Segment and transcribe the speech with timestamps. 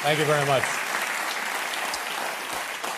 [0.00, 0.62] Thank you very much.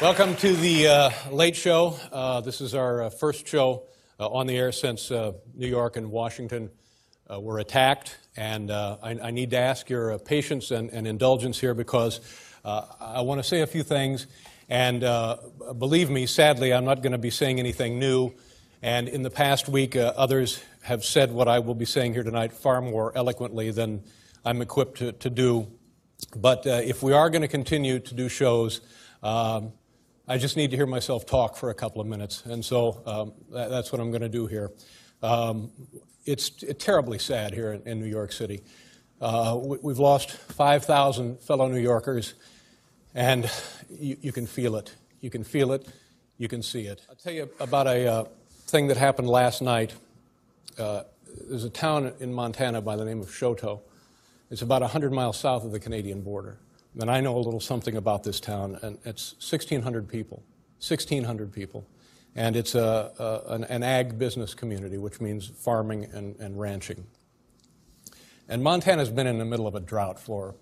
[0.03, 1.97] Welcome to the uh, Late Show.
[2.13, 3.85] Uh, this is our uh, first show
[4.21, 6.69] uh, on the air since uh, New York and Washington
[7.33, 8.19] uh, were attacked.
[8.37, 12.21] And I, I, need to ask your patience and, and, indulgence here because
[12.67, 14.27] I want to say a few things.
[14.69, 15.01] And
[15.79, 18.35] believe me, sadly, I'm not going to be saying anything new.
[18.83, 22.53] And in the past week, others have said what I will be saying here tonight
[22.53, 24.05] far more eloquently than
[24.45, 25.67] I'm equipped to, to do.
[26.37, 28.81] But if we are going to continue to do shows,
[29.23, 29.73] um,
[30.29, 32.45] I just need to hear myself talk for a couple of minutes.
[32.47, 34.71] And so um, that, that's what I'm going to do here.
[35.23, 35.73] Um,
[36.25, 38.63] it's terribly sad here in, in New York City.
[39.21, 42.35] Uh, we, have lost 5,000 fellow New Yorkers,
[43.15, 43.51] and
[43.91, 44.95] you, you, can feel it.
[45.21, 45.87] You can feel it.
[46.39, 47.03] You can see it.
[47.11, 48.25] I'll tell you about a uh,
[48.67, 49.93] thing that happened last night.
[50.79, 51.03] Uh,
[51.49, 53.81] there's a town in Montana by the name of Choteau.
[54.51, 56.59] It's about 100 miles south of the Canadian border
[56.99, 60.43] and I know a little something about this town, and it's 1,600 people.
[60.87, 61.87] 1,600 people.
[62.35, 67.07] And it's a, a an, an, ag business community, which means farming and, and ranching.
[68.49, 70.55] And Montana's been in the middle of a drought for,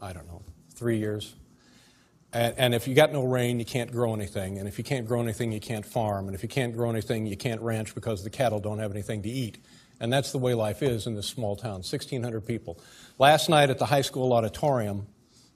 [0.00, 0.42] I don't know,
[0.74, 1.34] three years.
[2.32, 4.58] And, and, if you got no rain, you can't grow anything.
[4.58, 6.26] And if you can't grow anything, you can't farm.
[6.26, 9.22] And if you can't grow anything, you can't ranch because the cattle don't have anything
[9.22, 9.58] to eat.
[10.00, 12.80] And that's the way life is in this small town 1,600 people.
[13.18, 15.06] Last night at the high school auditorium,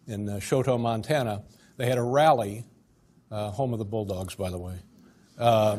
[0.07, 1.43] in uh, Choteau, Montana,
[1.77, 2.65] they had a rally,
[3.31, 4.77] uh, home of the Bulldogs, by the way.
[5.39, 5.79] Uh,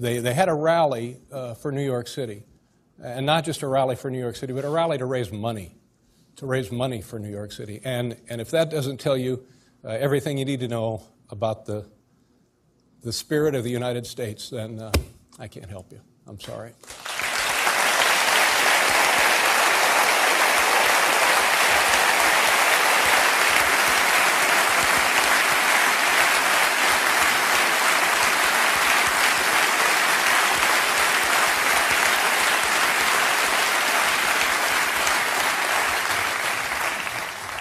[0.00, 2.42] they, they had a rally uh, for New York City.
[3.02, 5.74] And not just a rally for New York City, but a rally to raise money,
[6.36, 7.80] to raise money for New York City.
[7.84, 9.44] And, and if that doesn't tell you
[9.84, 11.86] uh, everything you need to know about the,
[13.02, 14.92] the spirit of the United States, then uh,
[15.38, 16.00] I can't help you.
[16.26, 16.72] I'm sorry.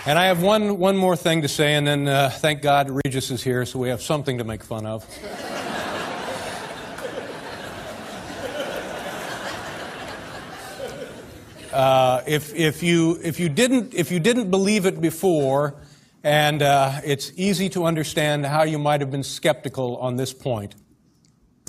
[0.05, 3.31] And I have one, one more thing to say, and then uh, thank God Regis
[3.31, 5.07] is here, so we have something to make fun of.
[11.71, 15.73] Uh, if, if, you, if, you didn't, if you didn't believe it before,
[16.23, 20.75] and uh, it's easy to understand how you might have been skeptical on this point,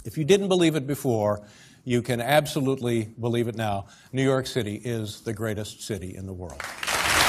[0.05, 1.43] if you didn't believe it before,
[1.85, 3.87] you can absolutely believe it now.
[4.13, 6.61] New York City is the greatest city in the world.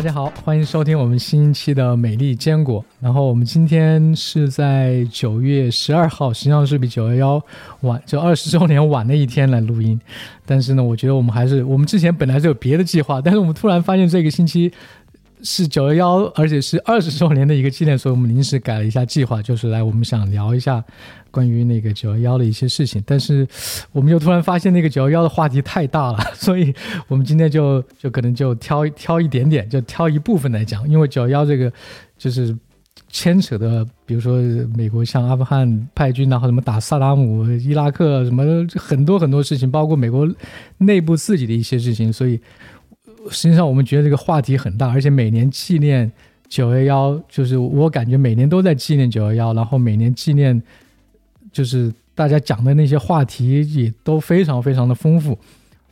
[0.00, 2.82] 大家好，欢迎收听我们新一期的美丽坚果。
[3.00, 7.44] 然后我们今天是在九月十二号，实际上是比九幺幺
[7.82, 10.00] 晚，就二十周年晚的一天来录音。
[10.46, 14.72] 但是呢，我觉得我们还是，我们之前本来是有别的计划，但是我们突然发现这个星期。
[15.42, 20.84] 是九幺幺，而且是二十周年的一个纪念，所以我们临时改了一下计划，就是来我们想聊一下
[21.30, 23.02] 关于那个九幺幺的一些事情。
[23.06, 23.46] 但是
[23.92, 26.74] 我们又突然发现那个九幺幺的话题太大了， 所以
[27.08, 30.88] 我们今天就就可能就挑挑一点点，就挑一部分来讲。
[30.88, 31.72] 因为九幺幺这个
[32.18, 32.56] 就是
[33.08, 34.36] 牵扯的，比如说
[34.76, 38.44] 美国向阿富汗派军，然后什么打萨达姆、伊拉克什么
[38.76, 40.28] 很多很多事情，包括美国
[40.78, 42.40] 内部自己的一些事情，所以。
[43.28, 46.10] 实际上，我们觉得这个话题很大，而且每年纪念
[46.48, 50.60] 九幺幺，就是我感觉每年都在纪念九幺幺，然后每年纪念，
[51.52, 55.38] 就是大家讲的那些话题也都非常非常的丰富，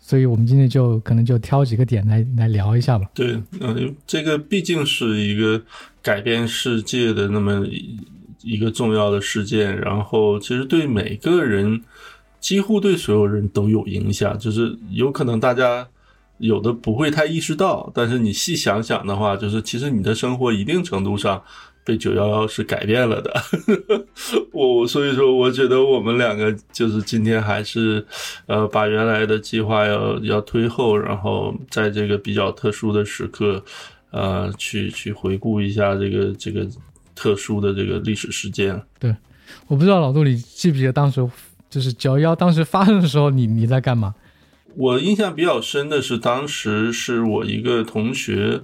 [0.01, 3.07] 所以我们今天就可能就挑几个点来来聊一下吧。
[3.13, 5.63] 对，嗯，这个毕竟是一个
[6.03, 7.67] 改变世界的那么
[8.43, 11.83] 一个重要的事件，然后其实对每个人，
[12.41, 15.87] 几乎对所有人都有影响，就是有可能大家。
[16.39, 21.43] 有的不会太意识到，但是你细想想的话，就是其实你的生活一定程度上
[21.85, 23.35] 被九幺幺是改变了的。
[24.53, 28.05] 我所以说，我觉得我们两个就是今天还是，
[28.47, 33.63] 呃，把原来的计划要要推后，然后在这个比较特殊的时刻，
[34.11, 36.67] 呃，去去回顾一下这个这个
[37.15, 38.81] 特殊的这个历史事件。
[38.99, 39.15] 对，
[39.67, 41.27] 我不知道老杜，你记不记得当时
[41.69, 44.15] 就是九幺幺当时发生的时候，你你在干嘛？
[44.77, 48.61] 我印象比较深的是，当时是我一个同学，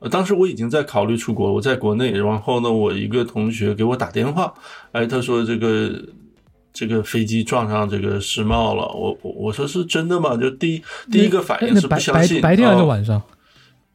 [0.00, 4.52] 呃，当时我已经在考虑出国，我在国内，然后呢，我一个同学给我打电话，
[4.92, 5.92] 哎，他说这个
[6.72, 10.36] 这个飞机撞上这个世贸了，我我我说是真的吗？
[10.36, 13.22] 就第一第一个反应是不相信，白白天还是啊晚上？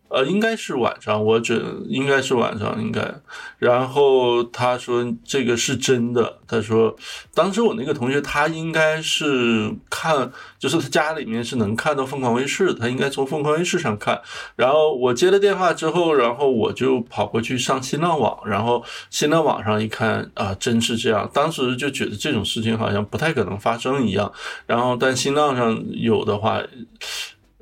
[0.09, 3.13] 呃，应该是晚上，我只应该是晚上，应该。
[3.59, 6.95] 然后他说这个是真的，他说
[7.33, 14.19] 当时我那个同学他应该是看，就是他家里面是能看到凤凰卫视，他应该从凤凰卫视上看。
[14.55, 24.31] 然后我接了电话之后，然后我就跑过去上新浪网，然后新浪网上一看啊，真是这样，当时就觉得这种事情好像不太可能发生一样。
[24.65, 26.59] 然后但新浪上有的话，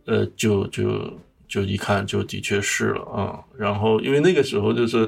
[0.06, 1.20] 呃，就就。
[1.48, 5.08] 就一看就的确是了啊，然后因为那个时候就是，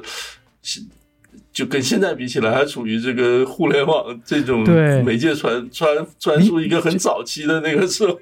[1.52, 5.88] 就跟现在比起来，还处于这个互联网这种对媒介传传
[6.18, 8.16] 传输一个很早期的那个时候。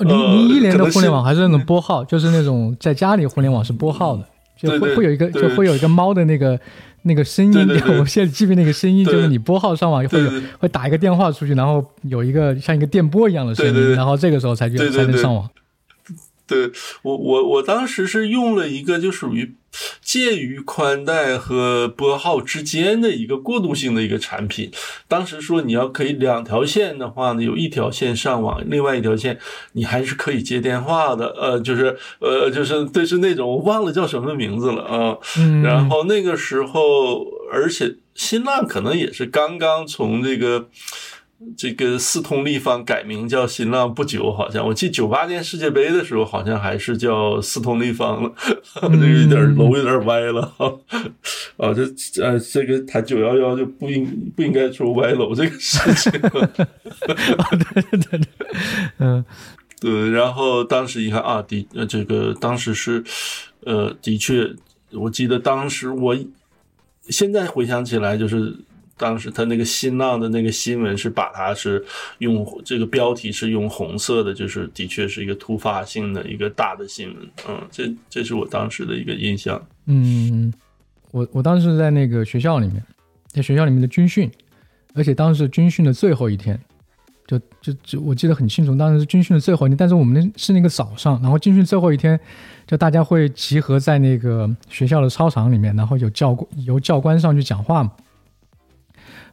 [0.00, 4.28] 零呃零一年的互联网还是那种拨号，就是那种在家里互联网是拨号的，
[4.60, 6.58] 就会会有一个就会有一个猫的那个
[7.02, 7.68] 那个声音，
[7.98, 15.48] 我现在记得那个声音，就是你拨号上网会有会打一个电话出去，然后有一个像一个电波一样的声音，然后这个时候才去才能上网。
[16.48, 16.72] 对
[17.02, 19.54] 我我我当时是用了一个就属于
[20.02, 24.72] 介于宽带和拨号之间的一个过渡性的一个产品。
[25.06, 29.38] 当时说你要可以两条线的话呢，有一条线上网，另外一条线
[29.72, 31.28] 你还是可以接电话的。
[31.38, 35.18] 呃，就是呃就是对是那种我忘了叫什么名字了啊。
[35.38, 40.68] 嗯，然后那个时候，而且新浪可能也是刚刚从这个
[41.56, 48.32] 这个四通立方改名叫新浪不久，好像我记九八年世界杯的时候，好像还是叫四通立方了，
[48.82, 50.52] 这个有点楼有点歪了
[51.56, 51.72] 啊！
[51.72, 56.50] 这呃，这个谈九幺幺就不应不应该说歪楼这个事情了。
[56.56, 58.20] 对对对，
[58.98, 59.24] 嗯
[59.80, 63.04] 对，然后当时一看啊，的呃，这个当时是，
[63.64, 64.52] 呃，的确，
[64.92, 66.16] 我记得当时我
[67.08, 68.56] 现在回想起来，就是
[68.98, 71.82] 当时他那个新浪的那个新闻是把它是
[72.18, 77.16] 用这个标题是用红色的，就是的确是一个突发性的一个大的新闻，
[77.48, 79.64] 嗯，这这是我当时的一个印象。
[79.86, 80.52] 嗯，
[81.12, 82.82] 我我当时在那个学校里面，
[83.28, 84.30] 在学校里面的军训，
[84.94, 86.58] 而且当时军训的最后一天，
[87.26, 92.18] 就就就我记得很清楚，当时是军训的最后一天，但是我们那是那个早上，然后军训最后一天，
[92.66, 97.92] 就大家会集合在那个学校的操场里面，然后有教官由教官上去讲话嘛。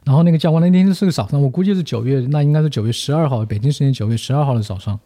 [0.06, 4.98] 然后那个教官那天是个早上，我估计是九月，那应该是九月十二号，北京时间九月十二号的早上。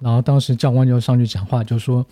[0.00, 2.04] 然后当时教官就上去讲话，就说：“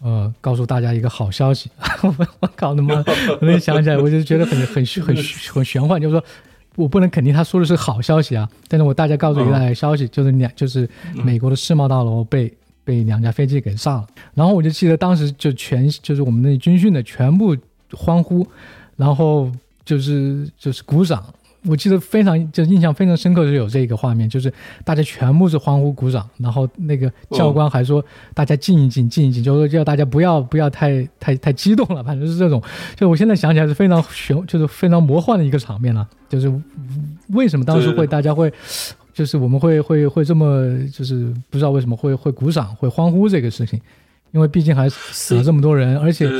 [0.00, 1.70] 呃，告诉大家一个好消息。
[2.02, 3.02] 我 我靠他妈！
[3.40, 5.16] 我能想起来， 我就觉得很很很
[5.54, 6.22] 很玄幻，就是说
[6.76, 12.54] 我不能肯定他说的是好消息啊，但是我大家告诉一个消息，就是两就是美国的世贸大楼被
[12.84, 14.06] 被两架飞机给炸了。
[14.34, 17.56] 然后我就记得当时就全就是我们那军训的全部
[17.92, 18.46] 欢呼，
[18.96, 19.50] 然后
[19.82, 21.24] 就是就是鼓掌。
[21.64, 24.52] 我记得非常就印象非常深刻，是有这个画面，就是
[24.84, 32.62] 大家全部是欢呼鼓掌，然后那个教官还说大家静一静，静一静，就是说叫大家不要不要太太太激动了，反正是这种。
[32.94, 36.08] 就我现在想起来是非常玄，就是非常魔幻的一个场面了。
[36.28, 36.52] 就是
[37.30, 38.52] 为什么当时会大家会，
[39.12, 43.80] 就是我们会会会这么就是不知道为什么会会鼓掌会欢呼这个事情。
[44.30, 46.30] 因为毕竟还死了这么多人，而且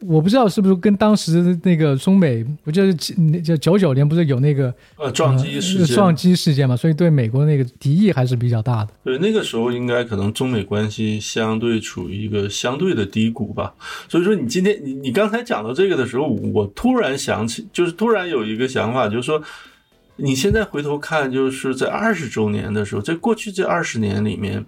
[0.00, 2.92] 我不知道是不是跟当时那个中美，我记得
[3.40, 8.90] 就九九年不是有那个呃撞击事件，撞击事件嘛，所以对美国那个敌意还是比较大的。
[9.02, 13.72] 对，那个时候应该可能中美关系相对处于一个相对的低谷吧。
[14.08, 19.42] 所以说，你今天你你刚才讲到这个的时候，我突然想起，就是突然有一个想法，就是说，
[20.16, 24.66] 你现在回头看，就是在二十周年的时候，在过去这二十年里面。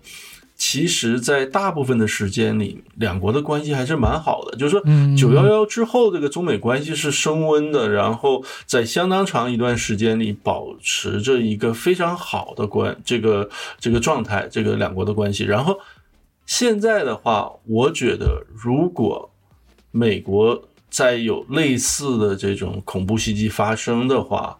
[0.62, 4.59] 其实，在大部分的时间里，两国的关系还是蛮好的。
[4.59, 4.83] 就是说，
[5.17, 13.49] 九幺幺之后，这个中美关系是升温的，然后在相当长一段时间里保持着一个非常好的关这个
[13.79, 15.45] 这个状态，这个两国的关系。
[15.45, 15.81] 然后
[16.45, 19.31] 现在的话，我觉得如果
[19.93, 24.59] 美国再有类似的这种恐怖袭击发生的话，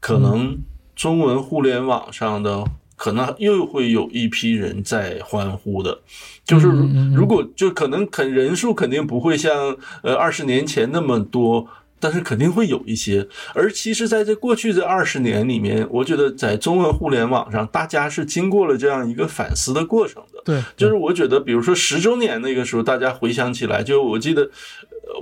[0.00, 0.56] 可能
[0.96, 2.64] 中文互联网上的。
[3.04, 6.00] 可能又会有一批人在欢呼的，
[6.42, 6.68] 就是
[7.14, 11.68] 如果就可能肯人数肯定不会像呃二十年前那么多，
[12.00, 13.28] 但是肯定会有一些。
[13.52, 20.40] 而其实在这过去这二十年里面，我觉得在中文互联网上，大家是经过了这样一个反思的过程的。
[20.42, 24.50] 对，就是我觉得，比如说十周年那个时候，大家回想起来，就我记得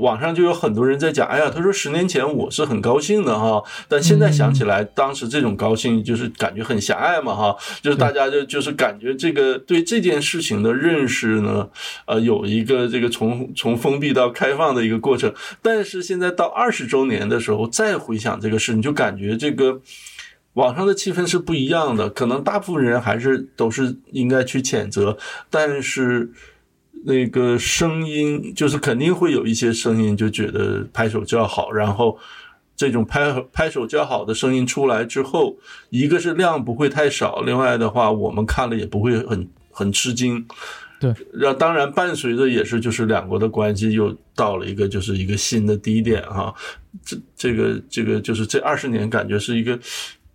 [0.01, 11.69] 网上就有很多人在讲，哎呀，他说十年前我是很高兴的哈，但现在想起来，当时这种高兴就是感觉很狭隘嘛哈，就是大家就就是感觉这个对这件事情的认识呢，
[12.07, 19.81] 呃，有一个这个从从封闭到开放的一个过程，但是现在到二十周年的时候再回想这个事，你就感觉这个
[20.55, 25.19] 网上的气氛是不一样的，可能大部分人还是都是应该去谴责，
[25.51, 26.33] 但是。
[27.05, 32.19] 那个声音就是肯定会有一些声音就觉得拍手叫好，然后
[32.77, 35.57] 这种拍拍手叫好的声音出来之后，
[35.91, 40.45] 一个是量不会太少，另外的话我们看了也不会很很吃惊。
[41.01, 46.55] 对，让当然伴随着也是就是两国的关系又到了一个就是一个新的低点哈，
[47.05, 49.77] 这这个这个就是这二十年感觉是一个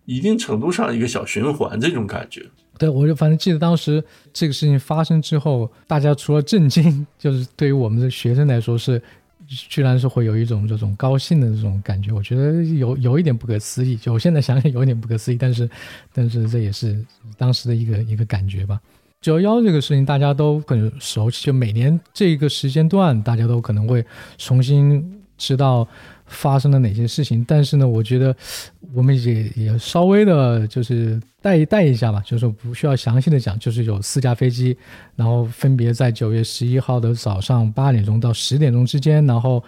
[0.03, 2.45] 一定程度上一个小循环这种感觉。
[2.77, 9.01] 对，我就反正记得当时这个事情发生之后，大家除了震惊，就是对于我们的学生来说是，
[9.47, 12.11] 居然是会有一种这种高兴的这种感觉。
[12.11, 15.69] 我觉得有有一点不可思议，就我现在想想有一点不可思议，但是
[16.13, 17.03] 但是这也是
[17.37, 18.79] 当时的一个一个感觉吧。
[19.21, 24.05] 九幺幺这个事情大家都很熟悉，就每年这个时间段大家都可能会
[24.37, 25.87] 重新知道。
[26.27, 27.43] 发生了哪些事情？
[27.47, 28.35] 但是呢，我觉得
[28.93, 34.77] 我们也也稍微的，就是带一带一下吧，就是说不需要详细的讲，就是有四架飞机，
[35.15, 39.63] 然后分别在九月十一号的早上八点钟到十点钟之间，然后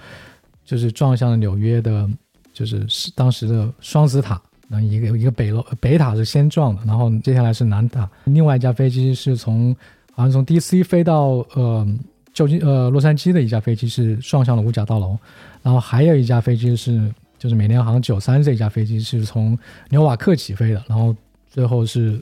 [0.63, 2.09] 就是撞向了纽约的，
[2.53, 2.85] 就是
[3.15, 9.75] 当时的双子塔，那一个一个北楼北塔是先撞的，然后接下来是南塔，另外一架飞机是从
[10.13, 10.83] 好像从 D.C.
[10.83, 11.87] 飞到呃
[12.33, 15.17] 旧金呃洛杉矶的一架飞机是撞向了五角大楼。
[15.61, 19.57] 然后还有一架飞机是，就是美联航九三这架飞机是从
[19.89, 21.15] 纽瓦克起飞的，然后
[21.49, 22.21] 最后是，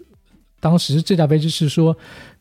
[0.59, 1.95] 当时这架飞机是说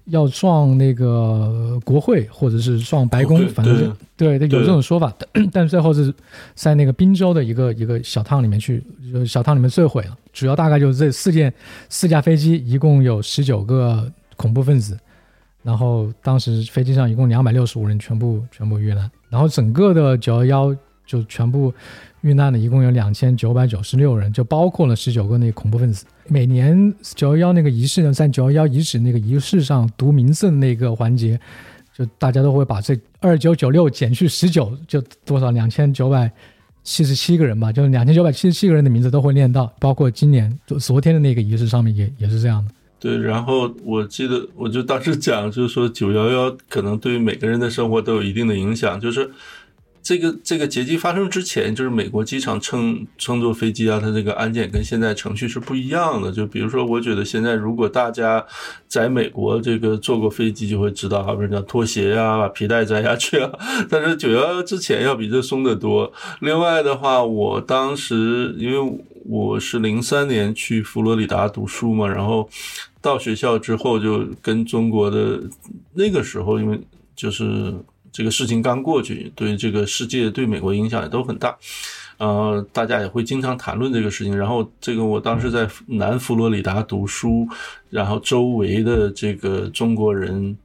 [0.07, 5.13] 要撞那个国会或者是撞白宫，反正对有这种说法，
[5.53, 6.13] 但最后是
[6.55, 8.83] 在那个宾州的一个一个小趟里面去，
[9.27, 10.17] 小趟里面坠毁了。
[10.33, 11.53] 主要大概就是这四件
[11.89, 14.99] 四架飞机，一共有十九个恐怖分子，
[15.63, 20.77] 然后当时飞机上一共两百六十五人全部全部遇难，然后整个的九幺幺。
[21.07, 21.73] 就全部
[22.23, 26.05] 遇难的，一共有两千九百九十六人，就包括了十九个那恐怖分子。
[26.27, 31.39] 每年九幺幺那个仪式呢，在九幺幺遗址那个仪式上读名字的那个环节，
[31.97, 36.29] 就大家都会把这二九九六减去十九，就多少两千九百
[36.83, 42.73] 七十七个人吧，就是两千九百七十七个人的名字都会念到，包括今年昨昨天的那个仪式上面也也是这样的。
[42.99, 49.31] 对，然后我记得我就当时讲，就是说九幺幺可能对于每个人的生活都有一定的影响，就是。
[50.07, 56.31] 这个这个劫机发生之前，就是美国机场乘乘坐飞机啊，它这个安检跟现在程序是不一样的。
[56.31, 58.47] 就比如说，我觉得现在如果大家
[58.87, 63.51] 在美国这个坐过飞机，就会知道，好比讲脱鞋呀，把皮带摘下去啊。
[63.91, 66.13] 但是九幺幺之前要比这松得多。
[66.41, 72.49] 另外的话，我当时因为我是零三年去佛罗里达读书嘛，然后
[73.03, 75.43] 到学校之后就跟中国的
[75.95, 76.81] 那个时候，因为
[77.17, 77.75] 就是。
[78.17, 81.55] 这个事情刚过去，对这个世界、对美国影响也都很大，
[82.17, 84.35] 呃，大家也会经常谈论这个事情。
[84.35, 87.47] 然后，这个我当时在南佛罗里达读书，
[87.91, 90.57] 然后周围的这个中国人。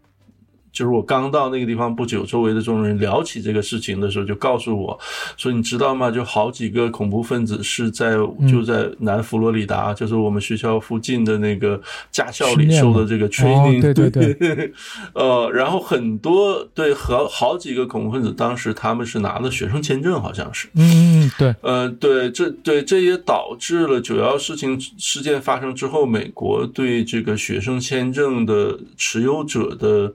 [0.72, 4.98] 就是我刚到那个地方不久，周围的众人聊起这个事情的时候，就告诉我
[5.36, 6.10] 说：“你知道吗？
[6.10, 8.16] 就好几个恐怖分子是在
[8.50, 13.82] 就在南佛罗里达，就是我们学校附近的那个驾校里受的这个 training。
[13.82, 14.72] 对对对，
[15.14, 20.70] 呃，然后很多对和好几个恐怖分子，当时他们是拿了学生签证，好像是。
[20.76, 30.14] 嗯，对，呃，对，这对这也导致了九幺事情事件发生之后，美国对这个学生签证的持有者的。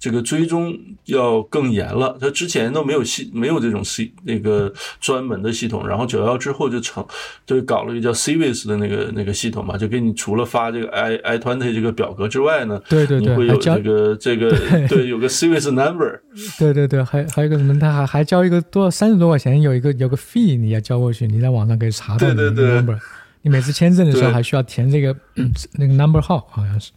[0.00, 7.06] 这个追踪要更严了，他之前都没有系，没有这种系那个专门的系统，然后九幺之后就成，
[7.44, 14.50] 就搞了一个叫 Civis 的那个那个系统嘛，就给你除了发这个 i i twenty 这个表格之外呢，对对对，会有这个这个
[14.88, 16.20] 对有个 Civis number，
[16.58, 22.98] 对对对，还还有一个什么，他还还交一个多三十多块钱，有一个有个 fee 你要交过去，你在网上可以查到那个 number，
[23.42, 25.14] 你每次签证的时候还需要填这个
[25.76, 26.90] 那个 number 号，好像是。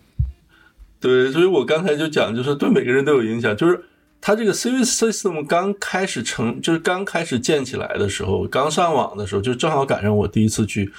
[1.04, 3.56] 对，所以我刚才就讲，就是对每个人都有影响。
[3.58, 3.84] 就是
[4.22, 10.90] 它这个 Civis System 刚开始成，就是刚开始建起来的时候，刚上网的时候，就正好赶上我第一次去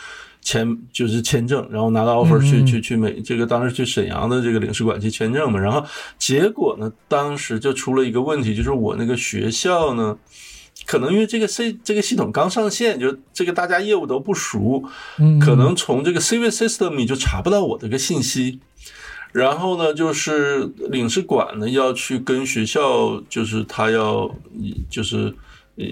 [0.42, 5.58] 签，就是签证，然后拿到 offer 去去去美，这个当时去沈阳的这个领事馆去签证嘛。
[5.58, 5.82] 然后
[6.18, 10.18] 结果呢，当时就出了一个问题，就是我那个学校呢，
[10.84, 14.84] 可能因为这个 C 这个系统刚上线，就这个大家业务都不熟，
[15.40, 18.60] 可能从这个 Civis System 你就查不到我这个信息。
[19.34, 24.30] 然后呢，就是领事馆呢要去跟学校，就是他要，
[24.88, 25.34] 就是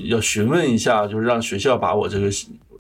[0.05, 2.31] 要询问一下，就是让学校把我这个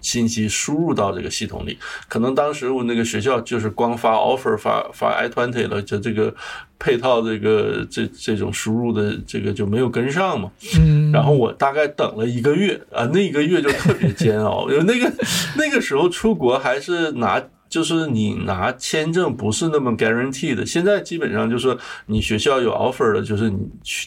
[0.00, 1.76] 信息输入到这个系统里。
[2.08, 6.32] 可能当时我那个学校就是光发 offer 发发 i twenty 了，就这个
[6.78, 10.48] 配套这个这这种输入的这个就没有跟上嘛。
[10.78, 15.12] 嗯，然后我大概等了一个月啊，那一个月就特别煎熬，因为那个
[15.58, 17.42] 那个时候出国还是拿。
[17.72, 21.74] 就是你拿签证不是那么 guarantee 的，现在基本上就是
[22.04, 23.58] 你学校有 offer 了，就是你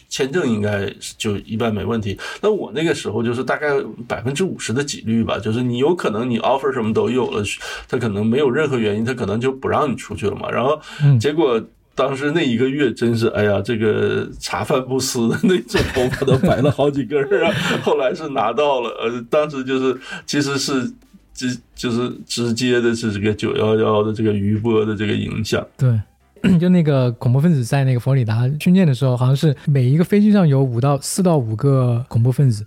[0.08, 2.16] 签证应该就一般没问题。
[2.42, 3.70] 那我那个时候就是大概
[4.08, 7.44] 百分之五十的几率吧，就是你有可能你 offer 什么都有了，
[7.90, 10.48] 他可能没有任何原因，他可能就不让你出去了嘛。
[10.48, 10.80] 然后
[11.20, 11.60] 结果
[11.96, 17.52] 当时那一个月真是哎呀，这个茶饭不思的那种，头发都白了好几根儿啊。
[17.82, 20.94] 后来是拿到了，呃，当时就是其实是。
[21.36, 25.64] 直就是直接的是这个九幺幺的这个余波的这个影响。
[25.78, 26.00] 对，
[26.58, 32.64] 就那个恐怖分子在那个佛罗里达训练的时候，好像是每一个飞机上有五到四到五个恐怖分子，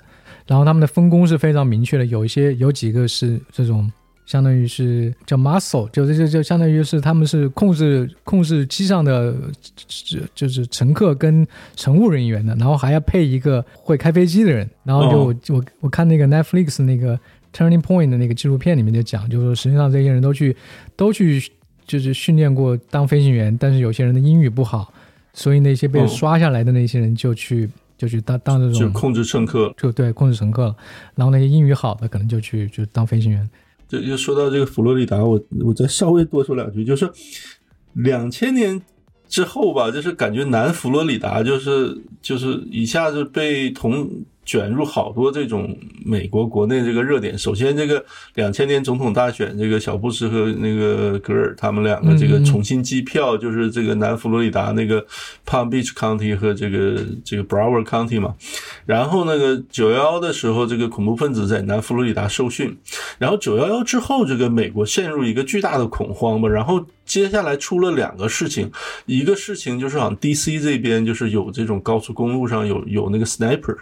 [0.46, 2.04] 然后他们的分工是非常明确的。
[2.04, 3.90] 有一些有几个是这种，
[4.26, 9.34] 相当于是叫 muscle，就就就相当于是他们是控制控制机上的，
[9.86, 14.68] 就就是乘客跟乘务人员的，然后还要配一个会开飞机的人。
[14.84, 17.18] 然后就我我我看那个 Netflix 那个。
[17.58, 20.56] Turning Point 的那个纪录片里面就讲，就是说实际上这些人都去
[20.94, 21.42] 都去
[21.84, 24.92] 就是训练过当飞行员，但是有些人的英语不好，
[25.32, 30.76] 所以那些被刷下来的那些人就去就去当当这种就控制乘客，就对控制乘客了，
[31.16, 33.50] 然后那些英语好的可能就去就当飞行员。
[33.88, 37.10] 就就说到这个佛罗里达，我我再稍微多说两句，就是
[37.94, 38.80] 两千年
[39.26, 44.08] 之后吧，就是感觉南佛罗里达就是就是一下子被同。
[44.48, 47.36] 卷入好多这种美国国内这个热点。
[47.36, 48.02] 首先，这个
[48.34, 55.04] 两千年总统大选，这个小布什和那个格尔他们两个这个重新计票，就是这个南佛罗里达那个
[55.44, 58.34] Palm Beach County 和这个这个 Broward County 嘛。
[58.86, 62.74] 然后那个九幺幺的时候，这个恐怖分子在南佛罗里达受训。
[63.18, 66.48] 然后九幺幺之后，这个美国陷入一个巨大的恐慌吧。
[66.48, 68.70] 然后接下来出了两个事情，
[69.06, 73.74] 一个事情就是好像 DC 这边就是有这种高速公路上有有那个 sniper。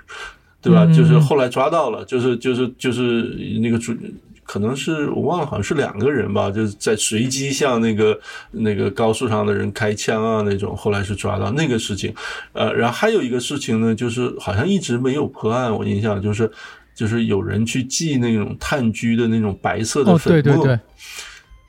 [0.62, 0.84] 对吧？
[0.86, 3.22] 就是后来抓到了，就是就是就是
[3.60, 3.94] 那个主，
[4.42, 8.18] 可能是我忘了，好像是两个人吧，就是在随机向那个
[8.50, 10.76] 那个高速上的人开枪啊那种。
[10.76, 12.12] 后来是抓到那个事情，
[12.52, 15.72] 呃，然后还有一个事情呢，就是好像一直没有破案。
[15.72, 16.50] 我印象就是
[16.96, 20.80] 就是有人去寄那种炭疽的那种白色的粉末，对对对，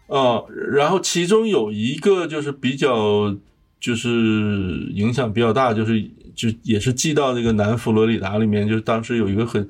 [0.07, 3.35] 啊，然后其中有一个就是比较
[3.79, 4.09] 就是
[4.93, 6.09] 影响比较大，就是。
[6.37, 9.67] 就也是寄到那个南佛罗里达里面，就是当时有一个很。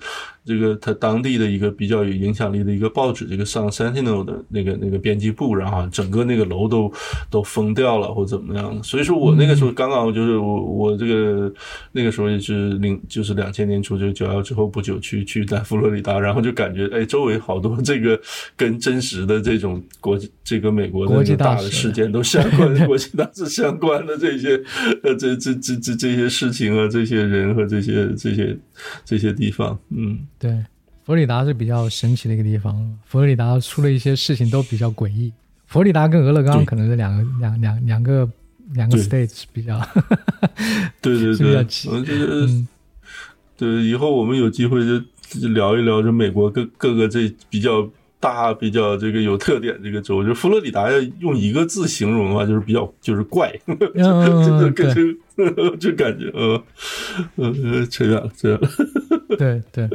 [0.48, 6.90] 这个他当地的一个比较有影响力的一个报纸，这个上 Sentinel 的那个那个编辑部，然后整个那个楼都
[7.30, 8.82] 都封掉了或怎么样的。
[8.82, 11.54] 所以说我那个时候刚刚就是我我这个
[11.92, 18.18] 那个时候也是零就是两千年初就九幺之后不久去去在佛罗里达，然后就感觉哎周围好多这个
[18.56, 24.62] 跟真实的这种国这个美国的大的事件都相关，国际大事相关的这些
[25.04, 28.58] 呃这这这这这些事情啊，这些人和这些这些
[29.06, 30.20] 这些地方，嗯。
[30.40, 30.52] 对，
[31.04, 32.76] 佛罗里达是比较神奇的一个地方。
[33.06, 35.32] 佛罗里达出了一些事情都比较诡异。
[35.68, 38.30] 佛罗里达跟俄勒冈可能是两个两两两个
[38.74, 39.80] 两个 states 比较，
[41.02, 41.58] 对对对，
[41.90, 42.48] 我觉得，
[43.58, 50.24] 对，以后我们有机会就聊一聊，就美国各各个这比较大、比较这个有特点这个州。
[50.24, 55.02] 就佛罗里达要用一个字形容的话，就是比较就是怪， 真的感觉
[55.80, 56.64] 就感觉呃
[57.36, 58.70] 呃扯远了，扯远了。
[59.38, 59.88] 对对，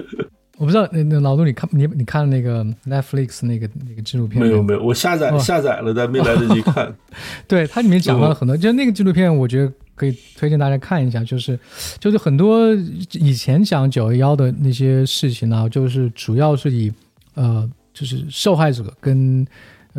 [0.59, 6.94] 我不知道那那老杜，你看你你看那个 Netflix 那个那个纪录片没有没有，我下载下载了，但没来得及 看。
[7.48, 11.24] 对，它里面讲了很多，就那个纪录片，我觉得可以推荐大家看一下。
[11.24, 11.59] 就是
[11.98, 12.72] 就是很多
[13.12, 16.92] 以前讲九幺幺的那些事情呢，就是主要是以
[17.35, 19.46] 呃，就是受害者跟。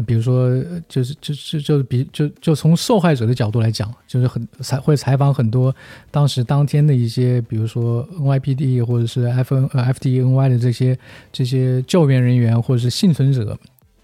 [0.07, 0.49] 比如说，
[0.89, 5.75] 就是就是就是比就就从受害者的角度来讲，就是很采会采访很多
[6.09, 10.97] 当时当天的一些，比如说 NYPD 或者是 F N 呃 FDNY 的这些
[11.31, 13.55] 这些救援人员或者是幸存者。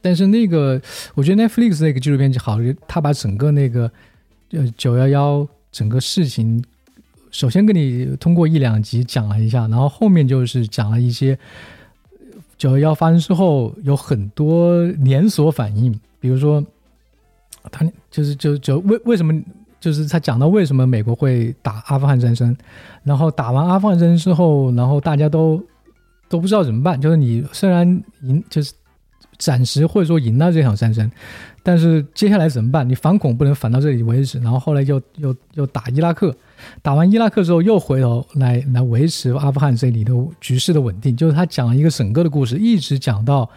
[0.01, 0.79] 但是那个
[1.15, 3.91] 我觉得 Netflix 那个纪录片就好，他把整个那个
[4.51, 6.63] 呃九幺幺整个事情，
[7.31, 11.37] 首先跟你通过一两集讲了一下，然后后面就是讲了一些。
[12.59, 16.63] 九幺幺发生之后，有很多连锁反应，比如说，
[17.71, 19.33] 他就是就就为为什么，
[19.79, 22.55] 就是他讲到为什么美国会打阿富汗战争，
[23.01, 25.59] 然后打完阿富汗战争之后，然后大家都
[26.27, 27.87] 都不知道怎么办，就是你虽然
[28.23, 28.73] 赢，就是
[29.37, 31.09] 暂时或者说赢了这场战争，
[31.63, 32.87] 但是接下来怎么办？
[32.87, 36.35] 你反恐不能反到这里为止，然后后来又又又打伊拉克，
[36.81, 43.49] 打完伊拉克之后又回头来来维持阿富汗这里的局势的稳定，就是他讲了一个整个的故事，一直讲到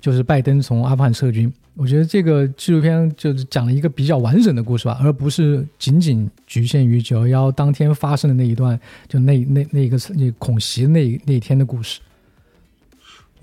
[0.00, 1.52] 就是拜登从阿富汗撤军。
[1.74, 12.00] 我觉得这个纪录片就是讲了一个比较完整的故事吧，而不是仅仅局限于九幺幺当天发生的那一段，就那那那个那恐袭那那天的故事。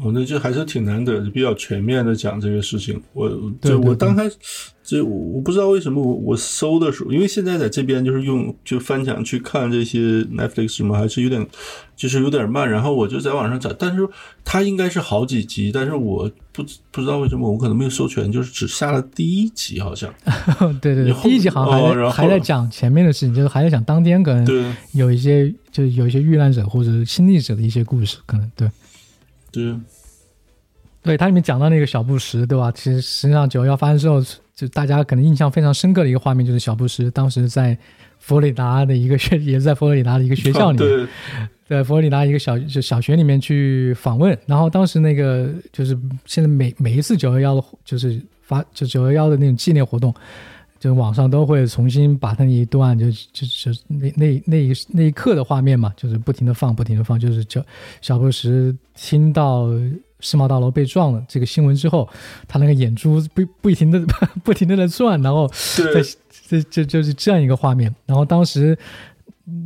[0.03, 3.01] 哦，那就还是挺难得，比较全面的讲这个事情。
[3.13, 3.29] 我
[3.61, 4.35] 对我刚开始，
[4.83, 11.47] 这我我不知道为什么我我搜的时候，因为现在在这边就是用就翻墙去看这些 Netflix 什么，还是有点
[11.95, 12.69] 就是有点慢。
[12.69, 14.05] 然后我就在网上找，但是
[14.43, 16.61] 它应该是好几集，但是我不
[16.91, 20.13] 不知道为什么我可能没有搜全，就是只下了第一集，好像。
[20.81, 28.69] 对 对对，第一集好像还在还在讲前面的事情，就是还在讲当天可能有一些就是有一些遇难者或者亲历者的一些故事，可能对。
[29.53, 29.73] 对，
[31.03, 32.71] 对，它里面讲到那个小布什，对吧？
[32.71, 34.19] 其实实际上九幺幺发生之后，
[34.55, 37.77] 就大家可能印象非常深刻的一个画面，就是小布什当时在
[38.19, 41.07] 佛罗里达的一个学，也是在佛罗里达的一个学校里面，
[41.67, 44.37] 在佛罗里达一个小就小学里面去访问。
[44.45, 50.13] 然后当时那个就是现在每每一次九幺幺的，就是发就九幺幺的那种纪念活动，
[50.83, 57.65] 就网上都会重新把他那一段就就就那那那一那一刻的画面嘛，就是不停的放，不停的放，就是叫
[58.01, 59.69] 小布什听到
[60.19, 62.09] 世贸大楼被撞了这个新闻之后，
[62.49, 64.05] 他那个眼珠不不停的
[64.43, 66.03] 不停的在转，然后在
[66.49, 67.95] 这这就是这样一个画面。
[68.05, 68.77] 然后当时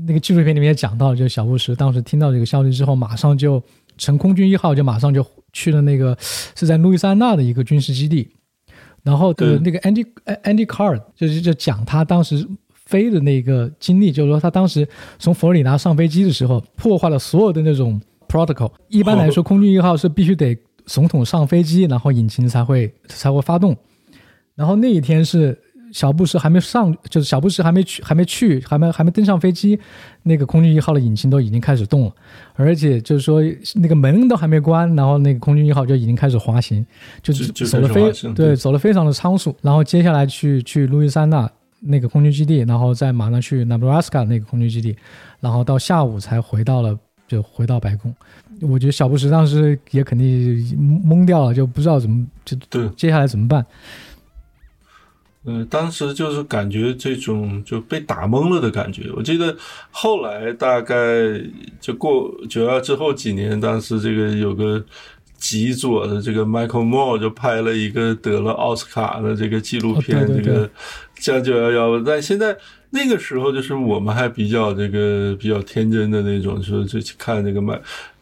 [0.06, 3.60] 那个纪录片里面也讲到，就是小布什当时听到这个消息之后，马上就
[3.98, 6.16] 乘空军一号就马上就去了那个
[6.56, 8.30] 是在路易斯安那的一个军事基地。
[9.08, 10.06] 然后对那个 Andy
[10.44, 14.86] Andy Card 就是就讲他当时飞的那个经历，就是说他当时
[15.18, 18.70] 从佛罗里达上飞机的时候，破坏了所有的那种 protocol。
[18.90, 23.74] 一般来说， 空军一号是必须得总统上飞机，然后引擎才会才会发动。
[24.56, 25.58] 然后那一天是。
[25.92, 29.80] 小布什还没上，就是小布什还没去，还没去，还没还没登上飞机，
[30.24, 32.12] 那个空军一号的引擎都已经开始动了，
[32.56, 33.42] 而且就是说
[33.76, 36.86] 那个门都还没关，然后那个空军一号就已经开始滑行，
[37.24, 39.56] 就走的非对，走的非常的仓促。
[39.62, 44.96] 然后接下来去去路易斯安那那个空军基地，然后再马上去 Nebraska 那个空军基地，
[45.40, 46.98] 然后到下午才回到了，
[47.28, 48.14] 就回到白宫。
[48.62, 50.28] 我觉得小布什当时也肯定
[51.08, 53.66] 懵掉了，就不知道怎么就对接下来怎么办。
[55.50, 59.10] 嗯，当时就是感觉这种就被打懵了的感觉。
[59.16, 59.56] 我记得
[59.90, 60.96] 后来大概
[61.80, 64.84] 就过九幺之后几年，当时这个有个
[65.38, 70.70] 极左的这个 Michael Moore 就拍了一个得了奥斯卡的这个纪录片，这个
[71.16, 72.04] 叫九幺幺。
[72.04, 72.58] 但现在
[72.90, 77.80] 那个时候，就是我们还比较这个比较天真的那种，说就去看这个麦。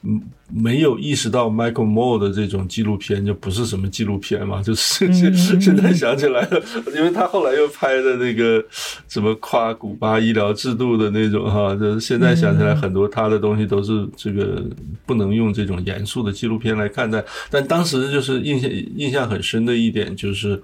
[0.08, 0.22] 嗯，
[0.54, 6.62] 没有意识到 Michael Moore 的这种纪录片就不是什么纪录片嘛，就是 现现在想起来了，
[6.96, 8.64] 因为他后来又拍的那个
[9.08, 14.64] 什么夸古巴医疗制度的那种哈，就是现在想起来很多他的东西都是这个
[15.08, 20.62] 不能用这种严肃的纪录片来看待，但当时就是印象印象很深的一点就是，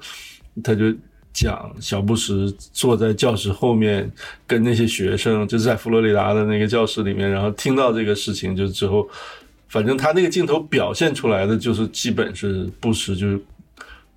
[0.62, 0.94] 他就
[1.34, 4.12] 讲小布什坐在教室后面
[4.46, 9.08] 跟那些学生，就是在佛罗里达的那个教室里面，然后听到这个事情就之后。
[9.68, 13.40] 反正他那个镜头表现出来的就是基本是布什就是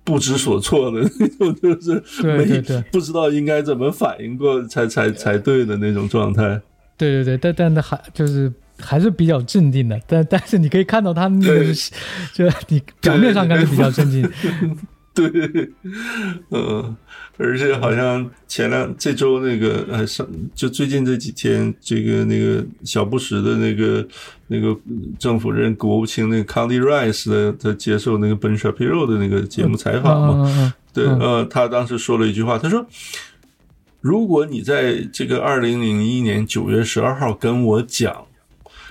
[0.03, 6.59] 不知所措的那种， 就是没不知道应该怎么反应过才才才对的那种状态。
[6.97, 11.63] 对对对，但但他还就是还是比较镇定的，但 但是你可以看到他那个，
[12.33, 14.29] 就你表面上看是比较镇静。
[15.31, 15.69] 对，
[16.51, 16.95] 嗯。
[17.37, 24.07] 而且好像前两这周那个呃上就最近这几天这个那个小布什的那个
[24.47, 24.73] 那个
[25.19, 32.85] 政府任国务卿那个 Rice 的他接受那个 Ben Shapiro 的那个节目采访嘛，对呃他当时说了一句话，他说
[33.99, 38.25] 如果你在这个二零零一年九月十二号跟我讲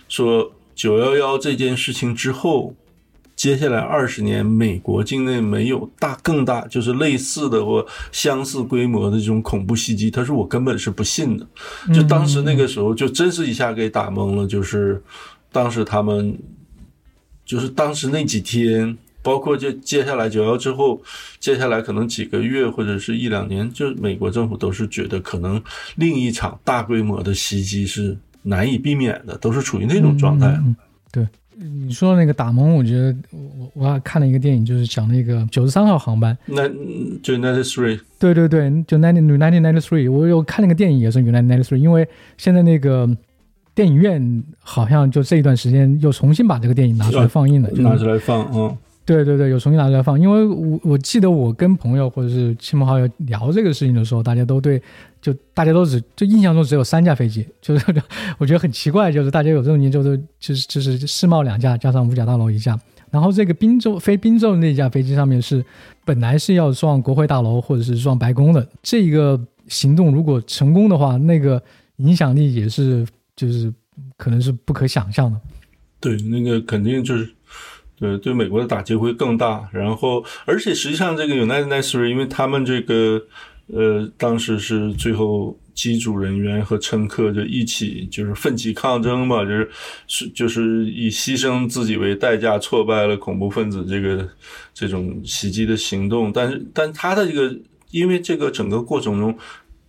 [0.06, 2.74] 说九幺幺这件事情之后。
[3.44, 10.10] 接下来二十年，美国境内没有大更大，就是类似的或相似规模的这种恐怖袭击。
[10.10, 11.46] 他说我根本是不信的。
[11.92, 14.46] 就当时那个时候，就真是一下给打懵了。
[14.46, 15.02] 就是
[15.52, 16.34] 当时他们，
[17.44, 21.02] 就是当时那几天，包括就接下来九幺之后，
[21.38, 25.62] 接下来可能几个月或者是一两年，就美国政府都是觉得可能
[25.96, 30.58] 另一场大规模的袭击是难以避免的，都是处于那种状态。
[31.12, 31.28] 对。
[31.56, 36.68] 你说那个打蒙，我觉得我我还看了一个电影，就是讲那个九十三号航班，那
[37.22, 43.08] 就 ninety three，对对对，就 ninety ninety ninety three，我有看那个电影也是 ninety ninety three，因为现在那个
[43.74, 54.80] 电影院好像就这一段时间又重新把这个电影拿出来放映了，拿出来放，嗯，对对对，有重新拿出来放，因为我我记得我跟朋友或者是亲朋好友聊这个事情的时候，大家都对，
[55.20, 57.84] 就大家都只就印象中只有三架飞机， 就是
[58.38, 65.62] 我觉得很奇怪，就是大家有这种研究都，就是就是世贸两架加上五角大楼一架，然后这个宾州飞宾州那架飞机上面是
[66.06, 69.38] 本来是要撞国会大楼或者是撞白宫的，这个
[69.68, 71.62] 行动如果成功的话，那个
[71.96, 73.70] 影响力也是就是
[74.16, 75.38] 可能是不可想象的。
[76.00, 77.28] 对，那个肯定就是。
[77.96, 79.68] 对对，美国的打击会更大。
[79.72, 83.22] 然后，而且实际上，这个 United Nations，因为他们这个
[83.68, 89.70] 呃，当时是最后机组人员和乘客就一起就是奋起抗争嘛，就是
[90.06, 94.28] 是就是以牺牲自己为代价挫败了恐怖分子这个
[94.72, 96.32] 这种袭击的行动。
[96.32, 97.56] 但是，但他的这个，
[97.90, 99.36] 因为这个整个过程中，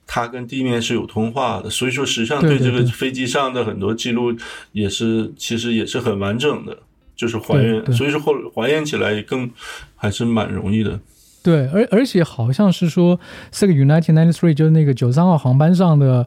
[0.08, 4.36] 他跟地面是有通话的，所以说实际上对这个飞机上的很多记录
[4.72, 6.78] 也是其实也是很完整的。
[7.16, 9.50] 就是还原，所以说后还原起来更
[9.96, 11.00] 还是蛮容易的。
[11.44, 13.20] 对，而而且好像是说
[13.52, 16.26] 这个 United Ninety Three 就是那个九三号航班上的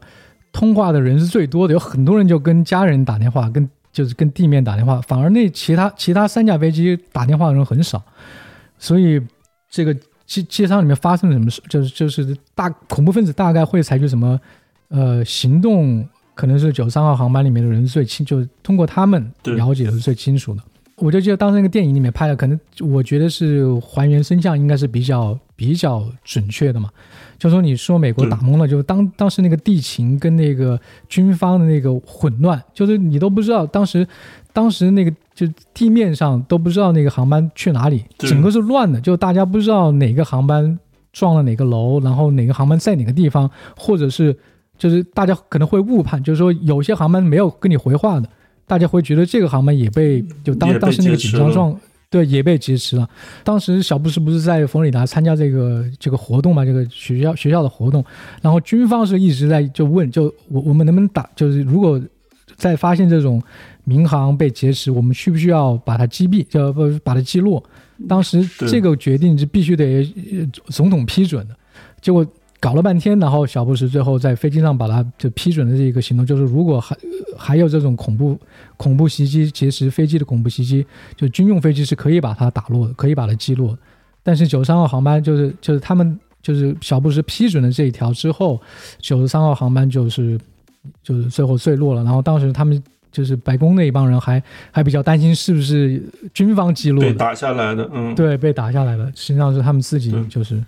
[0.53, 8.01] 通话的人是最多的，有很多人就跟家人打电话，跟就是跟地面打电话，反而那其他其他三架飞机打电话的人很少。
[8.77, 9.21] 所以
[9.69, 9.93] 这个
[10.25, 14.39] 机机舱里面发生了什么事，就是就是大恐怖分子大概会采取什么
[14.87, 20.61] 呃行动，可能是九三号航班里面的人最清，就是通过他们了解的是最清楚的。
[21.01, 26.89] 我就记得当时那个电影里面拍的，可能我觉得是还原声像应该是比较比较准确的嘛。
[27.37, 34.05] 就说你说美国打懵了，就当当时那个地形跟那个军方的那个混乱，就是你都不知道当时
[34.51, 40.77] 当时那个就地面上都不知道那个航班去哪里，整个是乱的，就大家不知道哪个航班
[41.13, 44.37] 撞了哪个楼，然后哪个航班在哪个地方，或者是
[44.77, 48.29] 就是大家可能会误判，就是说有些航班没有跟你回话的。
[48.69, 51.75] 大家会觉得这个航班也被就当当时那个紧张状，
[52.07, 53.09] 对，也被劫持了。
[53.43, 56.63] 当时小布什不是在佛罗里达参加这个这个活动嘛？
[56.63, 58.05] 这个学校学校的活动，
[58.43, 61.27] 然后军方是一直在就问，就我我们能不能打？
[61.35, 61.99] 就是如果
[62.57, 63.41] 再发现这种
[63.85, 66.45] 民航被劫持，我们需不需要把它击毙？
[66.47, 67.63] 就不把它击落？
[68.07, 70.07] 当时这个决定是必须得
[70.65, 71.55] 总统批准的，
[72.01, 72.23] 结果。
[72.61, 76.97] 搞了半天，然后小布什最后在飞机上把他就批准了这一个行动，就是如果还
[77.37, 78.37] 还有这种恐怖
[78.75, 83.77] 恐怖袭击劫持飞机的恐怖袭击，就军用飞机是可以把它打落的，可以把它击落。
[84.21, 88.61] 但是九十三号航班就是就是他们就是小布什批准了这一条之后，
[88.99, 90.37] 九十三号航班就是
[91.01, 92.03] 就是最后坠落了。
[92.03, 100.61] 然后当时他们就是白宫那一帮人还还比较担心是不是军方击落被打下来的，嗯，对，被打下来了，实际上是他们自己就是。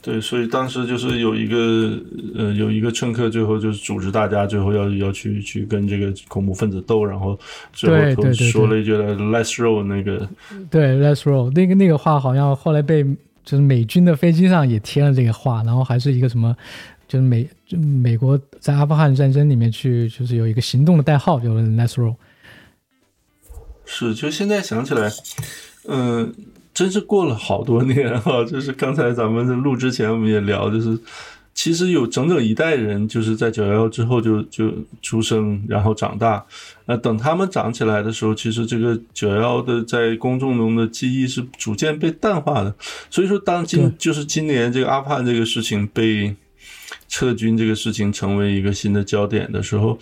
[0.00, 2.00] 对，所以当时就是有一个
[2.36, 7.36] 呃，有一个乘客，最后就是组织大家，最后要要去去跟这个恐怖分子斗，然后
[7.72, 10.28] 最后说了一句 “Let's roll” 那个。
[10.70, 13.04] 对，“Let's roll” 那个那个话好像后来被
[13.44, 16.56] 就是美军的飞机上也贴了这个话，然后还是一个什么，
[17.08, 22.14] 就是美就美国在阿富汗战争里面去就是有一个行动的代号，叫 “Let's roll”。
[23.84, 25.10] 是，就现在想起来，
[25.88, 26.32] 嗯。
[26.78, 30.96] 真是过了好多年哈， 就是刚才咱们在录之前我们也聊，就是
[31.52, 36.46] 其实有整整一代人就是在九幺幺之后就就出生，然后长大。
[36.86, 42.72] 那等他们长起来的时候，其实这个九幺幺的在公众中的记忆是逐渐被淡化的。
[43.10, 46.36] 所以说，当今就是今年这个阿富汗这个事情被
[47.08, 49.98] 撤军这个事情成为一个新的焦点的时候，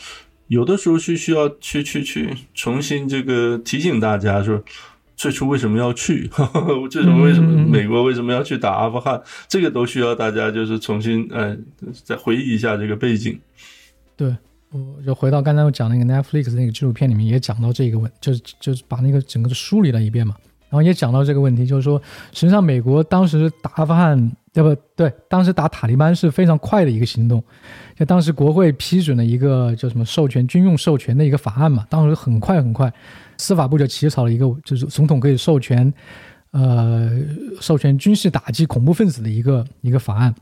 [0.49, 4.63] 有的时候是需要去去去重新这个提醒大家说。
[5.17, 6.31] 最初为什么要去？
[6.91, 9.21] 最初为什么美国为什么要去打阿富汗？
[9.49, 11.57] 这个都需要大家就是重新呃
[12.05, 13.39] 再回忆一下这个背景。
[14.15, 14.37] 对，
[14.71, 20.35] 我就回到刚才我讲那个 Netflix 那个纪录片里面也讲到这个问，就是就是把那个整个的梳理了一遍嘛。
[20.69, 22.01] 然后也讲到这个问题，就是说
[22.33, 25.11] 实际上美国当时打阿富汗，对不对？
[25.29, 27.43] 当时打塔利班是非常快的一个行动。
[27.95, 32.93] 就当时国会批准了一个叫什么授权军用授权的一个法案嘛，当时很快很快。
[33.37, 35.93] 司法部就起草了一个，就是总统可以授权，
[36.51, 37.11] 呃，
[37.61, 40.35] 授权军事打击恐怖分子的一个一个法案。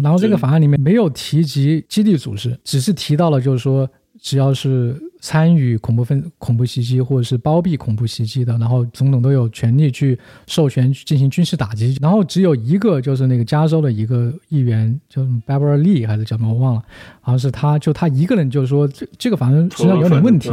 [0.00, 3.88] 然后这个法案里面没有提及基地组织，只是提到了，就是说，
[4.20, 11.96] 只要是参与恐怖分恐怖袭击或者是包庇恐怖袭击的，然后总统都有权利去授权进行军事打击。
[11.98, 16.82] 然后只有一个，就是那个加州的一个议员，叫什么 Barbara Lee 还是叫什么，我忘了，
[17.22, 20.50] 好像是他，就他一个人，就是说这这个法案实际上有点问题。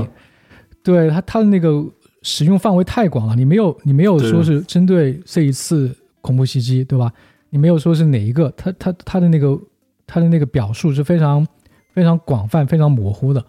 [0.84, 1.84] 对他，他的那个
[2.22, 7.12] 使用范围太广了，你没有，你没有说是针对这一次恐怖袭击，对吧？
[7.50, 9.60] 你没有说是哪一个，他他他的那个
[10.06, 11.48] 他的那个表述是非常
[11.94, 13.44] 非常广泛、非常模糊的，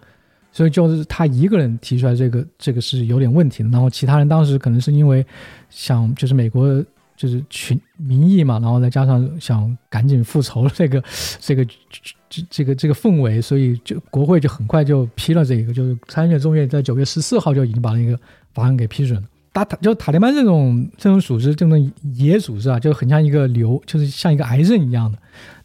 [0.53, 3.69] 所以就是他一个人提出来这个这个是有点问题的。
[3.71, 5.25] 然后其他人当时可能是因为
[5.71, 6.85] 想就是美国
[7.17, 11.03] 就是群民意嘛，然后再加上想赶紧复仇这个
[11.39, 11.65] 这个
[12.29, 18.19] 这这个这个氛围，所以就国会就很快就批了这个，就是参议院、众院在九月十四号就已经把那个
[18.53, 19.29] 法案给批准了。
[19.53, 25.17] 打塔就塔利班这种这种组织，这种野组织啊，就很像一个瘤，就是像一个癌症一样的。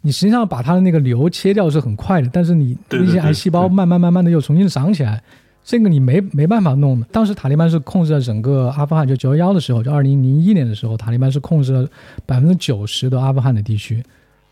[0.02, 5.22] 你实际上把它的那个瘤切掉是很快的，但是你那些癌细胞慢慢慢慢的又重新长起来，
[5.70, 7.06] 这个你没没办法弄的。
[7.12, 11.88] 当时塔利班是控制了整个阿富汗，就九幺幺的时候，就二零零一年的时候，塔利班是控制了
[12.26, 14.04] 百分之九十的阿富汗的地区。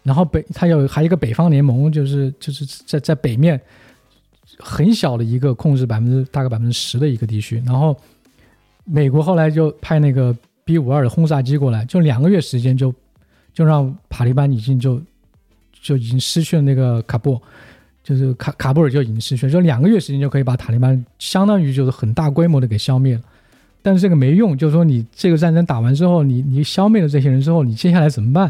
[0.03, 3.59] 然后北他有还有一个北方联盟，就是就是在在北面
[4.59, 7.97] 很小的一个控制百分之大概百分之十的一个地区，然后。
[8.89, 12.95] 美国后来就派那个 B 五二的轰炸机过来，就两个月时间就
[13.53, 15.01] 就让塔利班已经就
[15.73, 17.37] 就已经失去了那个卡布，
[18.07, 23.21] 就是卡卡布尔就已经失去了，就两个月时间就可以把塔利班相当于就是很大规模的给消灭了。
[23.81, 28.49] 但是这个没用，就是说你这个战争打完之后，你你消灭了这些人之后，你接下来怎么办？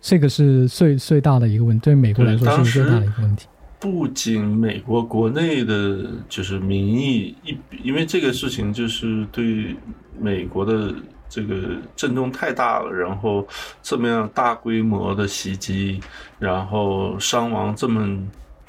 [0.00, 3.46] 这个是最最大的一个问题，对美国来说是最大的一个问题。
[3.78, 9.76] 不仅美国国内的，就是民意一，因为这个事情就是对
[10.18, 10.94] 美国的
[11.28, 13.46] 这个震动太大了，然后
[13.82, 16.00] 这么样大规模的袭击，
[16.38, 18.18] 然后伤亡这么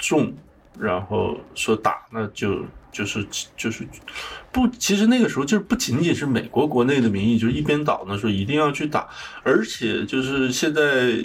[0.00, 0.34] 重，
[0.76, 3.24] 然后说打那就就是
[3.56, 3.86] 就是
[4.50, 9.08] 不，其实那个时候就是不仅仅是美国国内的民意，就是一边倒呢说一定要去打，
[9.44, 11.22] 而且就是现在。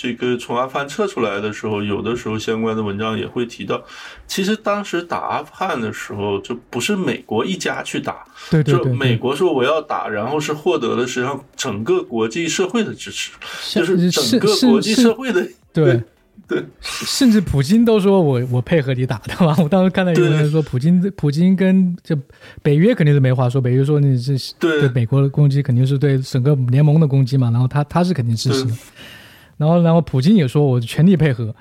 [0.00, 3.82] 这个从阿富汗撤出来的时候，有的时候相关的文章也会提到，
[4.28, 13.32] 其实当时打阿富汗的时候，就不是美国一家去打，对对对，美国说我要打，然后是获得了实际上整个国际社会的支持，
[13.70, 16.00] 就是整个国际社会的对
[16.48, 19.54] 对， 甚至普京都说我我配合你打，对吧？
[19.62, 22.16] 我当时看到有人说，普京普京跟这
[22.62, 28.72] 北约肯定是没话说，北约说你这对美国的攻击肯定是对整个联盟的攻击嘛，然后他他是肯定支持的。
[29.58, 31.54] 然后，然后普京也说，我全力配合。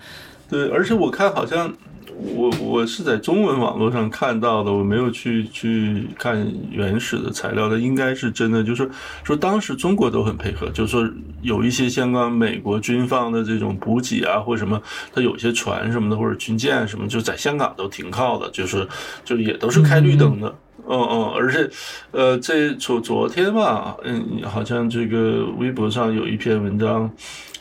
[0.49, 1.75] 对，而且我看好像
[2.19, 8.63] 我我是在中文网络上看到的，我没有去去看原始的材料的，应该是真的。
[8.63, 8.89] 就是
[9.23, 11.07] 说，当时中国都很配合，就是说
[11.41, 14.81] 有一些相关美国军方的这种补给啊，或什么，
[15.13, 18.87] 它有些船什么的，或者军舰什么，就在香港都停靠的，就是
[19.23, 20.55] 就也都是开绿灯的。
[20.89, 21.69] 嗯嗯，而且，
[22.11, 27.11] 呃，这昨昨天吧，嗯，好像这个微博上有一篇文章。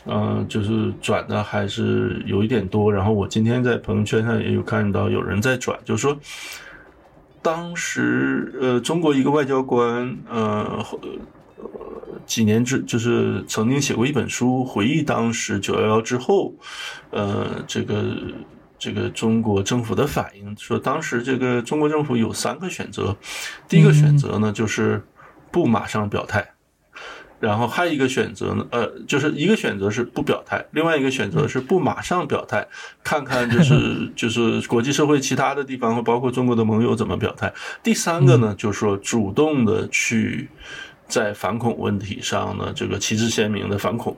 [0.09, 6.17] 嗯，就是转的还是有一点多，然后我今天在朋友圈上也有看到有人在转，就是说，
[7.41, 10.83] 当时呃，中国一个外交官呃，
[12.25, 16.53] 几年之就是曾经写过一本书，回忆当时九幺幺之后，
[17.09, 18.05] 呃，这个
[18.79, 23.15] 这个中国政府的反应，说当时这个中国政府有三个选择，
[23.67, 25.03] 第一个选择呢就是
[25.51, 26.47] 不马上表态。
[27.39, 32.67] 然后还有一个选择呢，呃，就是一个选择是不表态，另外一个选择是不马上表态，
[33.03, 37.53] 看看就是 就是国际社会其他的地方和包括中国的盟友怎么表态。
[37.83, 40.49] 第三个呢，就是说主动的去。
[41.07, 44.15] 在反恐问题上呢，这个旗帜鲜明的反恐，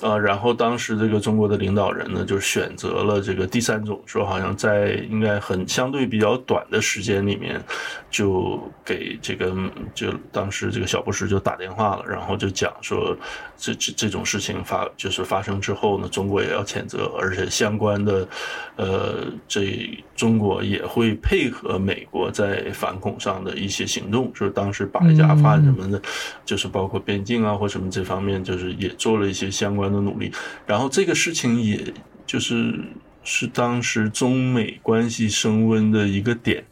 [0.00, 7.62] 呃，然后当时这个中国的领导人呢，就选择了这个第三种，说好像在应该很相对比较短的时间里面，
[8.10, 9.54] 就给这个
[9.94, 13.16] 就当时这个小布什就打电话了，然后就讲说，
[13.56, 18.28] 这这这种事情发就是发生之后呢，中国也要谴责，而且相关的，
[18.76, 26.02] 呃，这中国也会配合美国在反恐上的一些行动，就是当时把一家发什么的。
[26.44, 30.32] 就是包括边境啊或什么这方面，就是也做了一些相关的努力。
[30.66, 31.92] 然后这个事情，也
[32.26, 32.74] 就是
[33.22, 36.64] 是当时中美关系升温的一个点。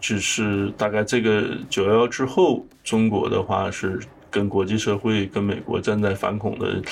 [0.00, 3.98] 只是大概这个九幺幺之后，中国的话是
[4.30, 6.82] 跟国际社会、跟美国站在反恐的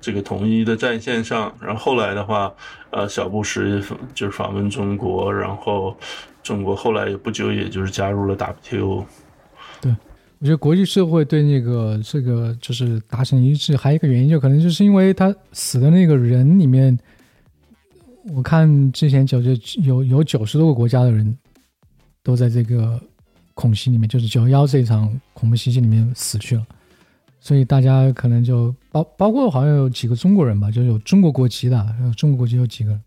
[0.00, 1.52] 这个统一的战线上。
[1.60, 2.54] 然后后来的话，
[2.90, 3.82] 呃，小布什
[4.14, 5.96] 就是访问中国，然后
[6.44, 9.04] 中国后来也不久，也就是加入了 WTO。
[9.80, 9.96] 对
[10.40, 16.98] 我觉得国际社会对那个这个就是达成一致，还有一个原因，就可能就是因为他死的那个人里面，
[18.34, 19.50] 我看之前九九
[19.82, 21.36] 有有九十多个国家的人
[22.22, 22.98] 都在这个
[23.52, 26.66] 恐袭里面，就是九幺幺这场恐怖袭击里面死去了，
[27.38, 31.86] 所以大家可能就包包括好像有几个中国人吧，就有中国国籍的，
[32.16, 32.98] 中国国籍有几个。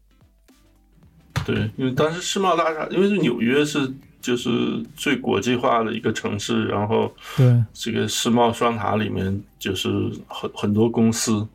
[1.47, 3.91] 对，因为当时世贸大厦，因为是纽约是。
[4.23, 4.49] 就是
[4.95, 9.89] 最国际化的一个城市，然后对这个世贸双塔里面就是
[10.27, 11.45] 很很多公司，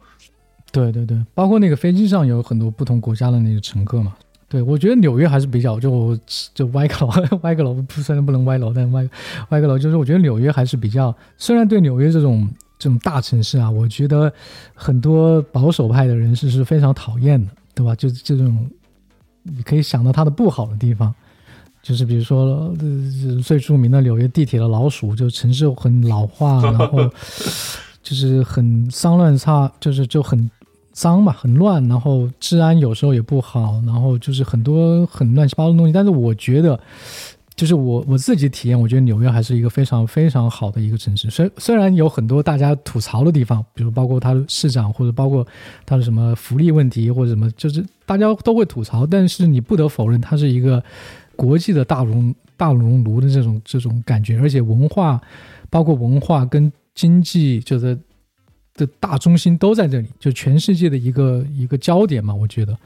[0.71, 4.15] 对对对，包括那个飞机上有很多不同国家的那个乘客嘛。
[4.51, 6.19] 对，我觉得纽约还是比较就
[6.55, 7.13] 就歪个楼，
[7.43, 9.09] 歪个楼不虽然不能歪楼，但歪
[9.49, 12.49] 歪个楼就是我觉得纽约还是比较，虽然对纽约这种
[12.79, 14.33] 这种大城市啊，我觉得
[14.75, 17.95] 很多保守派的人士是非常讨厌的，对吧？
[17.95, 18.71] 就这种
[19.43, 21.15] 你可以想到它的不好的地方，
[21.89, 22.75] 就是比如说
[23.43, 27.11] 最著名的纽约地铁的老鼠，就城市很老化，然后
[28.03, 30.51] 就是很脏乱差，就是就很。
[30.91, 35.93] 脏嘛，很乱，然后治安有时候也不好，然后就是很多很乱七八糟的东西。
[35.93, 36.77] 但是我觉得，
[37.55, 41.31] 就是我我自己体验，我觉得纽约还是一个非常非常好的一个城市。
[41.31, 45.47] 虽虽然有很多大家吐槽的地方，比如包括它的市长，或者包括
[45.87, 49.07] 它的什么福利问题，或者什么，就是大家都会吐槽。
[49.07, 50.83] 但是你不得否认，它是一个
[51.39, 55.19] 国际的大熔大熔炉的这种这种感觉，而且文化，
[55.71, 57.99] 包括文化跟经济，就是。
[58.75, 62.33] 的大中心都在这里，就全世界的一个一个焦点嘛。
[62.33, 62.79] 我觉得，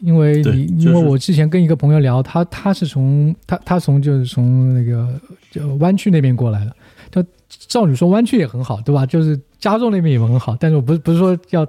[0.00, 5.18] 因为你因为我之前跟一个朋友聊，他他是从他他从就是从那个
[5.50, 6.76] 就湾区那边过来的。
[7.10, 9.06] 就照理说湾区也很好，对吧？
[9.06, 11.66] 就是加州那边也很好，但是我不是不是说要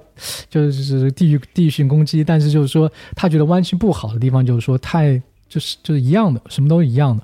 [0.50, 5.22] 就是地域地域性攻击，但是就是说他觉得湾区不好的地方就是说太
[5.54, 7.24] 就是就是一样的，什么都一样的，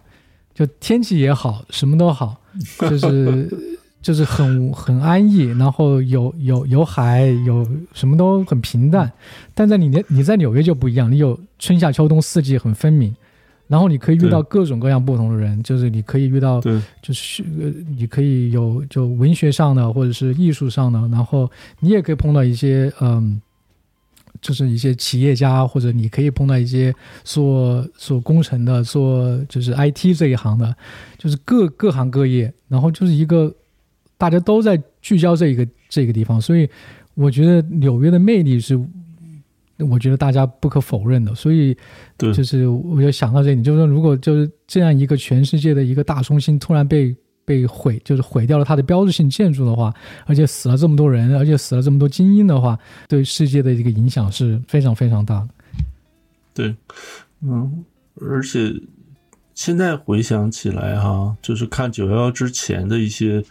[0.53, 2.39] 就天气也好，什么都好，
[2.89, 3.49] 就是。
[4.01, 9.11] 就是很很安逸，然后有有有海，有什么都很平淡。
[9.53, 13.13] 但在你你在纽约就不一样，你有春夏秋冬四季很分明，
[13.67, 16.61] 然后你可以遇到各种各样不同的人，就是你可以遇到，
[17.01, 21.51] 就是呃，你可以有就文学上的或者是艺术上的，然后
[21.81, 23.41] 你也可以碰到一些嗯，
[24.41, 30.75] 就是一些企业家，或者你可以碰到一些做做工程的，做就是 IT 这一行的，
[31.17, 33.55] 就是各各行各业，然后就是一个。
[34.19, 36.69] 大家都在聚焦这一个这个地方，所以
[37.13, 38.77] 我觉得纽约的魅力是，
[39.77, 41.33] 我觉得大家不可否认的。
[41.33, 41.73] 所以，
[42.17, 47.15] 就是我就想到这里，就是说，如果就是这样一个全世界的一个大中心突然被
[47.49, 49.91] 被毁，就是毁掉了它的标志性建筑的话，
[50.27, 52.77] 而且死了这么多人，而且死了这么多精英的话，
[53.07, 55.49] 对世界的一个影响是非常非常大的。
[56.53, 56.75] 对，
[57.41, 57.83] 嗯，
[58.21, 58.71] 而且
[59.55, 63.43] 现在回想起来哈，就是看九幺幺之前的一些。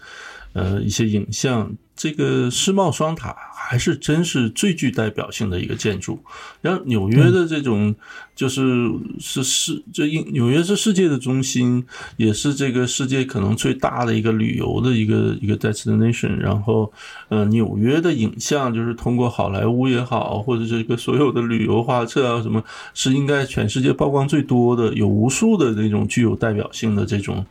[0.58, 6.18] 呃，一些影像，这个世贸双塔还是真是最具代表性的一个建筑。
[6.60, 7.94] 然后纽约的这种，
[8.34, 8.90] 就是
[9.20, 11.84] 是世，这纽约是世界的中心，
[12.16, 16.36] 也是这个世界可能最大的一个旅游的一个一个 destination。
[16.36, 16.92] 然后，
[17.28, 22.62] 呃，纽约的影像就是通过好莱坞也好，或者这个所有的旅游画册啊什么，
[22.94, 27.46] 是应该全世界曝光最多的，有无数的那种具有代表性的这种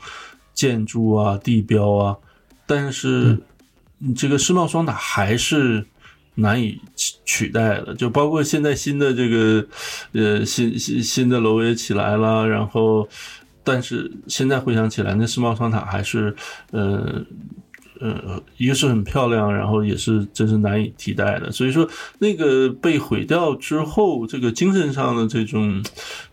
[0.54, 2.18] 建筑啊、地标啊。
[2.68, 3.40] 但是，
[4.14, 5.86] 这个世贸双塔还是
[6.36, 6.80] 难以
[7.24, 7.96] 取代的。
[7.96, 9.66] 就包括现在新的这个，
[10.12, 12.46] 呃，新新新的楼也起来了。
[12.46, 13.08] 然后，
[13.64, 16.36] 但是现在回想起来，那世贸双塔还是，
[16.72, 17.26] 呃
[18.02, 21.50] 呃，一个是很漂亮，然后也是真是难以替代的。
[21.50, 21.90] 所以说，
[22.20, 25.82] 那个被毁掉之后，这个精神上的这种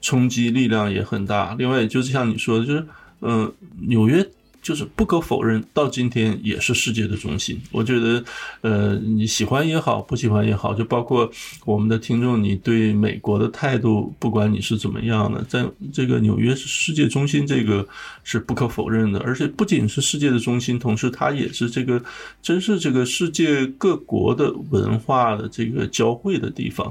[0.03, 1.55] 冲击力量也很大。
[1.57, 2.87] 另外，就是像你说的，就是，
[3.21, 3.53] 嗯，
[3.87, 4.29] 纽约。
[4.65, 7.61] 就是不可否认，到今天也是世界的中心。
[7.71, 8.25] 我觉得，
[8.63, 11.31] 呃，你喜欢也好，不喜欢也好，就包括
[11.67, 17.87] 我们的听众，你对美国的态度，不管你是怎么样的，在这个纽约是世界中心，这个
[18.23, 19.21] 是不可否认的。
[19.21, 22.03] 而且不仅是世界的中心，同时它也是这个，
[22.41, 26.91] 真是这个世界各国的文化的这个交汇的地方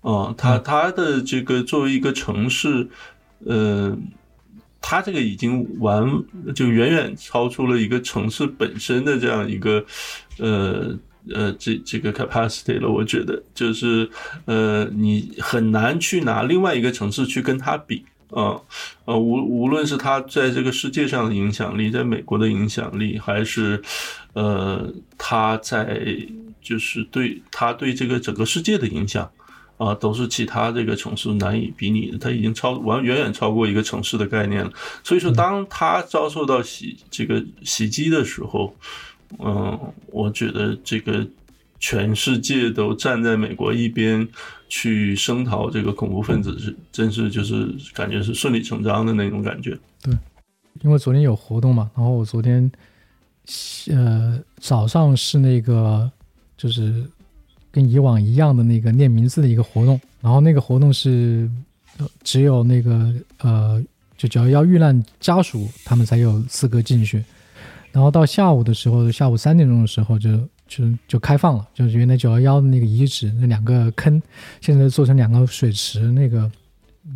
[0.00, 0.34] 啊。
[0.36, 2.88] 它它的这个作为一个城市，
[3.44, 3.96] 呃。
[4.82, 6.04] 它这个已经完，
[6.54, 9.82] 就远远超出了一个城市本身的这样一个，
[10.38, 10.98] 呃
[11.32, 12.90] 呃，这这个 capacity 了。
[12.90, 14.10] 我觉得就是，
[14.44, 18.60] 呃，你很难去拿另外一个城市去跟它比啊，
[19.04, 23.80] 呃，无无论是它在这个世界上的影响力，在美国的影响力，还是，
[24.32, 26.02] 呃，它在
[26.60, 29.30] 就是对它对这个整个世界的影响。
[29.82, 34.72] 啊，都是其他这个城市难以比拟的，它已经超完远远超过一个城市的概念了。
[35.02, 38.72] 所以说，当它遭受到袭这个袭击的时候，
[39.40, 39.76] 嗯，
[40.06, 41.26] 我觉得这个
[41.80, 44.28] 全世界都站在美国一边
[44.68, 49.76] 去声讨这个恐怖分子，是真是就是感觉是顺理成章的那种感觉。
[50.00, 50.16] 对，
[50.82, 52.70] 因为昨天有活动嘛，然后我昨天
[53.90, 56.08] 呃早上是那个
[56.56, 57.04] 就是。
[57.72, 61.50] 跟以往一样的那个念名字的一个活动，然后那个活动是
[62.22, 63.82] 只有那个呃，
[64.16, 67.24] 就九幺幺遇难家属他们才有资格进去。
[67.90, 74.20] 然后到下午的时候，下午三点钟的时候就就就开放了，就是原来九幺幺的那个遗址那两个坑，
[74.60, 76.50] 现在做成两个水池，那个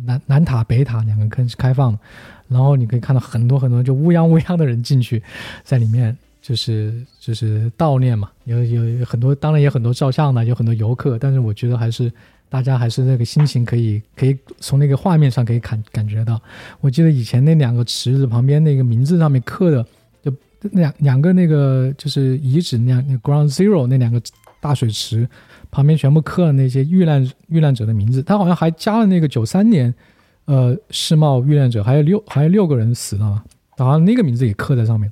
[0.05, 1.99] 南南塔、北塔两个坑是开放的，
[2.47, 5.23] 然后你可以看到很多很多就乌泱乌泱的人进去，
[5.63, 6.15] 在里面
[6.47, 12.09] 就是就是悼念嘛，有有很多，当然也很多照相的，有很多游客，但是我觉得还是
[12.47, 16.39] 大家还是那个心情可以可以从那个画面上可以感感觉到。
[16.79, 19.85] 我记得以前那两个池子旁边那个名字上面刻的，
[20.23, 20.33] 就
[20.71, 24.21] 两两个那个就是遗址那样那 Ground Zero 那两个
[24.61, 25.27] 大水池。
[25.69, 29.93] 旁边全部刻了那些遇难遇难者的名字，他好像还加了那个九三年，
[30.45, 33.43] 呃，世贸遇难者还有六还有六个人死了嘛，
[33.75, 35.11] 然后那个名字也刻在上面。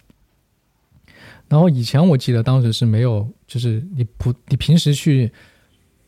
[1.48, 5.32] 然后以前我记得当时是没有，就是你普你平时去，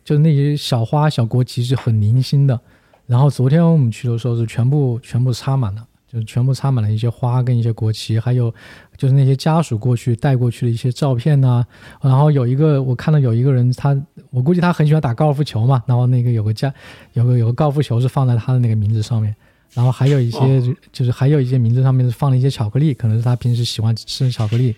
[0.04, 2.60] 就那些小花小国旗是很零星的，
[3.06, 5.86] 然后昨天我们去的时候是全部全部插满了。
[6.10, 8.50] 就是全部插满了一些花跟一些国旗，还有
[8.96, 11.62] 就是那些家属过去带过去的一些照片呐。
[12.02, 13.94] 然后有一个我看到有一个人，他
[14.30, 15.84] 我估计他很喜欢打高尔夫球嘛。
[15.86, 16.74] 然后那个有个家
[17.12, 19.36] 有个有个高尔夫球是放在他的那个名字上面。
[19.74, 20.64] 然后还有一些
[20.94, 24.74] 就是还有一些名字上面是放了一些巧克力，可能是他平时喜欢吃的巧克力。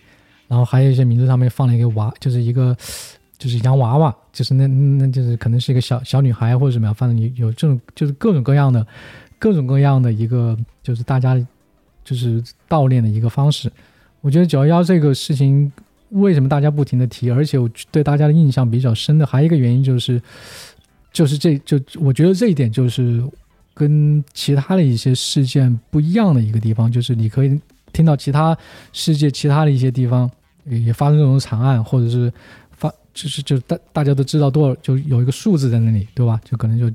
[0.50, 2.76] 然后还有一些名字上面放了一个娃，就是一个
[3.38, 8.86] 就是洋娃娃，就是那那就是可能是一个小小女孩或者怎么样，反正有有这种就是各种各样的。
[9.42, 11.34] 各种各样的一个，就是大家
[12.04, 13.72] 就是悼念的一个方式。
[14.20, 15.72] 我觉得九幺幺这个事情，
[16.10, 20.22] 为什么大家不停的提，而且我对大家的印象比较深的，还有一个原因就是，
[21.14, 23.24] 就是这就我觉得这一点就是
[23.74, 27.58] 跟其他的一些事件不一样的一个地方，就是你可以
[27.94, 28.58] 听到其他
[28.92, 30.30] 世界其他的一些地方
[30.70, 32.32] 也发生这种惨案，或者是
[32.72, 36.40] 发就是就大大家都知道多少，就有一个数字在那里，对吧？
[36.46, 36.92] 就可能就。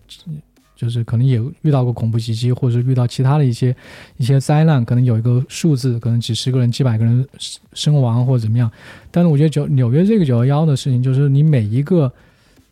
[0.76, 3.74] 就是可能也遇到过恐怖袭击，或者是遇到其他的一些
[4.16, 7.26] 一些灾难，可能有一个数字，可能几十个人、几百个人
[7.74, 8.68] 身亡或者怎么样。
[9.12, 12.12] 但是我觉得九纽约这个九幺幺的事情，就是你每一个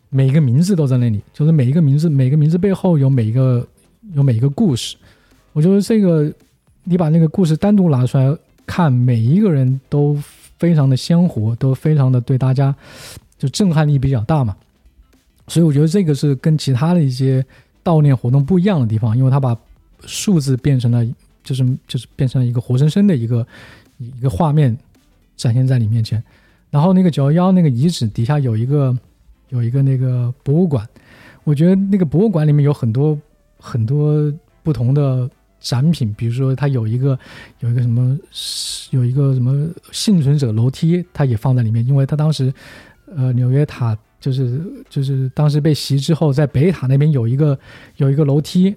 [0.09, 3.65] 每一个名字都在那里，就是每一个名字每个名字背后有每一个
[4.13, 4.97] 有每一个故事。
[5.53, 6.31] 我觉得这个
[6.83, 8.37] 你把那个故事单独拿出来
[8.67, 10.21] 看，每一个人都
[10.63, 12.73] 非常的鲜活，都非常的对大家
[13.37, 14.55] 就震撼力比较大嘛。
[15.49, 17.45] 所以我觉得这个是跟其他的一些。
[17.85, 19.53] 悼念活动不一样的地方，因为他把
[20.05, 21.05] 数字变成了，
[21.43, 23.45] 就是就是变成了一个活生生的一个
[23.97, 24.73] 一个画面
[25.35, 26.23] 展现在你面前。
[26.69, 28.97] 然后那个九幺幺那个遗址底下有一个
[29.49, 30.87] 有一个那个博物馆，
[31.43, 33.19] 我觉得那个博物馆里面有很多
[33.59, 34.31] 很多
[34.63, 35.29] 不同的
[35.63, 37.17] 展品，比如说它有一个
[37.61, 38.15] 有一个什么
[38.91, 42.53] 有一个什么幸存者楼梯，它也放在里面，因为它当时
[43.15, 43.97] 呃纽约塔。
[44.23, 47.59] 就是就是当时被袭之后，在北塔那边有一个
[47.97, 48.73] 有一个楼梯，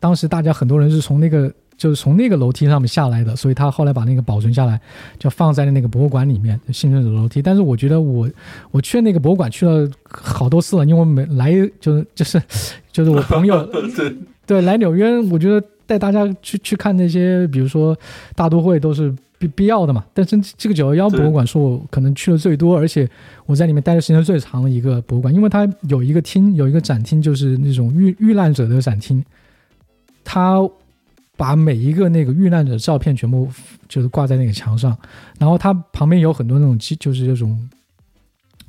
[0.00, 4.80] 当时大家很多人是从那个就是从那个楼梯上面下来的，所以他后来把那个保存下来，
[5.20, 7.40] 就放在了那个博物馆里面幸存者楼梯。
[7.40, 8.28] 但是我觉得我
[8.72, 12.42] 我去那个博物馆去了好多次了，因为我每来就是就是
[12.90, 17.96] 就是我朋友 对对来纽约，我觉得带大家去去看那些，比如说
[18.34, 19.14] 大都会都是。
[19.42, 20.04] 必必要的嘛？
[20.14, 23.10] 但是这个九幺幺博物馆是我可能去的最多，而且
[23.44, 29.20] 我在里面待的时间最长的一个博物馆，因为它有一个厅，有一个展厅，就是那种遇遇难者的展厅。
[30.22, 30.60] 他
[31.36, 33.48] 把每一个那个遇难者的照片全部
[33.88, 34.96] 就是挂在那个墙上，
[35.40, 37.68] 然后它旁边有很多那种机，就是这种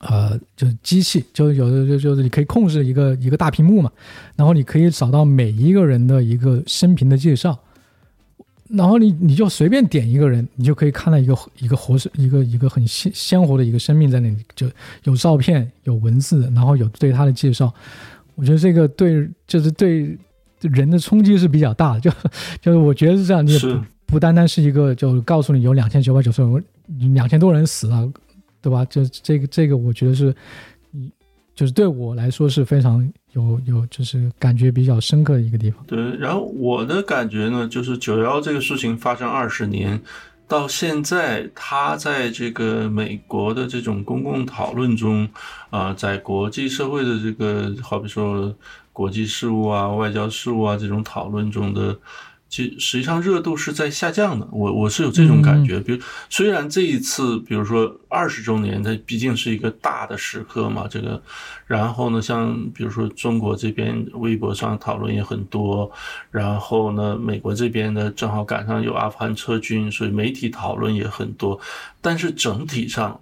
[0.08, 3.91] 呃，就是机器，就有的就就是你可以控制一个一个大屏幕嘛，
[4.36, 7.58] 然后你可以找到每一个人的一个生平的介绍。
[8.70, 14.68] 然后你你就随便点一个人，你就可以看到一个一个活生一个一个很鲜鲜活的一个生命在那里，就
[15.04, 17.72] 有照片有文字，然后有对他的介绍。
[18.34, 20.18] 我觉得这个对就是对
[20.62, 22.12] 人的冲击是比较大的，就
[22.62, 26.64] 就是我觉得是这样，你不不单单是一个就告诉你有两千九百九十人
[27.14, 28.12] 两千多人死了，
[28.64, 28.84] 对吧？
[28.86, 30.34] 就这个这个我觉得是，
[31.53, 33.07] 就是对我来说是非常。
[33.34, 35.84] 有有就是感觉比较深刻的一个地方。
[35.88, 39.99] 对，然后我的感觉呢，就是九幺这个事情发生二十年，
[40.47, 45.28] 到现在，它在这个美国的这种公共讨论中，
[45.72, 48.55] 啊，在国际社会的这个，好比说
[48.91, 51.97] 国际事务啊、外交事务啊这种讨论中的。
[52.54, 55.80] 其实际上热度是在下降的，我我是有这种感觉。
[55.80, 55.99] 比如
[56.30, 61.20] 虽然这一次，比如说二十周年，它毕竟是一个大的时刻嘛，这个，
[61.66, 65.91] 然后呢，像比如说中国这边微博上讨论也很多，
[66.30, 71.60] 然后呢，美国这边呢正好赶上有阿富汗撤军，所以媒体讨论也很多，
[72.01, 73.20] 但是整体上，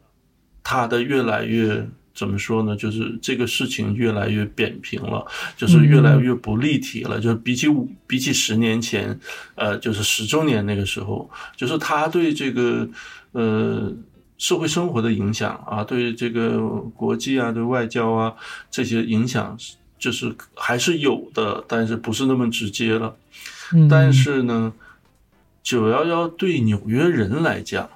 [0.61, 1.87] 它的越来越。
[2.21, 2.75] 怎么说呢？
[2.75, 5.25] 就是这个事情越来越扁平了，
[5.57, 7.19] 就是越来越不立体了。
[7.19, 9.19] 就是比起五比起十年前，
[9.55, 12.87] 呃，就是十周年那个时候，就是他对这个
[13.31, 13.91] 呃
[14.37, 16.59] 社会生活的影响啊，对这个
[16.95, 18.31] 国际啊，对外交啊
[18.69, 19.57] 这些影响，
[19.97, 23.15] 就是还是有的，但是不是那么直接了。
[23.73, 24.71] 嗯，但是呢，
[25.63, 27.89] 九幺幺对纽约人来讲，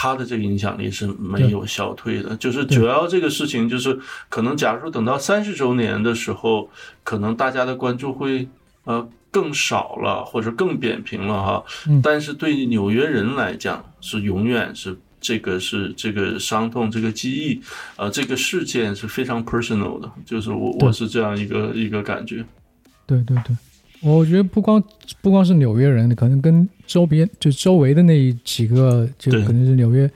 [0.00, 2.36] 他的这个影响力是没有消退的。
[2.36, 6.70] 就是九幺幺这个事情，就是可能假如说等到三十周年的时候，
[7.02, 8.46] 可能大家的关注会
[8.84, 11.64] 呃更少了，或者更扁平了哈。
[11.88, 17.60] 嗯但是对纽约人来讲，是永远是这个是这个伤痛，这个记忆，
[17.96, 20.08] 呃，这个事件是非常 personal 的。
[20.24, 22.44] 就是我我是这样一个一个感觉。
[23.04, 23.56] 对对对，
[24.02, 24.82] 我觉得不光
[25.20, 30.10] 不光是纽约人，可能跟周边就周围的那几个，就可能是纽约，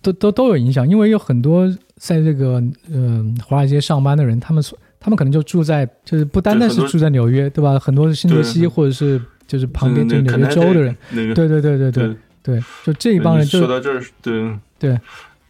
[0.00, 7.78] 都都都有影响，因为有很多在这个呃华尔街上班的人，他们所他们可能就住在，就是不单单是住在纽约，对吧？
[7.78, 12.16] 很多是新泽西或者是就是旁边就就纽约州的人，，对对对对对。
[12.40, 14.50] 对，就这一帮人就说到这儿，对。
[14.78, 14.98] 对，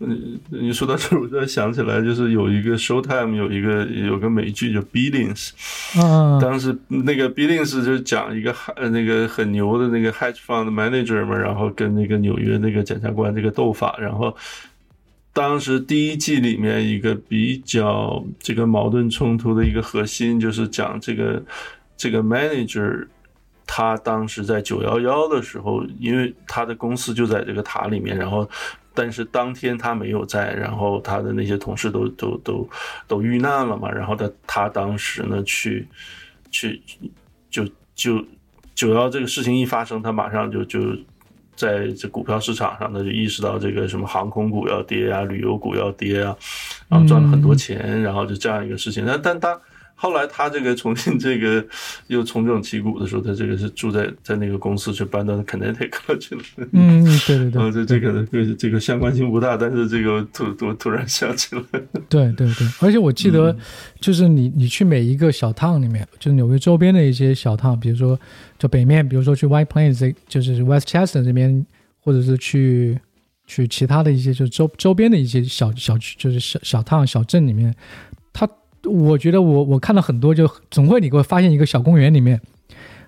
[0.01, 5.51] 嗯， 你说到这儿，我突然想起来，就是有一个 Showtime 有一个有个美剧叫 Billings，
[5.97, 14.37] 嗯当时那个 Billings 就是讲一个呃那个很牛的那个 hedge fund manager 嘛，然后跟那个纽约那个检察官这个斗法，然后
[15.33, 21.43] 当时第一季里面一个比较这个矛盾冲突的一个核心就是讲这个
[21.97, 23.07] 这个 manager。
[23.71, 28.49] 他当时在九幺幺的时候，因为他的公司就在这个塔里面，然后，
[28.99, 32.69] 但是当天他没有在，然后他的那些同事都都都
[33.07, 35.87] 都遇难了嘛，然后他他当时呢去
[36.51, 36.83] 去
[37.49, 38.25] 就就
[38.75, 40.81] 九幺这个事情一发生，他马上就就
[41.55, 46.37] 在这股票市场上，他就意识到这个什么航空股要跌啊，旅游股要跌啊，
[46.89, 49.05] 然后赚了很多钱，然后就这样一个事情。
[49.07, 49.61] 但但他
[50.01, 51.65] 后来他这个重新这个
[52.07, 56.43] 又重整旗鼓的时候，他这个是住在在那个公司，就搬到 Connecticut 去了。
[56.71, 61.63] 嗯，嗯对对对，嗯，这这个这个这个相关性不大，但是这个突突突然想起来，
[62.09, 63.57] 对对对，而且我记得，
[64.01, 68.19] 就是你你去每一个小 town 里面，就是纽约周边的一些小 town，比如说
[68.57, 71.67] 就北面，比如说去 White Plains，这就是 Westchester 这边，
[72.01, 72.97] 或者是去
[73.47, 77.75] 去其他的一些就是周周边的一些小小区，就是小小 town 小镇里面，
[78.15, 78.18] 它
[78.89, 82.41] 我觉得我我看到很多，就总会你给我发现一个小公园里面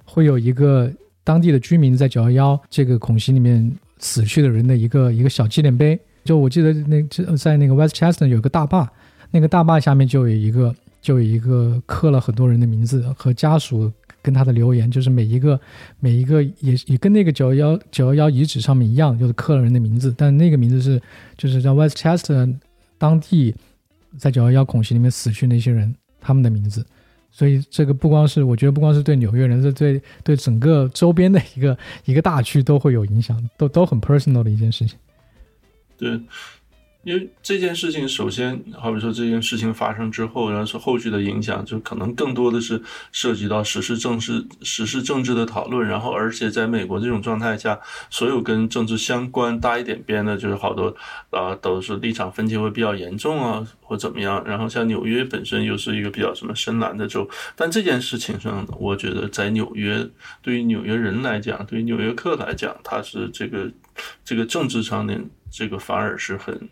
[0.05, 0.93] 会有一个
[1.24, 5.99] 当地的居民在九幺幺这个孔隙里面死去的人的一个一个小纪念碑。
[6.24, 7.03] 就我记得那
[7.37, 8.89] 在那个 Westchester 有个大坝，
[9.31, 15.59] 那个大坝下面就有一个就有一个刻了很多人的名字和家属跟他的留言，就是每一个
[15.99, 21.01] 每一个也也跟那个九幺幺九幺幺遗址上面一样，就是刻了人的名字，但那个名字是
[21.39, 22.55] 就是在 Westchester
[22.99, 23.55] 当地
[24.19, 26.85] 在九幺幺恐袭里面死去那些人他们的名字。
[27.33, 34.99] 所以这个不光是我觉得不光是对纽约人，这对对整个周边的一个一个大区都会有影响，都都很 personal 的一件事情。
[35.97, 36.21] 对，
[37.03, 45.88] 因为这件事情，首先好比说这件事情发生之后，然后是后续的影响，就可能更多的是涉及到时事政治、时事政治的讨论。
[45.88, 47.80] 然后，而且在美国这种状态下，
[48.11, 50.94] 所有跟政治相关搭一点边的，就是好多
[51.30, 54.44] 啊、都是立场分歧会比较严重啊，或怎么样。
[54.44, 57.26] 然后，像纽约本身又是一个比较什么深蓝的州，
[57.57, 60.07] 但这件事情上，我觉得在纽约，
[60.42, 63.70] 对于纽约人来讲，对于纽约客来讲，它是这个
[64.22, 66.68] 这个政治上面，这个反而是很。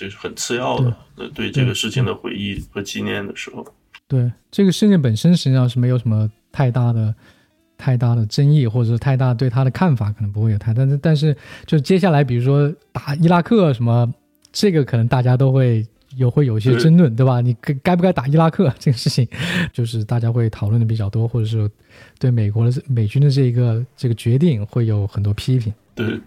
[0.00, 3.66] 就是很次要的，呃，对这个事情的回忆和纪念的时候，
[4.08, 7.14] 对这个事件本身实际上是没有什么太大的、
[7.76, 11.36] 太大的争议，或者是太大对他的看法可能不会有太，但是但是
[11.66, 14.10] 就接下来比如说打伊拉克什么，
[14.50, 15.86] 这个可能大家都会
[16.16, 17.42] 有会有一些争论，对吧？
[17.42, 19.28] 你该该不该打伊拉克这个事情，
[19.70, 21.70] 就是大家会讨论的比较多，或者是
[22.18, 25.70] 对美国的美军的这一个这个决定会有很多批评。
[25.94, 26.18] 对。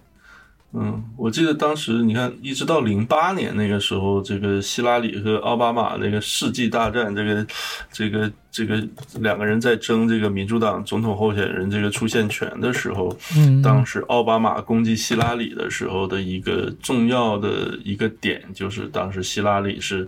[0.75, 7.45] 嗯，我记得当时你看，一直到零八年那个时候，这个希拉里和奥巴马那个世纪大战，这个
[7.91, 8.83] 这个这个
[9.19, 20.07] 两个人在争这个民主党总统候选人这个出现权的时候，嗯，当时奥巴马攻击希拉里的时候的一个重要的一个点，就是当时希拉里是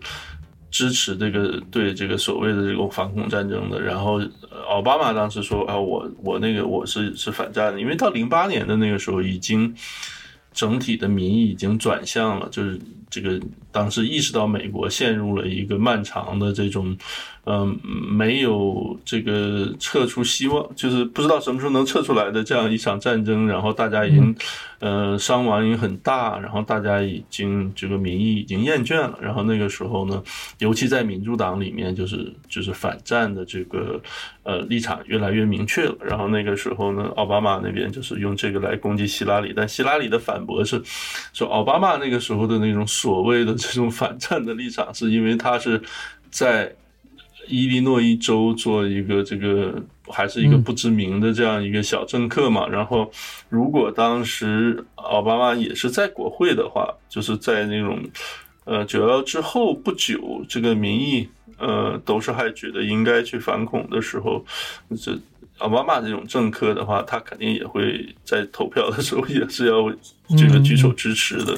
[0.72, 4.20] 支持这个对这个所谓的这个反恐战争的，然后
[4.68, 9.72] 奥巴马当时说啊，我我那个我是是反战的，因为到零八年的那个时候已经。
[10.56, 12.80] 整体的民意已经转向了，就是
[13.10, 13.40] 这个
[13.76, 16.98] 当时意识到美国陷入了一个漫长的这种，
[17.44, 17.78] 嗯、
[18.10, 24.34] 没有这个撤出希望，就是不知道什么时候能撤出来的这样一场战争，然后大家已经，
[24.80, 30.24] 呃，伤亡已经很大，然后大家已经这个民意已经厌倦了，然后那个时候呢，
[30.60, 34.02] 尤其在民主党里面，就是就是反战的这个
[34.44, 40.82] 呃立场越来越明确了，然后那个时候呢，奥巴马那边就是用这个来攻击希拉里，但希拉里的反驳是
[41.34, 45.82] 说，奥巴马那个时候的那种所谓的这种反战的立场，是因为他是
[46.30, 46.74] 在
[47.48, 52.68] 伊利诺伊州做一个这个还是一个不知名的这样一个小政客嘛。
[52.68, 53.12] 然后，
[53.50, 58.02] 如果当时奥巴马也是在国会的话，就是在那种
[58.64, 64.44] 呃九幺之后不久，这个民意呃都是还觉得应该去反恐的时候，
[65.00, 65.16] 这
[65.60, 69.90] 奥巴马这种政客的话，他肯定也会在投票的时候也是要
[70.36, 71.56] 这个举手支持的。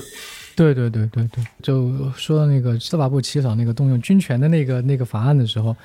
[0.57, 5.75] 对对对对对，就说到那个司法部起草那个动用军权的那个那个法案的时候，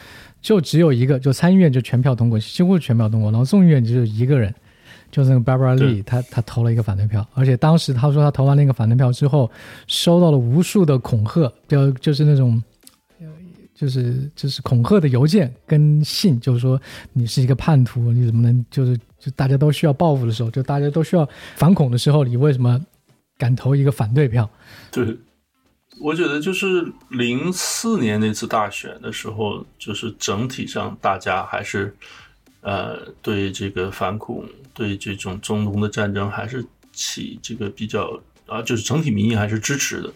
[0.41, 4.53] 就只有一个，就参议院就全票通过，几乎是全票通过，然后众议院只有一个人，
[5.11, 9.51] 就是那个 Barbara Lee，他他投了一个反对票，而且当时他说他投完那个反对票之后，
[9.87, 12.63] 收到了无数的恐吓，就就是那种，
[13.75, 16.81] 就是就是恐吓的邮件跟信，就是说
[17.13, 22.81] 你是一个叛徒，你怎么能就是就大家都需要报复的时候，就大家都需要反恐的时候，你为什么？
[23.43, 24.49] 敢投一个反对票，
[24.93, 25.17] 对，
[26.01, 31.93] 我觉得就是零四年那次大选的时候，就是整体上大家还是
[32.61, 38.17] 呃对这个反恐、对这种中东的战争还是起这个比较
[38.47, 40.13] 啊，就是整体民意还是支持的。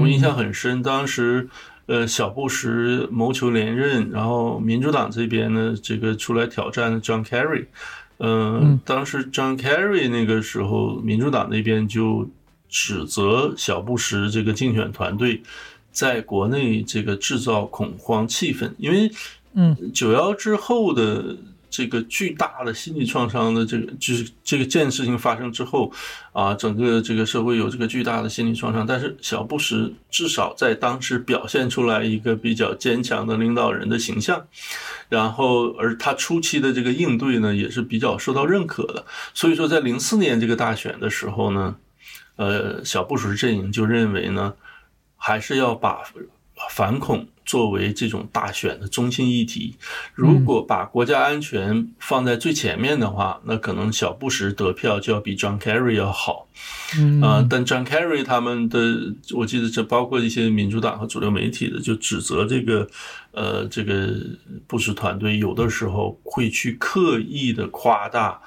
[0.00, 1.48] 我印象很深，当时
[1.86, 7.66] 呃小布什谋求连任，然后民主党这边呢这个出来挑战 John Kerry，
[8.18, 12.30] 嗯，当时 John Kerry 那个时候民主党那边就。
[12.70, 15.42] 指责小布什这个竞选团队
[15.92, 19.10] 在国内这个制造恐慌气氛，因为，
[19.54, 21.36] 嗯，九幺之后的
[21.68, 25.92] 这个巨大的心理创伤的这个，就是这个件事情发生之后，
[26.32, 28.86] 啊，整个这个社会有这个巨大的心理创伤。
[28.86, 34.46] 但是小布什至少在当时表现出来一个比较坚强的领导人的形象，
[35.08, 39.04] 然后而他初期的这个应对呢，也是比较受到认可的。
[39.34, 41.74] 所以说，在零四年这个大选的时候呢。
[42.40, 44.54] 呃，小布什阵营就认为呢，
[45.14, 46.00] 还是要把
[46.70, 49.76] 反恐作为这种大选的中心议题。
[50.14, 56.48] 如果把国家安全放在最前面的话，那可能小布什得票就要比 John Kerry 要好。
[56.96, 57.20] 嗯，
[57.50, 58.78] 但 John Kerry 他们的，
[59.34, 62.88] 我记得这包括一些民主党和主流媒体的，就指责这个，
[63.32, 64.14] 呃，这个
[64.66, 68.40] 布什团队有的时候会去刻意的夸大。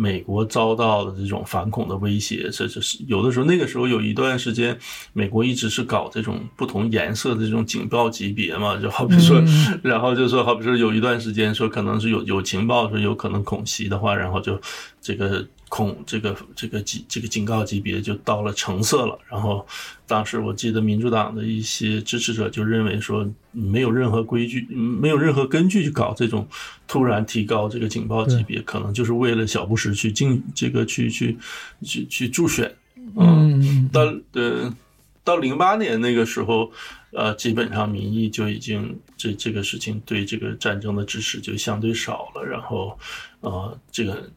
[0.00, 4.78] 美国遭到的这种反恐的威胁，这就是有的时候，那个时候有一段时间，
[5.12, 9.42] 美国一直是搞这种不同颜色的这种警报级别嘛，就好比说，
[9.82, 14.60] 然后就说，好比说有一段时间说可能是有有情报说有可能恐袭的话，然后就
[15.00, 15.44] 这个。
[15.68, 19.66] 恐这个这个警这个警告级别就到了橙色了，然后
[20.06, 26.48] 当时我记得民主党的一些支持者就认为说没有任何规矩，没有任何根据去搞这种
[26.86, 31.36] 突然提高这个警报级别，可能就是为了小布什去进这个去去
[31.82, 32.74] 去去助选。
[33.16, 34.02] 嗯，到
[34.32, 34.74] 呃
[35.22, 36.72] 到零八年那个时候，
[37.12, 42.98] 呃，基本上民意就已经这这个事情对这个战争的支持就相对少了，然后
[43.40, 44.30] 呃这个。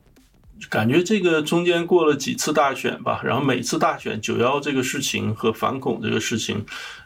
[0.70, 6.64] 感觉这个中间过了几次大选吧，然后每次大选九幺这个事情和反恐这个事情，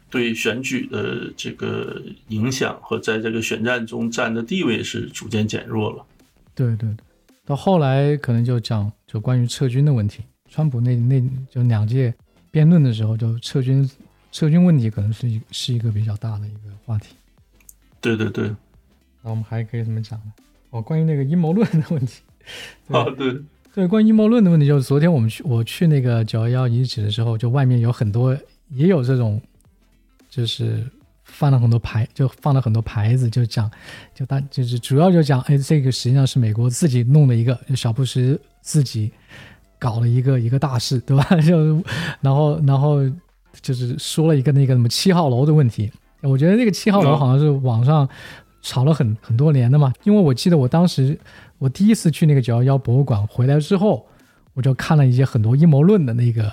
[0.10, 6.06] 对选举的这个影响和在这个选战中占的地位是逐渐减弱了。
[6.54, 6.96] 对对对，
[7.46, 12.14] 到后来可能就讲就关于撤军的问题，川普那那就两届
[12.52, 13.90] 辩论的时候，就撤军
[14.32, 17.16] 撤军问题可能是一是一个比较大的一个话题。
[18.00, 18.50] 对对对，
[19.22, 20.34] 那我们还可以怎么讲呢？
[20.72, 22.22] 哦，关于那个阴谋论的问题。
[22.90, 23.42] 啊，对
[23.74, 28.36] 对，关于阴谋论的问题，就是昨天我们去我去那个九幺幺遗址的时候，就外面有很多
[28.70, 29.42] 也有这种，
[30.30, 30.82] 就是
[31.24, 33.70] 放了很多牌，就放了很多牌子，就讲，
[34.14, 39.12] 就大就是主要就讲，哎，这个实际上是美国自己弄的一个，小布什自己
[39.78, 41.24] 搞了一个一个大事，对吧？
[41.46, 41.84] 就
[42.22, 43.00] 然后然后
[43.62, 45.92] 就是说了一个那个什么七号楼的问题，
[46.22, 48.08] 我觉得那个七号楼好像是网上
[48.66, 51.18] 吵了很很多年的嘛，因为我记得我当时。
[51.58, 54.06] 我第一次去那个九幺幺博物馆回来之后，
[54.56, 56.52] 我就看了一些很多阴谋论的那个，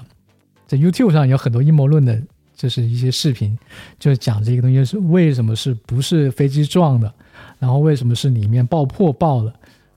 [0.65, 2.17] 在 YouTube 上有很多阴谋论的，
[2.55, 3.59] 就是一些视频，
[3.99, 7.13] 就是讲这个东西是为什么是不是飞机撞的，
[7.59, 9.53] 然后为什么是里面爆破爆的，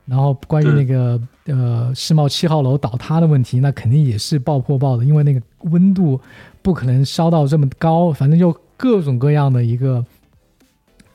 [0.08, 6.20] 然后关于那个呃世贸七号楼倒塌的问题，那肯定也是爆破爆的，因为那个温度
[6.64, 10.04] 不可能烧到这么高，反正就各种各样的一个。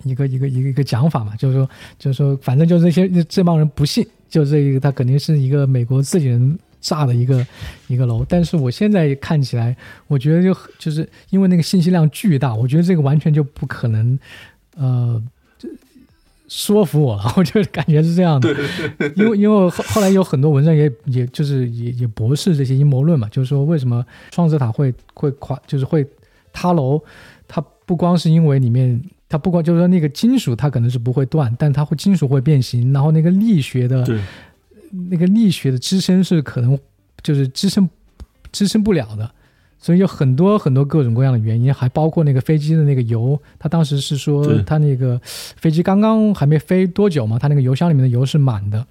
[0.05, 7.47] 一个一个一个一个讲法嘛，就是说，就是说，反正就这些这帮人不信，就这一个他肯定是一个美国自己人炸的一个
[7.87, 8.25] 一个楼。
[8.29, 9.77] 但是我现在看起来，
[10.07, 14.19] 我觉得就就是因为那个信息量巨大，我觉得这个完全就不可能，
[14.77, 15.23] 呃，
[16.49, 17.33] 说服我了。
[17.37, 18.55] 我就感觉是这样的，
[19.17, 26.07] 因为因为后后来有很多文章也也就是也也驳斥这些阴谋论嘛，就是说为什么双子塔会会垮，就是会
[26.53, 27.03] 塌楼，
[27.47, 28.99] 它不光是因为里面。
[29.31, 34.05] 它不光就是说那个金属它可能是不会断，但它会金属会变形，然后那个力学的
[35.09, 36.77] 那个力学的支撑是可能
[37.23, 37.89] 就是支撑
[38.51, 39.31] 支撑不了的，
[39.79, 48.85] 所以有很多很多各种各样的原因，还包括那个飞机的那个油，它当时是说它那个飞机刚刚还没飞多久嘛，它那个油箱里面的油是满的，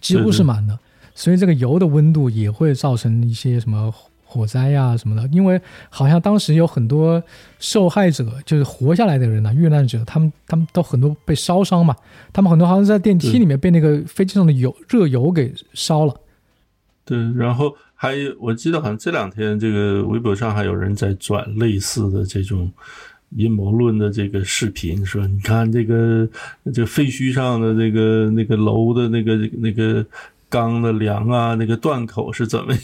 [0.00, 0.78] 几乎是满的，
[1.14, 3.92] 所以这个油的温度也会造成一些什么
[4.26, 5.58] 火灾呀、什么的，因为
[5.88, 7.22] 好像当时有很多
[7.58, 11.94] 受害者，就是活下来的人呐、遇难者，他们他们都很多被烧伤嘛，
[12.32, 16.14] 他们很多好像在电梯里面被那个飞机上的油热油给烧了。
[17.04, 22.70] 对，然后还有我记得好像这两天这个微博上还有人在转类似的这种。
[23.30, 26.26] 阴谋论的这个视频说，你看这个
[26.72, 30.06] 这个废墟上的这个那个楼的那个那个
[30.48, 32.82] 钢的梁啊，那个断口是怎么样？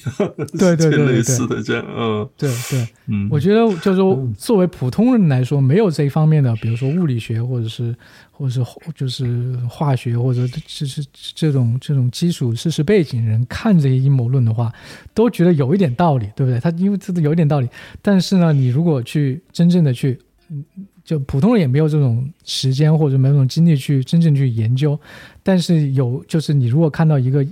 [0.58, 7.94] 对对对对对 类似的这样，嗯对对，嗯，我觉得就是说，作为普通人来说，没有这一方面的，比如说物理学，或者是
[8.30, 14.72] 或者是就是化学，或者就是这种这种基础知识背景人看这些阴谋论的话，
[15.14, 16.58] 都觉得有一点道理，对不对？
[16.58, 17.68] 他因为这个有一点道理，
[18.00, 20.18] 但是呢，你如果去真正的去，
[20.50, 20.64] 嗯
[21.04, 24.96] 就普通人也没有这种时间或者没有这种精力去真正去研究，
[25.42, 27.46] 但是有就是你如果看到一个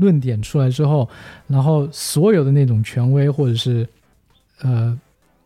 [0.00, 1.08] 论点出来之后，
[1.46, 3.86] 然后所有的那种权威或者是
[4.62, 4.98] 呃，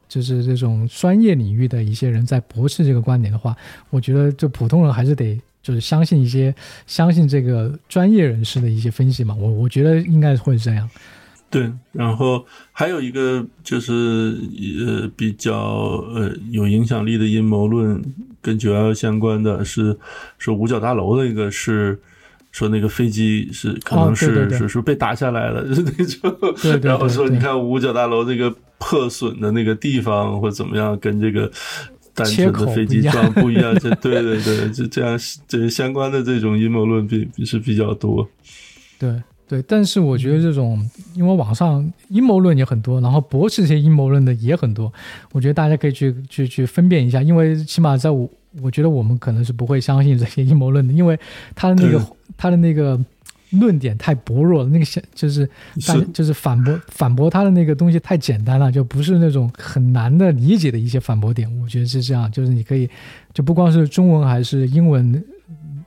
[0.09, 3.57] 就是这种专业领域的一些人在驳斥这个观点的话，
[3.91, 6.55] 我觉得就普通人还是得就是相信一些
[6.87, 9.35] 相信这个专业人士的一些分析嘛。
[9.35, 10.89] 我我觉得应该会这样。
[11.51, 14.39] 对，然后还有一个就是
[14.87, 15.57] 呃比较
[16.15, 18.03] 呃有影响力的阴谋论，
[18.49, 19.97] 跟九幺幺相关的是
[20.39, 21.99] 说五角大楼那个是
[22.51, 31.51] 说那个飞机是可能是、是是被打下来了，就是那种，然后说你看五角大楼那个破损的那个地方或怎么样，跟这个。
[32.15, 38.29] 单纯的飞机撞不一样，这对对对，就这样，这相关的这种阴谋论比 是比较多。
[38.99, 40.85] 对对，但是我觉得这种，
[41.15, 44.93] 因为网上阴谋论也很多，然后驳斥这些阴谋论的也很多，
[45.31, 48.29] 我觉得大家可以去去去分辨一下，因为起码在我
[48.63, 51.19] 我觉得我们可能是不会相信这些阴谋论的，因为
[51.55, 52.99] 他的那个对他的那个
[53.51, 55.47] 论点太薄弱了，那个想就是
[55.87, 61.49] 大是就是反驳反驳他的那个东西太简单了，就不是那种很难的理解的一些反驳点。
[61.61, 62.89] 我觉得是这样，就是你可以
[63.33, 65.25] 就不光是中文还是英文，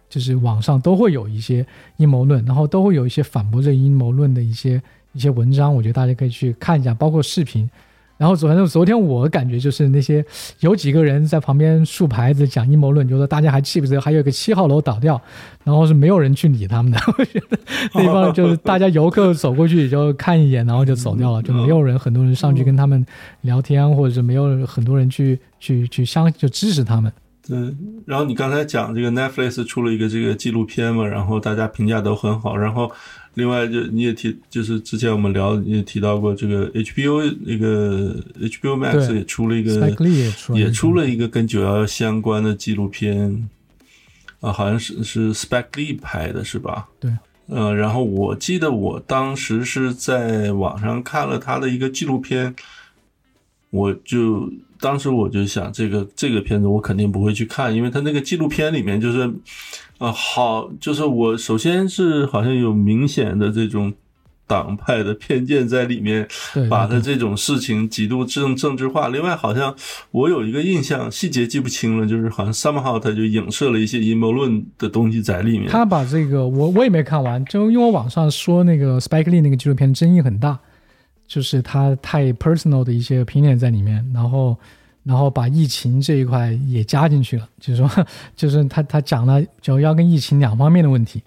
[0.09, 1.65] 就是网上都会有一些
[1.97, 4.81] 阴谋论，然后都会有一些反驳这阴谋论的一些
[5.13, 7.69] 一些文章，我觉得大家可以去看一下，包括视频。
[8.21, 10.23] 然后昨天昨天我感觉就是那些
[10.59, 15.19] 有几个人在旁边竖牌子讲阴谋论，就说大家还记不记得还有一个七号楼倒掉，
[15.63, 16.99] 然后是没有人去理他们的。
[17.17, 17.57] 我觉得
[17.95, 23.03] 那帮就是大家游客走过去也就看一眼，然后就走掉了，就没有人很多人上去跟他们
[23.41, 27.11] 聊天，或者是没有很多人去去去相就支持他们。
[27.47, 27.57] 对，
[28.05, 32.91] 然后你刚才讲这个 Netflix 出了一个这个纪录片嘛，然后大家评价都很好，然后
[33.35, 39.89] 另外就你也提，就是之前我们聊你也提到过这个 HBO 那个 HBO Max 也出了一个
[40.53, 43.49] 也出了一个跟九幺幺相关的纪录片，
[44.41, 46.87] 啊，好像是是 Spec Lee 拍的是吧？
[46.99, 47.11] 对。
[47.47, 52.55] 呃，然后我记得我当时是在网上看了他的一个纪录片，
[53.71, 54.47] 我就
[54.79, 59.33] 当时我就想，这个这个片子我肯定不会去看，因为他那个纪录片里面就是，
[59.97, 63.93] 呃，好，就是我首先是好像有明显的这种
[64.47, 66.27] 党派的偏见在里面，
[66.69, 69.07] 把他这种事情极度政政治化。
[69.07, 69.73] 另外，好像
[70.11, 75.69] 我有一个印象，细节记不清了，就是好像 somehow 他就影射了一些阴谋论的东西在里面。
[75.69, 80.59] 他把这个我我也没看完，就因为网上说那个 Spike Lee 那个纪录片争议很大，
[81.31, 84.57] 就是他太 personal 的一些 opinion 在里面，然后
[85.01, 88.05] 然后把疫情这一块也加进去了，就是说
[88.35, 91.23] 就是他他讲了九幺跟疫情两方面的问题。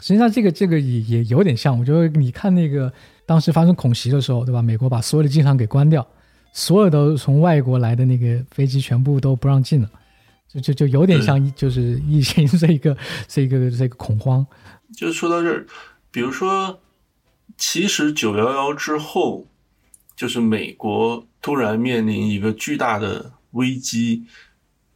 [0.00, 2.90] 实际上，这个这个也也有点像，我觉得你看那个
[3.26, 4.62] 当时发生恐袭的时候，对吧？
[4.62, 6.06] 美国把所有的机场给关掉，
[6.54, 9.90] 所有的从外国来的那个飞机全部都不让进了。
[10.48, 14.46] 就就就有点像，就是疫情 这一个这一个这个恐慌。
[14.96, 15.66] 就是说到这儿，
[16.10, 16.80] 比如说，
[17.58, 19.46] 其实九幺幺之后，
[20.16, 24.24] 就是美国突然面临一个巨大的危机，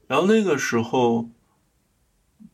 [0.07, 1.29] 然后那个时候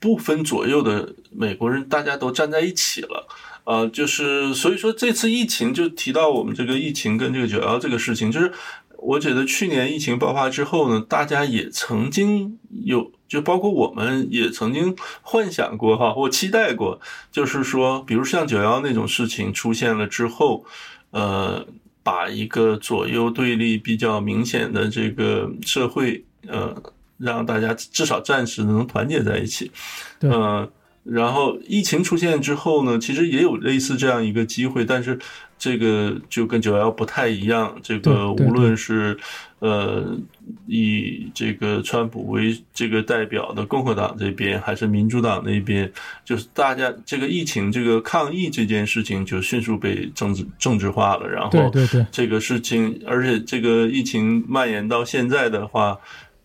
[0.01, 3.29] 不分左右的美国人大家都站在一起了。
[3.65, 8.51] 啊，就是所以说这次疫情就提到我们这个疫情跟这个九幺这个事情，就是
[8.99, 17.01] 我觉得去年疫情爆发之后呢，大家也曾经有，就包括我们也曾经幻想过哈，或期待过，
[17.33, 20.65] 就是说，比如像九幺那种事情出现了之后，
[21.11, 21.67] 呃，
[22.03, 26.77] 把一个左右对立比较明显的这个社会，呃。
[27.21, 29.73] 让大家至少暂时能团结在一起。
[30.21, 30.71] 对嗯、
[31.11, 35.19] 然后疫情出现之后呢，其实也有类似这样一个机会，但是
[35.59, 37.75] 这个就跟九幺不太一样。
[37.83, 39.19] 这个无论是
[39.61, 40.19] 呃
[40.67, 45.91] 以这个川普为这个代表的共和党这边，还是民主党那边，
[46.27, 51.73] 就是大家这个疫情这个抗疫这件事情就迅速被政治政治化了，然后
[52.13, 55.97] 这个事情，而且这个疫情蔓延到现在的话，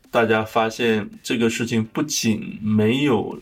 [0.10, 3.38] 大家发现这个事情不仅没有。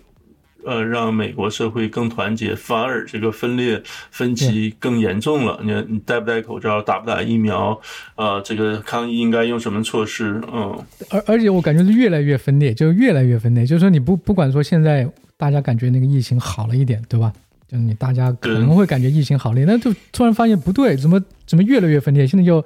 [0.65, 3.81] 呃，让美国社会更团结，反而这个分裂
[4.11, 5.59] 分歧更严重了。
[5.63, 7.79] 你看，你戴不戴口罩，打不打疫苗，
[8.15, 10.41] 呃，这个抗疫应该用什么措施？
[10.51, 10.77] 嗯，
[11.09, 13.65] 而而且我感觉是越来越分裂，就是越来越分裂。
[13.65, 15.07] 就是说你不不管说现在
[15.37, 17.31] 大家感觉那个疫情好了一点，对吧？
[17.71, 21.17] 就是你大家可能会感觉疫情好累，那就突然发现不对，怎么
[21.47, 22.27] 怎么越来越分裂？
[22.27, 22.61] 现在又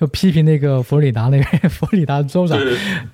[0.00, 2.58] 又批评那个佛罗里达那个 佛罗里达州长，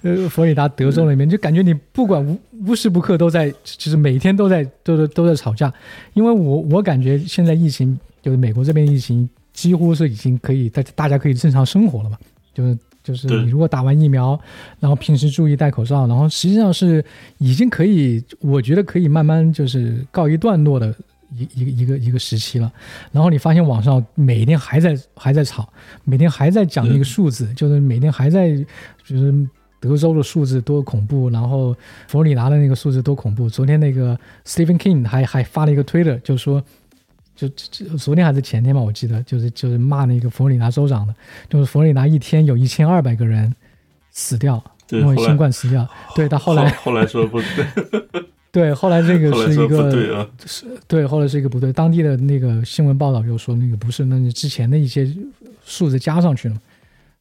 [0.02, 2.36] 呃，佛罗里达德州那边，就感觉你不管无
[2.66, 5.72] 无时不刻都在，就是每天都在都在都在吵架。
[6.14, 12.18] 因为我我感觉现在疫情就是美国这边疫情几乎是已经可以大大家可以正常生活了嘛，
[12.52, 14.36] 就是就是你如果打完疫苗，
[14.80, 17.04] 然后平时注意戴口罩，然后实际上是
[17.38, 20.92] 已经可以，我觉得可以慢慢就是告一段落的。
[21.34, 22.72] 一一个一个一个时期了，
[23.12, 25.68] 然后你发现网上每天还在还在吵，
[26.04, 28.56] 每天还在讲那个数字，就是每天还在
[29.04, 29.48] 就是
[29.80, 31.74] 德州的数字多恐怖，然后
[32.08, 33.48] 佛罗里达的那个数字多恐怖。
[33.48, 36.62] 昨天那个 Stephen King 还还发了一个推特，就说，
[37.34, 41.14] 就就昨天还是前天吧，我记得就是就是骂那个佛罗里达州长的，
[41.48, 43.54] 就是佛罗里达一天有一千二百个人
[44.10, 45.86] 死掉，对因为新冠死掉。
[46.14, 50.26] 对，他后来后来说不对，对后来这个是一个对啊，
[50.88, 55.06] 对，后来是一个不对，当地的那个新闻报道就说那个不是，那是之前的一些
[55.62, 56.54] 数字加上去了。
[56.54, 56.60] 嘛。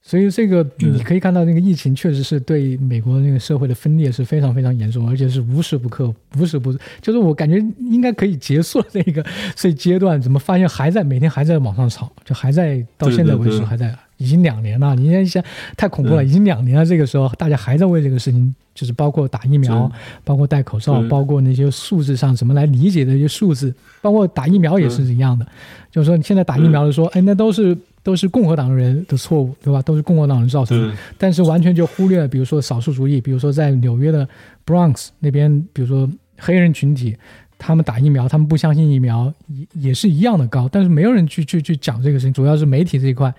[0.01, 6.71] 所以这个你可以看到，那个疫情确实是对美国那个社会的分裂是非常非常严重，而且是无时不刻、无时不，
[7.01, 9.25] 就是我感觉应该可以结束了那个
[9.55, 14.95] 这阶段，怎么发现还在每天还在往上炒，就还在到现在为止还在，已经两年了。
[14.95, 15.43] 你现在想
[15.75, 19.91] 太恐怖了，已经两年了，这个时候大家还在为这个事情，就是包括打疫苗，
[20.23, 25.45] 包括戴口罩，包括那些数字上怎么来理解的一些数字，包括打疫苗也是一样的。
[25.91, 29.81] 就是说，现在打疫苗的说，哎，那都是都是共和党人的错误，对吧？
[29.81, 30.93] 都是共和党人造成的。
[31.17, 34.27] 但是完全就忽略了，比如说少数族裔，比如说在纽约的
[34.65, 37.15] Bronx 那边，比如说黑人群体，
[37.57, 43.33] 他们打疫苗，他们不相信疫苗，也也是一样的高，但是没有人去去去讲这个事情，主要是媒体这一块。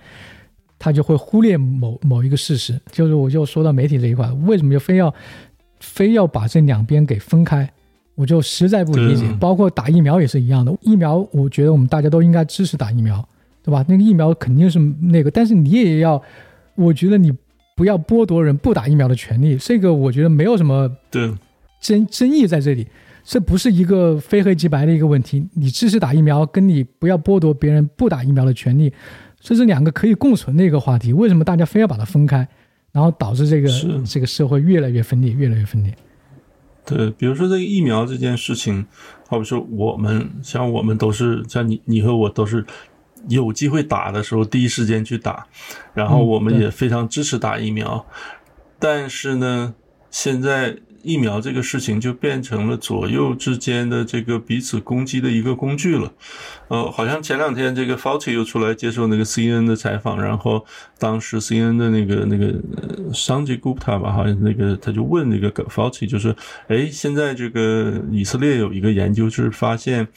[0.79, 5.13] 他就会忽略某某一个事实，就是我就说到媒体这一块，为什么就非要
[5.79, 7.69] 非要把这两边给分开？
[8.15, 9.23] 我就实在不理解。
[9.39, 13.23] 包括打疫苗也是一样的，疫苗我觉得我们大家都应该支持打疫苗，
[13.63, 13.85] 对吧？
[13.87, 16.19] 那个疫苗肯定是那个，但是你也要，
[16.75, 17.31] 我觉得你
[17.75, 21.31] 不要剥夺人不打疫苗的权利，这个我觉得没有什么对
[21.79, 22.87] 争争议在这里，
[23.23, 25.47] 这不是一个非黑即白的一个问题。
[25.53, 28.91] 你支持打疫苗，跟你不要剥夺别人不打疫苗的权利，
[29.39, 31.13] 这是两个可以共存的一个话题。
[31.13, 32.47] 为什么大家非要把它分开，
[32.91, 35.93] 然后导致这个是这个社会越来越分裂，越来越分裂？
[36.85, 38.85] 对，比如说这个疫苗这件事情，
[39.27, 42.65] 好比说我们像我们都是像你你和我都是
[43.27, 45.45] 有机会打的时候第一时间去打，
[45.93, 48.05] 然后我们也非常支持打疫苗，
[48.79, 49.75] 但是呢，
[50.09, 56.11] 现在疫苗这个事情就变成了左右之间的这个彼此攻击的一个工具了。
[56.67, 60.65] 呃，好像前两天这个 Fauci 又出来接受那个 CNN 的采访，然后
[60.99, 66.35] 当时 CNN 的那个那个呃桑吉 Gupta 吧，好像那个他就问那个 Fauci，就是
[66.67, 70.07] 哎，现在这个以色列有一个研究，就是发现。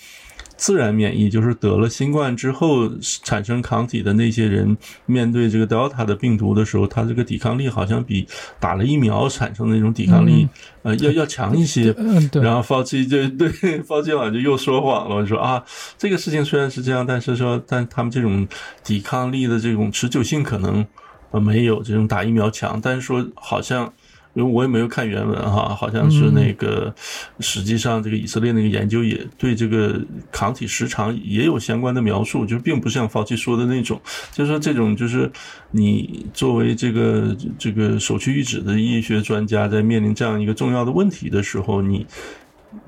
[0.61, 2.87] 自然免疫就是得了新冠之后
[3.23, 8.29] 产生抗体的那些人，面对这个 Delta 的病毒的时候，他这个抵抗力好像比
[8.61, 10.47] 打了疫苗产生的那种抵抗力，
[10.83, 11.95] 呃，要要强一些。
[11.97, 12.43] 嗯，对。
[12.43, 13.49] 然后放弃就对
[13.83, 15.65] 放弃好像就又说谎了，说啊，
[15.97, 18.47] 这个事情虽然是这样，但是说，但他们这种
[18.85, 20.87] 抵抗力的这种持久性可能
[21.31, 23.91] 呃没有这种打疫苗强，但是说好像。
[24.35, 26.95] 因为我也没有看原文哈，好像是那个，
[27.41, 30.01] 实际上这个以色列那个研究也对这个
[30.31, 34.01] 抗体时长也有相关的描述，就并不像放弃说的那种，
[34.33, 35.31] 就是说这种就是
[35.73, 42.07] 你作为这个这个首屈一指的医学专家，在面临这样一个重要的问题的时候，你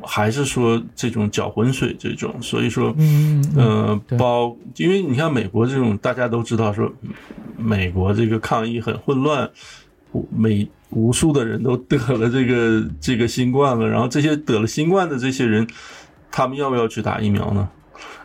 [0.01, 2.95] 还是说这种搅浑水这种，所以说，
[3.57, 6.93] 呃，包，因为你看美国这种，大家都知道说，
[7.57, 9.51] 美国这个抗疫很混乱，
[10.31, 15.67] 每无数的人都得了这个这个新冠了，然后这些得了新冠的这些人，
[16.31, 17.69] 他们要不要去打疫苗呢？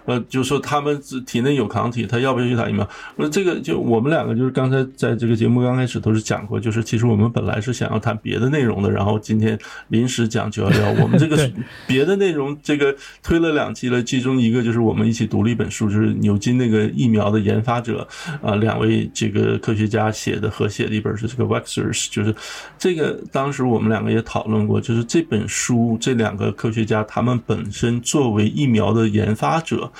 [0.07, 2.87] 呃，就说他们体内有抗体，他要不要去打疫苗？
[3.17, 11.51] 我说这个就我们两个就是刚才在这个节目刚开始都是讲过，就是其实我们本来是想要谈别的内容的，然后今天临时讲九幺幺，我们这个
[11.85, 18.07] 别的内容这个推了两期了，其中一个就是我们一起读了一本书，就是牛津那个疫苗的研发者
[18.41, 22.33] 啊，两位这个科学家写的合写的一本是这个 Waxers，就是
[22.77, 29.91] 这个当时我们两个也讨论过，就是这本书这两个科学家他们本身作为疫苗的研发者。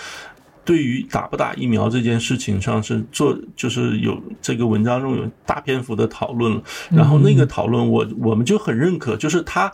[0.65, 6.61] 对于打不打疫苗这件事情上是做，就是有这个文章中有大篇幅的讨论了。
[6.89, 9.71] 然后那个讨论我我们就很认可，就是他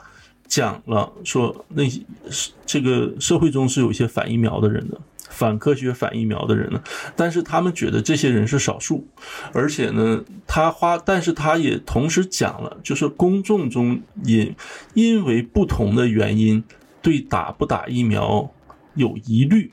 [0.47, 1.99] 讲了说那些
[2.65, 6.79] 这个社会中是有一些反疫苗的人的，反科学反疫苗的人呢，
[7.15, 9.07] 但是他们觉得这些人是少数，
[9.51, 14.55] 而且呢，他花，但是他也同时讲了，就是公众中因
[14.93, 16.63] 因为不同的原因
[17.01, 18.51] 对打不打疫苗
[18.93, 19.71] 有疑虑。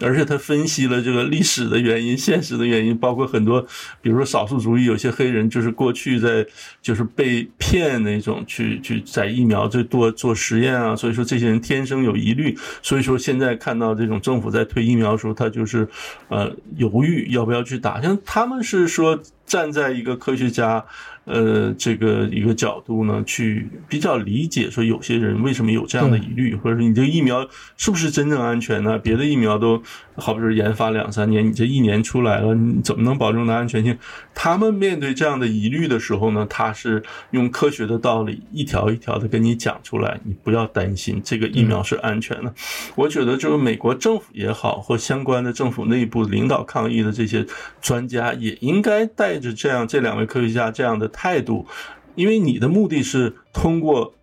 [0.00, 3.60] 而且他分析了这个历史的原因、现实的原因，包括很多，
[4.00, 6.46] 比如说少数族裔，有些黑人就是过去在
[6.80, 15.88] 就是被骗那种去去在疫苗最多做实验啊，所以说这些人天生有疑虑，所以说现在看到这种政府在推疫苗的时候，他就是
[16.28, 20.84] 呃犹豫要不要去打，像他们是说站在一个科学家。
[21.28, 28.98] 呃，这个一个角度呢，去比较理解说有些人为什么有这样的疑虑，或者说你这个疫苗是不是真正安全呢？
[28.98, 29.82] 别的疫苗都
[30.16, 33.98] 好比说研发两三年，你这一年出来了，你怎么能保证它安全性？
[34.34, 37.02] 他们面对这样的疑虑的时候呢，他是
[37.32, 42.54] 用科学的道理一条一条的跟你讲出来，你不要担心，这个疫苗是安全的。
[42.94, 47.44] 我觉得就是美国政府也好，或相关的政府内部领导抗疫的这些
[47.82, 51.06] 专家也应该带着这样这两位科学家这样的。
[51.20, 51.66] 态度，
[52.14, 54.14] 因为你的目的是通过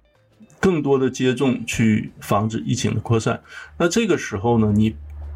[0.62, 3.42] 更多的接种去防止疫情的扩散。
[3.78, 4.96] 那这个时候呢，你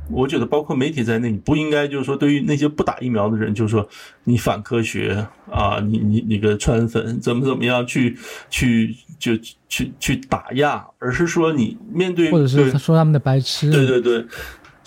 [0.10, 3.86] 我觉得包括媒体在内，你不应该就是说对于那些不打疫苗的人，就是说
[4.24, 8.18] 你反科学啊，你你你个川粉怎么怎么样去
[8.50, 9.38] 去就
[9.68, 14.26] 去去打压，而是说你面对或者是说他们的白痴，对对对。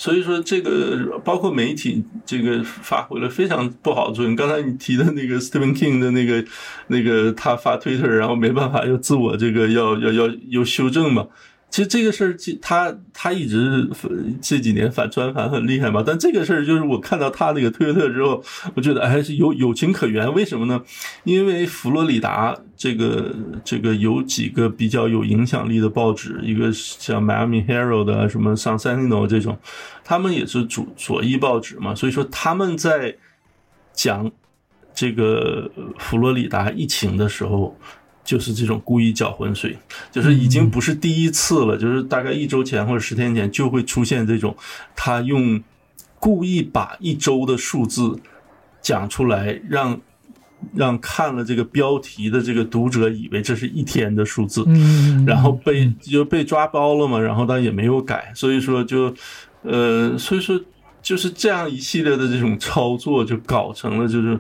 [0.02, 4.34] 所以说，这个包括媒体，这个发挥了非常不好的作用。
[4.34, 6.44] 刚才你提的那个 Stephen King 的那个，
[6.88, 11.28] 那个他发推特然后没办法又自我这个要要要又修正嘛。
[11.72, 13.88] 其实这个事儿，他他一直
[14.42, 16.04] 这几年反川反很厉害嘛。
[16.06, 18.44] 但这个事儿就是我看到他那个推特之后，
[18.74, 20.30] 我觉得还是有有情可原。
[20.34, 20.82] 为什么呢？
[21.24, 29.58] 因为佛罗里达这个这个有几个比较有影响力的报纸，一个像 Miami Herald，什么 Sun Sentinel 这种，
[30.04, 31.94] 他们也是主左翼报纸嘛。
[31.94, 33.16] 所以说他们在
[33.94, 34.30] 讲
[34.92, 37.78] 这个佛罗里达疫情的时候。
[38.24, 39.76] 就是这种故意搅浑水，
[40.12, 41.76] 就是已经不是第一次了。
[41.76, 44.56] 就是大概一周前或者十天前就会出现这种，
[44.94, 45.60] 他用
[46.20, 48.16] 故意把一周的数字
[48.80, 50.00] 讲出来，让
[50.72, 54.64] 让看了这个标题的这个读者以为这是一天的数字，
[55.26, 57.18] 然后被就被抓包了嘛。
[57.18, 59.12] 然后他也没有改，所以说就
[59.62, 60.58] 呃，所以说
[61.02, 64.38] 就是这样一系列的这种操作，就搞成了就是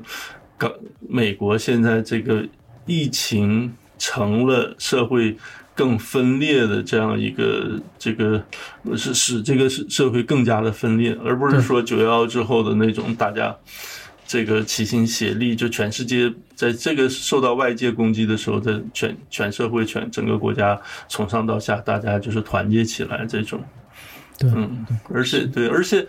[0.56, 0.70] 搞
[1.08, 2.46] 美国现在这个。
[2.86, 5.36] 疫情成了社会
[5.74, 8.44] 更分裂的这样一个这个，
[8.96, 13.56] 是使这个社社会更加的分裂，而不是说九幺幺之后的那种大家
[14.26, 23.62] 这个齐心协力，就全世界在这个受到外界攻击的时候，在全全社会全整个国家从上到下，大家就是团结起来这种。
[24.38, 26.06] 对，嗯，而且对，而且。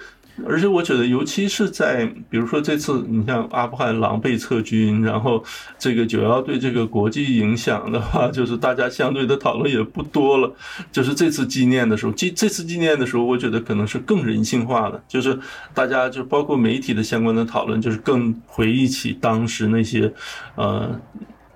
[0.47, 5.43] 而且我觉得，尤其是在比如说这次，你像阿富汗狼狈撤军，然后
[5.77, 10.51] 这个九幺对这个国际影响的话，就是大家相对的讨论也不多了。
[10.91, 15.37] 就是这次纪念的时候，纪这次纪念的时候，我觉得可能是更人性化的，就是
[15.71, 20.11] 大家就包括媒体的相关的讨论，就是更回忆起当时那些
[20.55, 20.99] 呃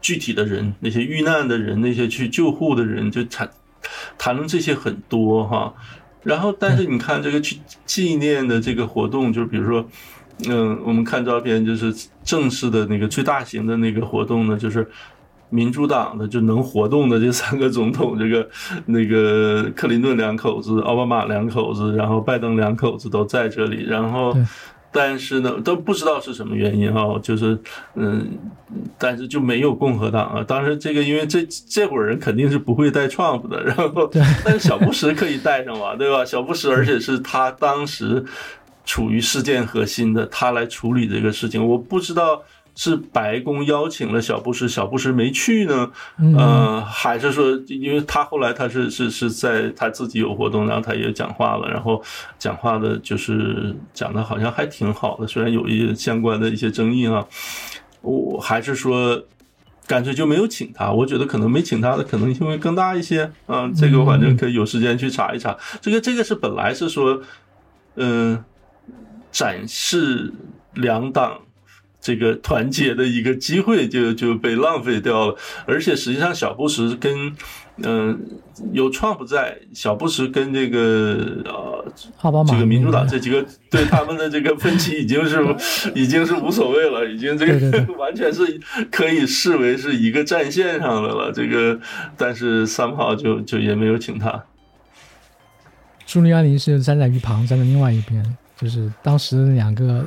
[0.02, 3.50] 具体的人，那些遇难的人，那些去救护的人，就谈
[4.20, 5.74] 谈论这些很多哈。
[6.28, 9.86] 然后，但是你看这个去纪念的这个活动，就是比如说，
[10.50, 11.94] 嗯，我们看照片，就是
[12.24, 14.86] 正式的那个最大型的那个活动呢，就是
[15.50, 18.50] 民主党的就能活动的这三个总统，这个
[18.86, 24.36] 那个克林顿两口子、奥巴马两口子，然后拜登两口子都在这里，然后。
[24.98, 27.56] 但是呢，都不知道是什么原因啊，就是
[27.94, 28.28] 嗯，
[28.98, 30.44] 但是就没有共和党啊。
[30.44, 34.10] 当时这个，因为这这伙人肯定是不会带 Trump 的，然后
[34.44, 36.26] 但是小布什可以带上嘛，对吧？
[36.26, 38.26] 小布什，而且是他当时
[38.84, 41.64] 处于事件核心的，他来处理这个事情。
[41.64, 42.42] 我不知道
[42.78, 45.92] 是白宫邀请了小布什，小布什没去呢？
[46.18, 52.02] 嗯呃，还是说，因为他后来他是是是在他自己有活动，然后他也讲话了，然后
[52.40, 57.26] 讲话的就是讲的好像还挺好的，虽然有一些相关的一些争议啊，
[58.02, 59.22] 我还是说。
[59.90, 63.72] 干脆就没有请他，我觉得可能没请他的可能性会更大一些啊。
[63.74, 65.58] 这个反正可以有时间去查一查。
[65.80, 67.22] 这个这个是本来是说，
[67.96, 68.44] 嗯、
[69.32, 70.34] 展示
[70.74, 71.40] 两党
[72.08, 75.36] 这个团结的一个机会就就被浪费掉了。
[75.66, 77.36] 而且实际上，小布什跟
[77.84, 78.20] 嗯、
[78.72, 81.86] 有创不在，小布什跟这个呃
[82.22, 85.38] 奥巴马这个民主党这几个对他们的这个分歧已经是
[85.94, 88.60] 已经是无所谓了，已经这个 完全是
[88.90, 91.32] 可以视为是一个战线上的了。
[91.32, 91.80] 这个
[92.18, 94.44] 但是三炮就就也没有请他。
[96.08, 100.04] 朱利安尼是站在一旁，站在另外一边，就是当时的两个，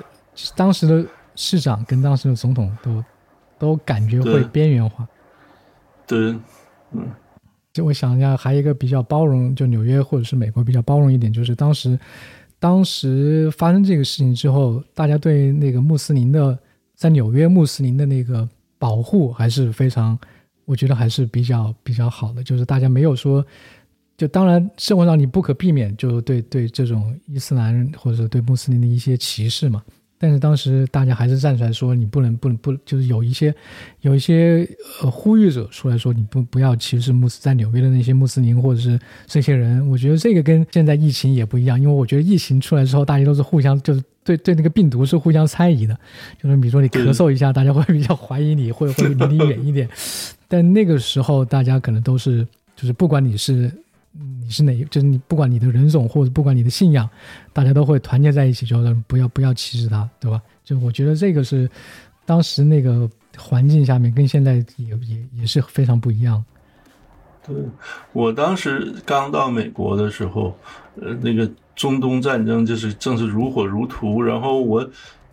[0.56, 1.04] 当时的
[1.42, 3.04] 市长跟当时的总统都
[3.58, 5.08] 都感觉会边缘化。
[6.06, 6.36] 对，
[6.92, 7.08] 嗯
[7.72, 11.98] 就我想一下，还有一个比较包容，就纽约或者是美国比较包容一点，就是当时
[12.58, 16.58] 当时发生这个事情之后，大家对那个穆斯林的
[16.94, 18.46] 在纽约穆斯林的那个
[18.78, 20.18] 保护还是非常，
[20.66, 23.42] 我觉得还是比较比较好的，就是大家没有说。
[24.16, 29.82] 就当然，社会上你不可避免就对对这种伊斯兰或者说对穆斯林的一些歧视嘛，
[30.22, 33.54] 但是当时大家还是站出来说，你不能不能不就是有一些
[34.02, 34.68] 有一些
[35.00, 39.88] 呃呼吁者出来说，你不不要歧视穆斯在纽约的那些穆斯林或者是这些人。
[39.88, 45.98] 我觉得这个跟现在疫情也不一样，因为我觉得疫情出来之后，大家都是互相就是对对那个病毒是互相猜疑的，
[46.38, 49.88] 就是比如说你咳嗽一下，大家会比较怀疑你，会会离你远一点。
[50.46, 53.72] 但那个时候大家可能都是就是不管你是。
[54.12, 54.72] 你是哪？
[54.86, 57.08] 就是你不管你的人种或者不管你的信仰，
[57.52, 60.42] 大家都会团结在一起，就是不要不要歧视他，对吧？
[60.64, 61.70] 就我觉得这个是
[62.26, 66.44] 当时那个环境下面跟现在也也也是非常不一样。
[67.46, 67.56] 对
[68.12, 70.54] 我当时刚到美国的时候，
[71.00, 74.88] 呃，那个中东战争就是正是如火如荼，然后我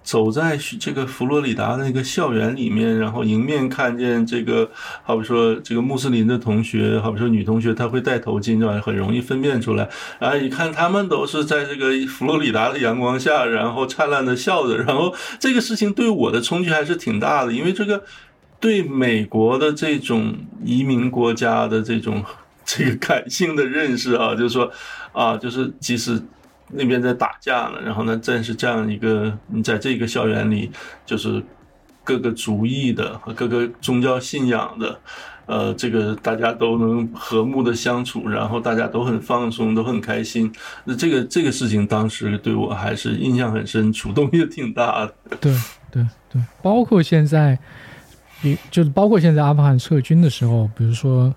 [0.07, 4.71] 走在这个佛罗里达的那个校园里面，然后迎面看见这个，
[5.03, 9.89] 好比说这个穆斯林的同学，好比说女同学，她会戴头巾，然后很容易分辨出来。
[10.17, 18.01] 然后一看他们都是在这个佛罗里达的阳光下，然后灿烂的笑着，然后这个事情对我的冲击还是挺大的，因为这个。
[18.59, 20.35] 对美国的这种
[20.65, 22.23] 移民国家的这种
[22.65, 24.71] 这个感性的认识啊，就是说
[25.11, 26.19] 啊，就是即使
[26.69, 30.71] 那边在打架呢，然后呢，正是这样一个你在这个校园里，
[31.05, 31.43] 就是
[32.03, 34.99] 各个族裔的和各个宗教信仰的，
[35.45, 40.51] 呃，这个大家都能和睦的相处，然后大家都很放松，都很开心。
[40.83, 45.13] 那这个这个事情当时对我还是印象很深，触动也挺大的。
[45.39, 45.53] 对
[45.91, 47.57] 对对，包括现在。
[48.39, 51.33] 比就是包括现在阿富汗撤军的时候，比如说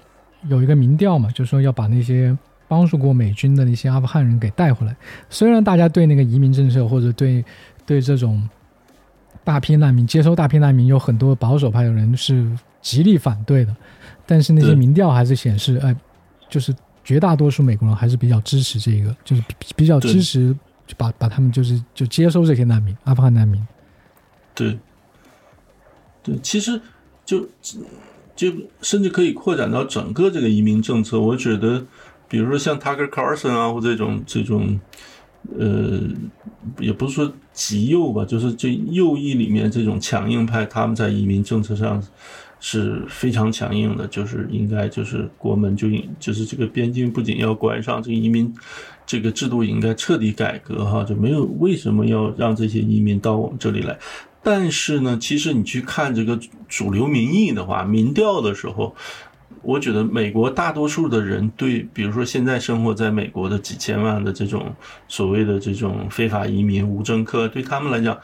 [0.50, 2.36] 有一个民调嘛，就是说要把那些
[2.70, 4.96] 帮助过美军的那些阿富汗人给带回来。
[5.28, 7.44] 虽然大家对那个移民政策或者对
[7.84, 8.48] 对这种
[9.42, 12.48] 大批难民接收大批难民有很多保守派的人是
[12.80, 13.74] 极力反对的，
[14.24, 15.92] 但是那些民调还是显示，哎，
[16.48, 16.72] 就是
[17.02, 19.42] 绝大多数美国人还是比较支持这个，就是
[19.74, 20.56] 比较支持
[20.96, 23.60] 把把他们就是就接收这些难民，阿富汗难民。
[24.54, 24.78] 对。
[26.22, 26.78] 对，其实
[27.24, 27.48] 就
[28.36, 28.52] 就
[28.82, 31.18] 甚至可以扩展到整个这个移民政策。
[31.18, 31.82] 我觉得，
[32.30, 34.78] 比如说像 Tucker Carlson 啊，或这种这种，
[35.58, 36.00] 呃，
[36.78, 42.00] 也不是说极右吧，就是这右翼里面这种强硬派，他们在移民政策上
[42.60, 48.54] 是非常强硬的，就是应该就是国门就应就是这个边境不仅要关上，这个移民
[49.04, 53.98] 这个制度应该彻底改革哈，就没有为什么要让这些移民到我们这里来。
[54.42, 58.94] 但是呢，其实你去看这个主流民意的话，民调的时候，
[59.62, 64.74] 我觉得美国大多数的人对，比如说现在生活在美国的几千万的这种
[65.08, 68.18] 所谓的这种非法移民、无政客，对他们来讲，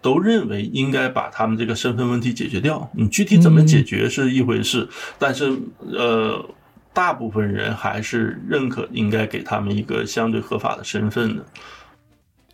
[0.00, 2.90] 都认为应该把他们这个身份问题解决掉。
[2.94, 4.88] 你具体怎么解决是一回事，
[5.18, 6.44] 但是呃，
[6.92, 11.44] 大部分人还是认可应该给他们一个相对合法的身份的。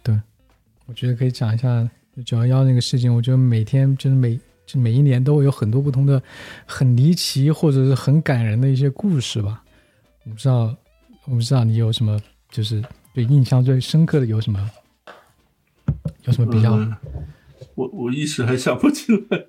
[0.02, 0.20] 对，
[0.86, 1.88] 我觉得可以讲一下。
[2.26, 4.38] 九幺幺那个事情，我觉得每天就是每
[4.72, 6.22] 就每一年都会有很多不同的
[6.64, 9.62] 很离奇或者是很感人的一些故事吧。
[10.24, 10.74] 我不知道，
[11.26, 12.18] 我不知道你有什么
[12.50, 12.82] 就是
[13.12, 14.70] 对印象最深刻的有什么
[16.24, 16.74] 有什么比较？
[16.76, 16.96] 嗯、
[17.74, 19.44] 我我一时还想不起来。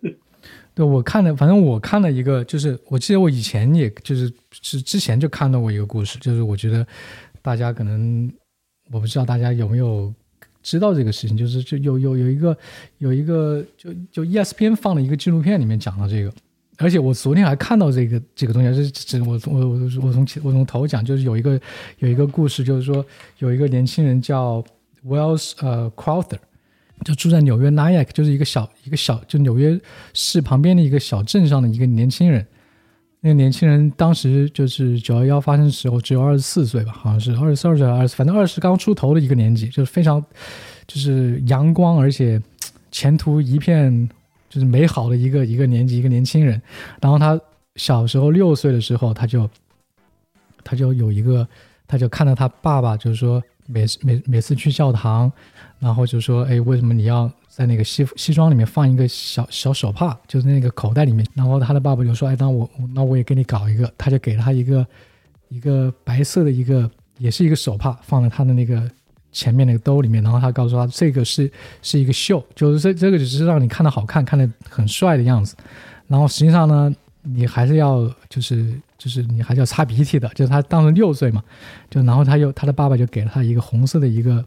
[0.76, 6.86] 对我看了，反正我看了一个，就是我记得我以前也就是是之前就看到过一个故事，就是我觉得
[7.42, 8.30] 大家可能
[8.92, 10.14] 我不知道大家有没有。
[10.64, 12.58] 知道这个事情，就是就有有有一个
[12.98, 16.34] 有一个就就 ESPN 放了一个纪录片，里面讲了这个。
[16.78, 21.60] 而且我昨天还看到这个这个东西，是这我我我我从我从头讲，就是有一个
[22.00, 23.06] 有一个故事，就是说
[23.38, 24.64] 有一个年轻人叫
[25.06, 26.40] Wells 呃 Crowther，
[27.06, 29.80] 就住在纽约 n y a k 就是一个小一个小就纽约
[30.14, 32.44] 市旁边的一个小镇上的一个年轻人。
[33.24, 40.24] 那个年轻人当时就是九幺幺发生的时候只有二十四岁吧，好像是二十四二岁二十，反正二十刚出头的一个年纪，就是非常
[40.86, 42.40] 就是阳光，而且
[42.92, 44.08] 前途一片。
[44.50, 46.62] 就是美好的一个一个年纪，一个年轻人。
[47.02, 47.42] 然后他
[47.76, 49.50] 小时候六岁的时候，他就
[50.64, 51.48] 他就有一个，
[51.88, 55.32] 他就看到他爸爸，就是说每每每次去教堂，
[55.80, 61.26] 然后就说，哎，为什么你要在那个西西装里面放一个小小手帕，就是那个口袋里面？
[61.36, 64.88] 然后他的爸爸就说，哎，那我那我也给你搞一个，他就给了他一个
[65.50, 66.90] 一个白色的一个，
[67.20, 68.90] 也是一个手帕，放在他的那个。
[69.36, 71.52] 前面那个兜里面，然后他告诉他，这个是
[71.82, 75.56] 是一个秀，就是这这个只是让你看的好看，看的很帅的样子。
[76.08, 76.94] 然后实际上呢，
[77.24, 80.30] 你还是要就是就是你还是要擦鼻涕的。
[80.36, 81.44] 就是他当时六岁嘛，
[81.90, 84.46] 就然后他又他的爸爸就给了他一个红色的一个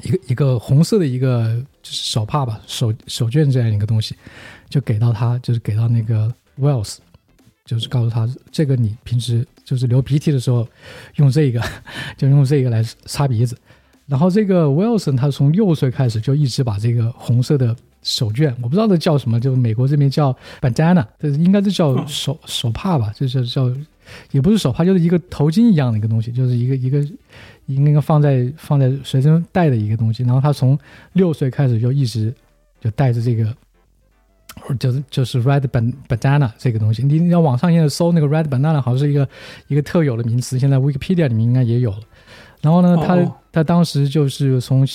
[0.00, 4.16] 一个一个红色的一个就是手帕吧，手手绢这样一个东西，
[4.68, 6.96] 就给到他，就是给到那个 Wells，
[7.64, 10.66] 就是告诉他这个你平时就是流鼻涕的时候
[11.16, 11.62] 用这个，
[12.16, 13.56] 就用这个来擦鼻子。
[14.06, 23.70] 然后这个 Wilson 他从六岁开始就一直把这个红色的手绢，我不知道这叫什么，就美国这边叫 bandana，这应该是叫手手帕吧，就是叫
[24.30, 27.06] 也不是手帕，就是一个头巾一样的一个东西，就是一个一个
[27.66, 30.22] 应该放在放在随身带的一个东西。
[30.22, 30.78] 然后他从
[31.12, 32.32] 六岁开始就一直
[32.80, 33.54] 就带着这个，
[34.78, 35.62] 就是就是 red
[36.08, 37.02] bandana 这个东西。
[37.02, 39.28] 你你要网上现在搜那个 red bandana，好像是一个
[39.68, 42.00] 一个特有的名词，现在 Wikipedia 里面应该也有了。
[42.60, 43.18] 然后呢，他
[43.50, 44.86] 他当时就是从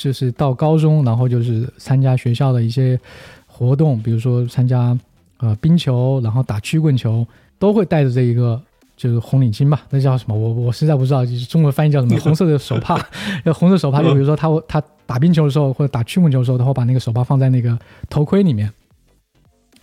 [0.00, 2.98] 就是到高中，然后就是参加学校的一些
[3.46, 4.98] 活动，比如说参加
[5.38, 7.24] 呃冰球，然后打曲棍球，
[7.58, 8.60] 都会带着这一个
[8.96, 10.36] 就是红领巾吧，那叫什么？
[10.36, 12.18] 我我实在不知道，就是中文翻译叫什么？
[12.20, 12.96] 红色的手帕，
[13.54, 14.02] 红色手帕。
[14.02, 17.78] 就比如说他他打冰球的时候或者打曲棍球的时候，他会把那个手帕放在那个
[18.08, 18.72] 头盔里面，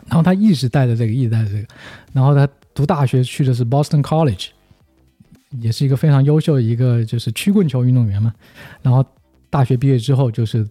[0.07, 1.67] 然后他一直带着这个，一直带着这个。
[2.13, 4.47] 然后他读大学去的是 Boston College。
[5.59, 8.33] 也是一个非常优秀的一个就是曲棍球运动员嘛，
[8.81, 9.05] 然后
[9.49, 10.65] 大学毕业之后就是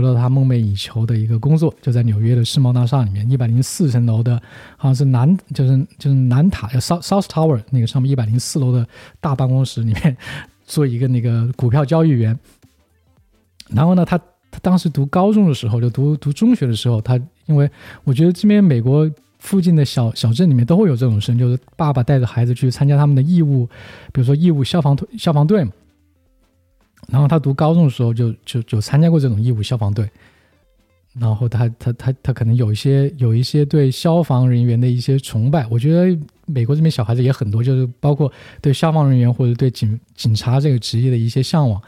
[0.00, 4.40] 得了他梦寐以求的一个工作，就在纽约的世贸大厦里面一百零四层楼的，
[4.76, 8.86] 好像是南就是就是南塔叫 South South Tower 那个上面一百零四楼的
[9.20, 10.16] 大办公室里面
[10.64, 12.38] 做一个那个股票交易员。
[13.68, 14.18] 然后呢，他
[14.50, 17.70] 他当时读高中的时候就读读中学的时候，他因为
[18.04, 19.10] 我觉得这边美国。
[19.40, 23.66] 附近的小小镇里面都会有这种事，就是爸爸带着孩子去参加他们的义务，
[24.10, 25.70] 比如说义务消防队消防队嘛。
[27.08, 30.08] 然后他读高中的时候就就就参加过这种义务消防队，
[31.18, 35.66] 然后他他他他可能有一些有一些对消防人员的一些崇拜。
[35.70, 41.80] 我觉得美国这边小孩子也很多，就是包括对消防人员或者对警警察这个职业的一些向往。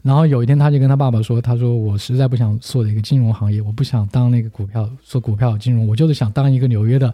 [0.00, 7.12] 然后有一天，他就跟他爸爸说：“他说我实在不想做一个金融行业，我不想当那个股票做股票金融，我就是想当一个纽约的，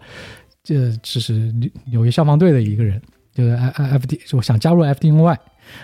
[0.63, 3.01] 这就是纽纽约消防队的一个人，
[3.33, 5.39] 就是 F F D，我想加入 F D N Y。”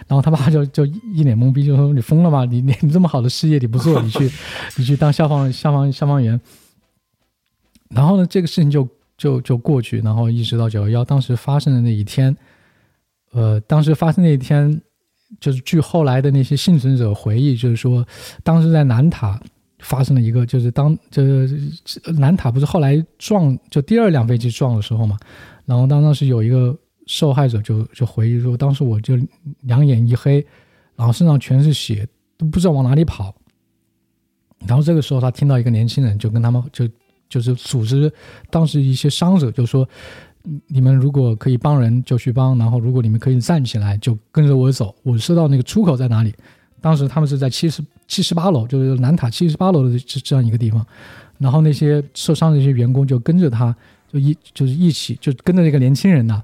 [0.08, 2.46] 然后他爸就就一脸懵逼，就说：“你疯了吗？
[2.46, 4.32] 你你你这么好的事业你不做，你去
[4.78, 6.40] 你去当消防消防消防员？”
[7.90, 8.88] 然后呢，这个事情就
[9.18, 12.36] 就就过去，然后一直到九幺幺当时发生的那一天，
[13.32, 14.82] 呃，当时发生那一天。
[15.40, 18.06] 就是据后来的那些幸存者回忆，就是说，
[18.44, 19.42] 当时在南塔
[19.80, 21.72] 发生了一个，就是当就是
[22.20, 25.18] 南塔不是后来撞，就第二辆飞机撞的时候嘛，
[25.66, 26.78] 然后当当时有一个
[27.12, 29.18] 受害者就就回忆说，当时我就
[29.64, 30.46] 两眼一黑，
[30.96, 32.08] 然后身上全是血，
[32.38, 33.36] 都不知道往哪里跑。
[34.66, 36.88] 然后这个时候他听到一个年轻人就跟他们就
[37.28, 38.12] 就是组织
[38.50, 39.88] 当时一些伤者就说。
[40.66, 44.96] 你们如果可以帮人就去帮，然后如果你们可以站起来就跟着我走。
[45.04, 46.34] 我知道那个出口在哪里。
[46.82, 50.84] 当时他们是在七十七十八楼，就是南塔七十八楼的这这样一个地方。
[51.38, 53.76] 然后那些受伤的一些员工就跟着他，
[54.12, 56.44] 就一就是一起就跟着那个年轻人呐。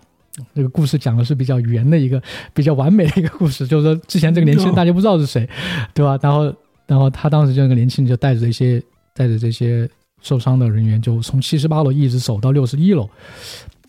[0.53, 2.21] 那个故事讲的是比较圆的一个
[2.53, 5.47] 比较完美的一个故事，就是说之前这个年轻人大家不知道是谁，
[5.93, 6.17] 对吧？
[6.21, 6.53] 然后
[6.85, 8.81] 然后他当时就那个年轻人就带着这些
[9.13, 9.89] 带着这些
[10.21, 13.09] 受伤的人员，就从七十八楼一直走到六十一楼。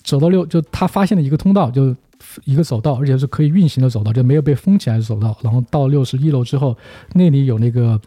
[0.05, 1.95] 走到六，就他发现了一个通道，就
[2.45, 5.37] 一个走道，而且是可以运行的走道，就没有被封起来的走道。
[5.43, 6.75] 然后到六十一楼之后，
[7.13, 8.01] 那里有那个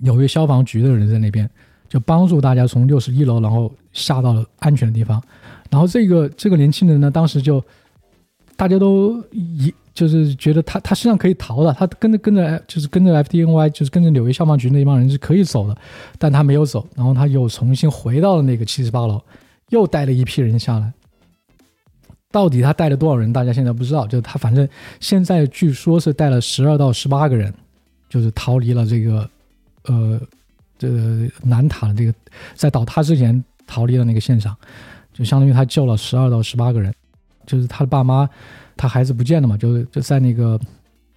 [0.00, 1.50] 纽约消防局的人在那边，
[1.88, 5.20] 就帮助大家从六十一楼，然后下到了安全的地方。
[5.70, 7.62] 然后这个这个年轻人呢，当时就
[8.56, 15.76] 大家都一就是觉得他他身上可以逃的，他跟着跟着就是跟着 FDNY 就是跟着纽约消防局那帮人是可以走的，
[16.18, 19.20] 但他没有走，然后他又重新回到了那个七十八楼，
[19.70, 20.92] 又带了一批人下来。
[22.30, 24.06] 到底他带了多少人，大家现在不知道。
[24.06, 24.68] 就他反正
[25.00, 27.52] 现在据说是带了十二到十八个人，
[28.08, 29.30] 就是逃离了这个
[29.84, 30.20] 呃
[30.78, 32.14] 这个南塔的这个
[32.54, 34.54] 在倒塌之前逃离了那个现场，
[35.18, 36.94] 就相当于他救了十二到十八个人。
[37.44, 38.28] 就是他的爸妈，
[38.76, 40.58] 他孩子不见了嘛，就是就在那个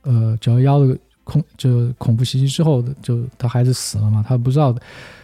[0.02, 4.76] 呃九幺幺的恐就恐怖袭击之后，就他孩子死了嘛，他不知道，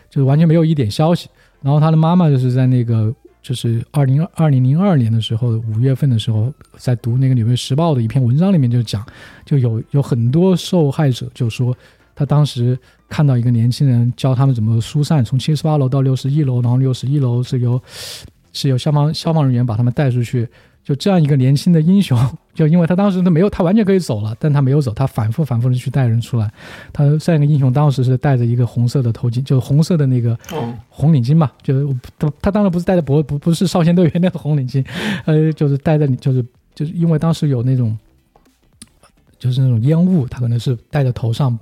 [0.09, 1.27] 就完全没有一点消息。
[1.61, 3.11] 然后他的妈妈就是在那个。
[3.39, 9.05] 就是二零二零零二年的时候，五月份的时候，在读那个《纽约时报》的一篇文章里面，就讲，
[9.45, 11.73] 就有有很多受害者就说，
[12.13, 12.77] 他当时
[13.07, 17.81] 看到一个年轻人教他们怎么疏散，从七十八楼到六十一楼，然后六十一楼是由
[18.57, 20.47] 是由消防消防人员把他们带出去。
[20.83, 22.17] 就这样一个年轻的英雄，
[22.55, 26.49] 就因为他当时都没有，他完全可以走了，但他没有走，他反复反复的去带人出来。
[26.93, 30.37] 他这样一个英雄当时是戴着一个红色的头巾，就是红色的那个
[30.87, 34.81] 红领巾嘛，就是他他当然不是戴着脖不不是少先队员那个红领巾，
[35.27, 36.41] 呃，就是戴着就是
[36.73, 37.97] 就是因为当时有那种
[39.37, 41.59] 就是那种烟雾，他可能是戴在头上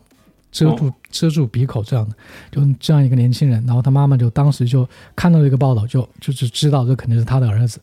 [0.55, 2.15] 遮住遮住鼻口这样的，
[2.49, 7.77] 就这样一个年轻人，然后他妈妈就当时就看到这个报道，就就是知道这肯定是他的儿子。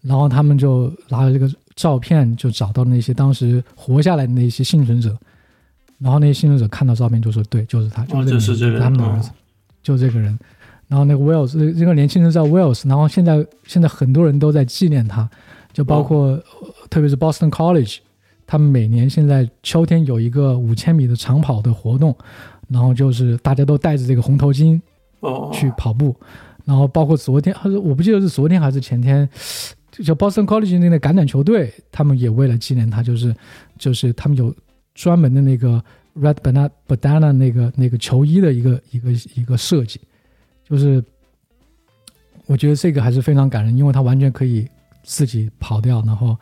[0.00, 5.16] 然后他们就拿着这个照片，就找到那些当时活下来的那些幸存者。
[5.98, 9.30] 然后那些幸存者看到照片就说：“对，就是他，就是这个他们的儿子，
[9.82, 10.38] 就这个人。”
[10.86, 15.28] 然后那个 Wells 这个年轻人叫 Wells，然后现在现在很多人都在纪念他，
[15.72, 16.38] 就包括
[16.90, 17.98] 特别是 Boston College，
[18.46, 22.16] 他们每年现在秋天有一个五千米的长跑的活动，
[22.68, 24.80] 然后就是大家都戴着这个红头巾
[25.52, 26.14] 去跑步。
[26.64, 29.28] 然后包括昨天，还是我不记得是昨天还是前天。
[29.90, 33.32] 就 Boston College 那个橄榄球队，他们也为了纪念他，就是
[33.78, 34.52] 就是他们有
[34.92, 35.80] 专门的那个
[36.18, 40.00] Red Banana Banana 那个那个球衣的一个一个一个设计，
[40.68, 41.04] 就是
[42.46, 44.66] 我觉得这个还是非常感人，因为他完全可以
[45.04, 46.36] 自己跑掉，然后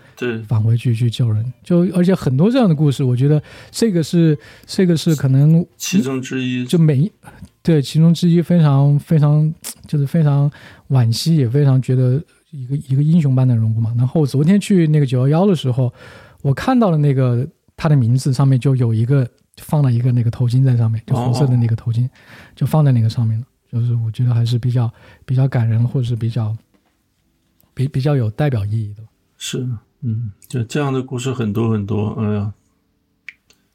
[0.49, 1.53] 返回去去救人。
[1.63, 7.13] 就而且很多这样的故事，我觉得这个是这个是可能其中之一，就每
[7.63, 9.53] 对其中之一非常非常
[9.87, 10.51] 就是非常
[10.89, 12.23] 惋惜，也非常觉得。
[12.55, 13.95] 一个一个英雄般的人物嘛。
[13.97, 15.91] 然后我昨天去那个九幺幺的时候，
[16.43, 17.49] 我看到了那个
[17.79, 19.27] 他的名字上面就有一个
[19.57, 22.07] 放了一个那个头巾在上面，就红色的那个头巾，
[22.55, 23.47] 就放在那个上面了。
[23.73, 24.93] 就是我觉得还是比较
[25.25, 26.55] 比较感人，或者是比较
[27.75, 29.03] 比比较有代表意义的。
[29.39, 29.67] 是，
[30.03, 32.17] 嗯，就这样的故事很多很多。
[32.19, 32.53] 哎呀，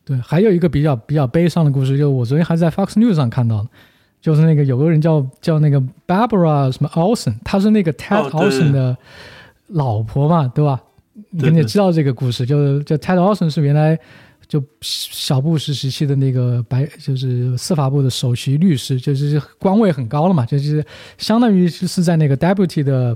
[0.05, 3.69] 对，还有一个比较比较悲伤的故事，就我昨天还在 Fox News 上看到的。
[4.19, 8.97] 就是那个有个人叫叫那个 Barbara 什么 Olson，她是那个 Ted Olson 的
[9.67, 10.81] 老婆嘛，对吧？
[11.29, 13.97] 你肯定知道这个故事，就是就 Ted Olson 是原来
[14.47, 20.83] 就小布什时期的那个白，就是司法部的首席律师，就是官位很高了嘛，就是
[21.19, 23.15] 相当于是在那个 Deputy 的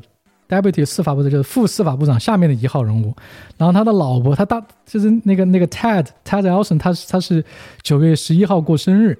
[0.51, 3.15] Deputy 司法部的就是副司法部长下面的一号人物。
[3.57, 7.43] 然后他的老婆，他大就是那个那个 Ted Ted Elson，他他是
[7.81, 9.17] 九月十一号过生日。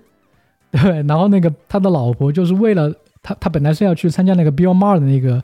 [0.72, 2.94] 对，然后那个他的老婆就是为了
[3.24, 5.44] 他，他本来是要去参加那个 Bill Maher 的那个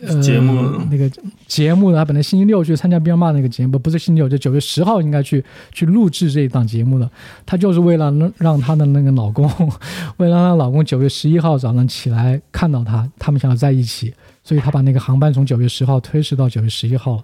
[0.00, 1.10] 呃节目，那个
[1.46, 7.10] 节目的，他本来星期六去参加 Bill Maher 那个节目，不是星期六，就九月十号应该去去录制这一档节目的。
[7.44, 9.46] 他就是为了让他的那个老公，
[10.16, 14.14] 为了让老公九月十一号早上起来看到他，他们想要在一起，
[14.48, 17.22] 所以他把那个航班从九月十号推迟到九月十一号，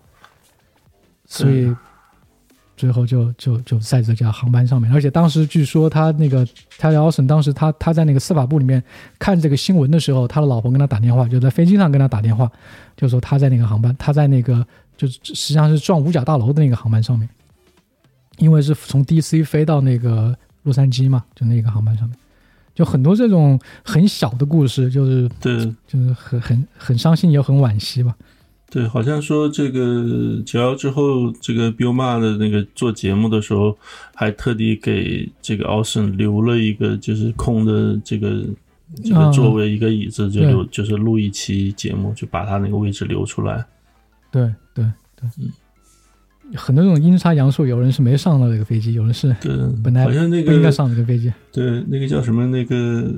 [1.25, 1.75] 所以。
[2.77, 6.45] 最后就就就在这架航班上面，而且当时据说他那个
[6.77, 8.83] 泰勒奥森当时他他在那个司法部里面
[9.17, 12.51] 看这个新闻的时候，他的老婆跟他打电话，就在飞机上跟他打电话，
[12.97, 17.29] 就说他在那个航班，他在那个就是实际上是撞五角大楼的那个航班上面，
[18.39, 22.19] 因为是从 DC 飞到那个洛杉矶嘛，就那个航班上面，
[22.75, 25.57] 就很多这种很小的故事，就是对，
[25.87, 28.15] 就是很很很伤心也很惋惜吧。
[28.71, 33.79] 对，好像说这个九幺之后，这个 Bill Ma 的那个做节目的时候，
[34.17, 38.45] 还特地给这个 Austin 留了一个就是空的这个
[39.05, 43.65] 这个作为，一个椅子，就留就是录一期节目，就把他那个位置留出来。
[44.33, 44.85] 对对
[45.15, 45.53] 对，嗯，
[46.55, 51.33] 很多这种阴差阳错，有人是没上到这个飞机，有人是对本来好像那个不应该上这个飞机。
[51.53, 53.11] 对，那个叫什么那个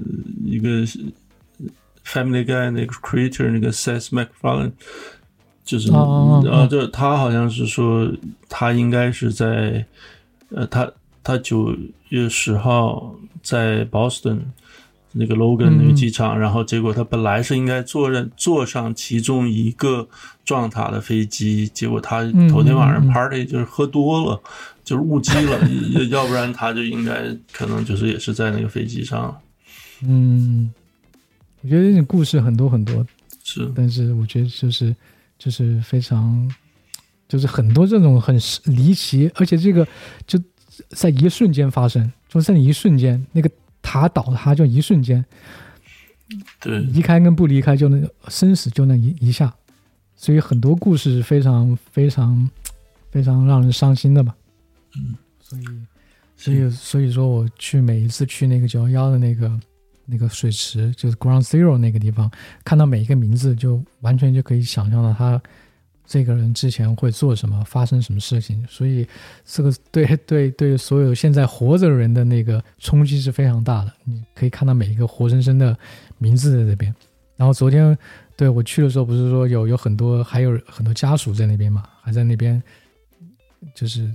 [0.45, 0.87] 一个
[2.05, 4.73] Family Guy 那个 Creator 那个 Seth MacFarlane。
[5.65, 8.09] 就是啊，就他好像是说，
[8.49, 9.85] 他应该是在，
[10.51, 10.89] 呃，他
[11.25, 11.77] 他九
[12.11, 13.13] 月十号
[13.43, 14.43] 在 Boston，
[15.19, 20.07] 那个 Logan 那个机场，然后结果他本来是应该坐上坐上其中一个
[20.45, 24.41] 撞塔的飞机，结果他头天晚上 party 就是喝多了，
[24.85, 25.59] 就是误机了，
[25.93, 29.35] 要要不然他就应该可能就是也是在那个飞机上。
[30.03, 30.71] 嗯，
[31.63, 33.07] 我觉得这故事很多很多，
[33.43, 34.95] 是，但是我觉得就是
[35.39, 36.53] 就是非常，
[37.27, 39.87] 就是很多这种很离奇，而且这个
[40.27, 40.39] 就
[40.91, 43.51] 在一瞬间发生，就在一瞬间那个。
[43.87, 45.25] 塔倒塌就一瞬间，
[46.61, 49.55] 对，离开跟不离开就那生死就那一一下，
[50.17, 52.51] 所以很多故事是非常非常
[53.13, 54.35] 非常让人伤心的吧。
[54.97, 55.65] 嗯，所以
[56.37, 59.61] 所以所以说我去每一次去那个九幺幺的那个
[60.05, 62.29] 那个水池，就是 Ground Zero 那个地方，
[62.65, 65.41] 看到每一个名字，就完全就可以想象到他。
[66.07, 69.07] 这个人之前会做什么，发生什么事情，所以
[69.45, 73.93] 这个 对对对所有现在活着的人的那个冲击是非常大的。
[74.05, 75.77] 你可以看到每一个活生生的
[76.19, 76.95] 名字在这边。
[77.37, 77.97] 然后昨天
[78.37, 82.63] 对我去的时候，不是说有有很多还有很多家属在那边嘛，还在那边
[83.75, 84.09] 就是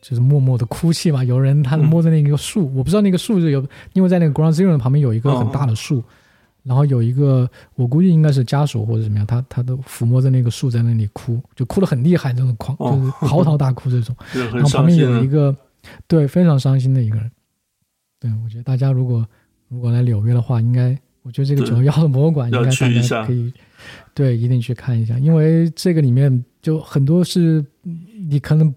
[0.00, 1.22] 就是默默的哭泣嘛。
[1.24, 6.02] 有人他摸着那个树，我不知道那个树是有，因为在那个 Ground Zero 旁边有一个很大的树。
[6.68, 14.14] 然后有一个，我估计应该是家属或者怎么样，他他都抚摸着那个树在那里哭，就哭得很厉害，这种狂就是嚎啕大哭这种。
[14.52, 15.56] 然后旁边有一个，
[16.06, 17.30] 对，非常伤心的一个人。
[18.20, 19.26] 对，我觉得大家如果
[19.68, 22.70] 如果来纽约的话，应该，我觉得这个九幺幺的博物馆 应该大
[23.00, 23.50] 家可以，
[24.12, 27.64] 对，一定去看一下，因为这个里面就很多是
[28.28, 28.74] 你可能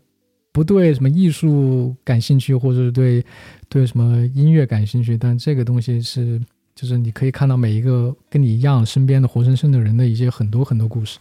[0.53, 3.22] 不对什么艺术感兴趣，或者是对
[3.68, 6.41] 对什么音乐感兴趣，但这个东西是。
[6.81, 11.19] 就是你可以看到每一个跟你一样身边的活生生的人的一些很多很多故事，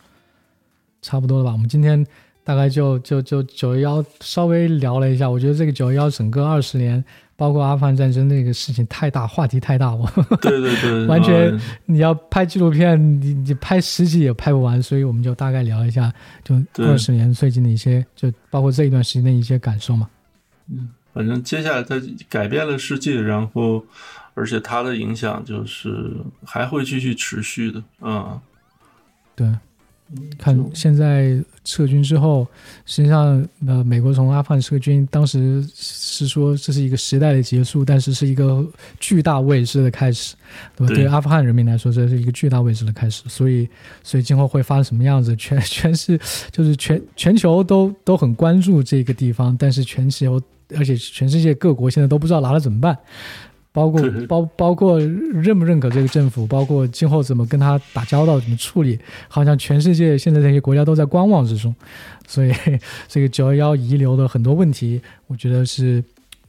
[1.02, 1.52] 差不多了吧？
[1.52, 2.02] 我们今天
[2.42, 7.04] 大概就就就九幺幺稍微聊了一下，我觉得这个九幺幺整个二十年，
[7.36, 10.10] 包括阿富汗战争那个事情太大，话题太大，我
[10.40, 16.10] 对对对， 完全你要拍纪录片，你你拍十集也拍不完，所以我们就大概聊一下，
[16.42, 20.08] 就二十年最近的一些，就包括这一段时间的一些感受嘛。
[20.70, 23.84] 嗯，反正接下来他改变了世界，然后。
[24.32, 26.14] 而且他的影响就是
[26.46, 28.40] 还会继续持续的，啊，
[29.34, 29.46] 对，
[30.38, 32.46] 看现在撤军之后，
[32.84, 38.66] 实际上呃，美国从阿富汗撤军，当时是说这是一个时代的结束，但是是一个
[38.98, 40.34] 巨大未知的开始，
[40.76, 40.94] 对吧？
[40.94, 43.68] 对阿富汗人民来说，这是一个巨大未知的开始，所以，
[44.02, 46.18] 所以今后会发生什么样子，全 全是
[46.50, 50.40] 就是全全球都都很关注这个地方，但是全球
[50.76, 52.96] 而且全世界各国现在都不知道拿了怎么办。
[53.72, 58.98] 包括 包包括认不认可这个政府，包括今后怎么跟他打交道，怎么处理，
[59.28, 61.74] 好像全世界现在这些国家都在观望之中，
[62.26, 62.52] 所以
[63.06, 66.02] 这个九幺幺遗留的很多问题，我觉得是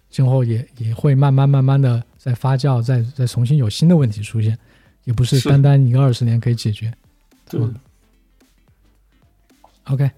[0.10, 4.58] 今后也也会慢慢慢慢的在发酵，再再重新有新的问题出现，
[5.04, 6.92] 也不是单单一个二十年可以解决。
[7.50, 7.62] 对。
[9.86, 10.10] OK，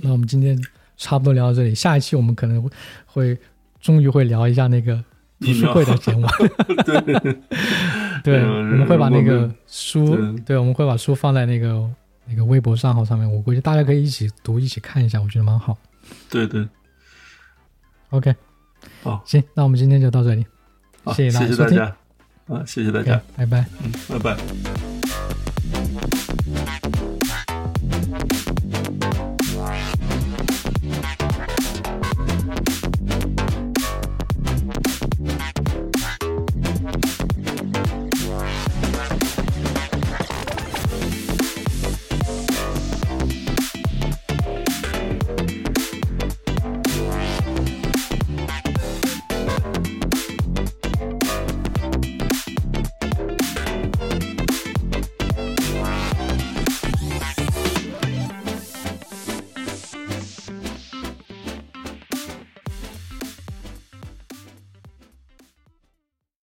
[0.00, 0.58] 那我们今天
[0.96, 2.70] 差不多聊到这里，下一期我们可能
[3.06, 3.36] 会
[3.80, 5.04] 终于会聊一下那个。
[5.40, 6.26] 读书会的节目，
[6.84, 7.00] 对，
[8.24, 11.88] 对，我们会把那个书，对，我们会把书放在那个
[12.26, 15.76] 那个微博账号上面，我估计大家可以一起读，一起看一下，我觉得蛮好。
[16.30, 16.66] 对对
[18.10, 18.34] ，OK，
[19.02, 20.46] 好，行，那我们今天就到这里，
[21.14, 21.96] 谢谢大家，
[22.48, 24.36] 啊，谢谢大家，拜拜，嗯，拜拜。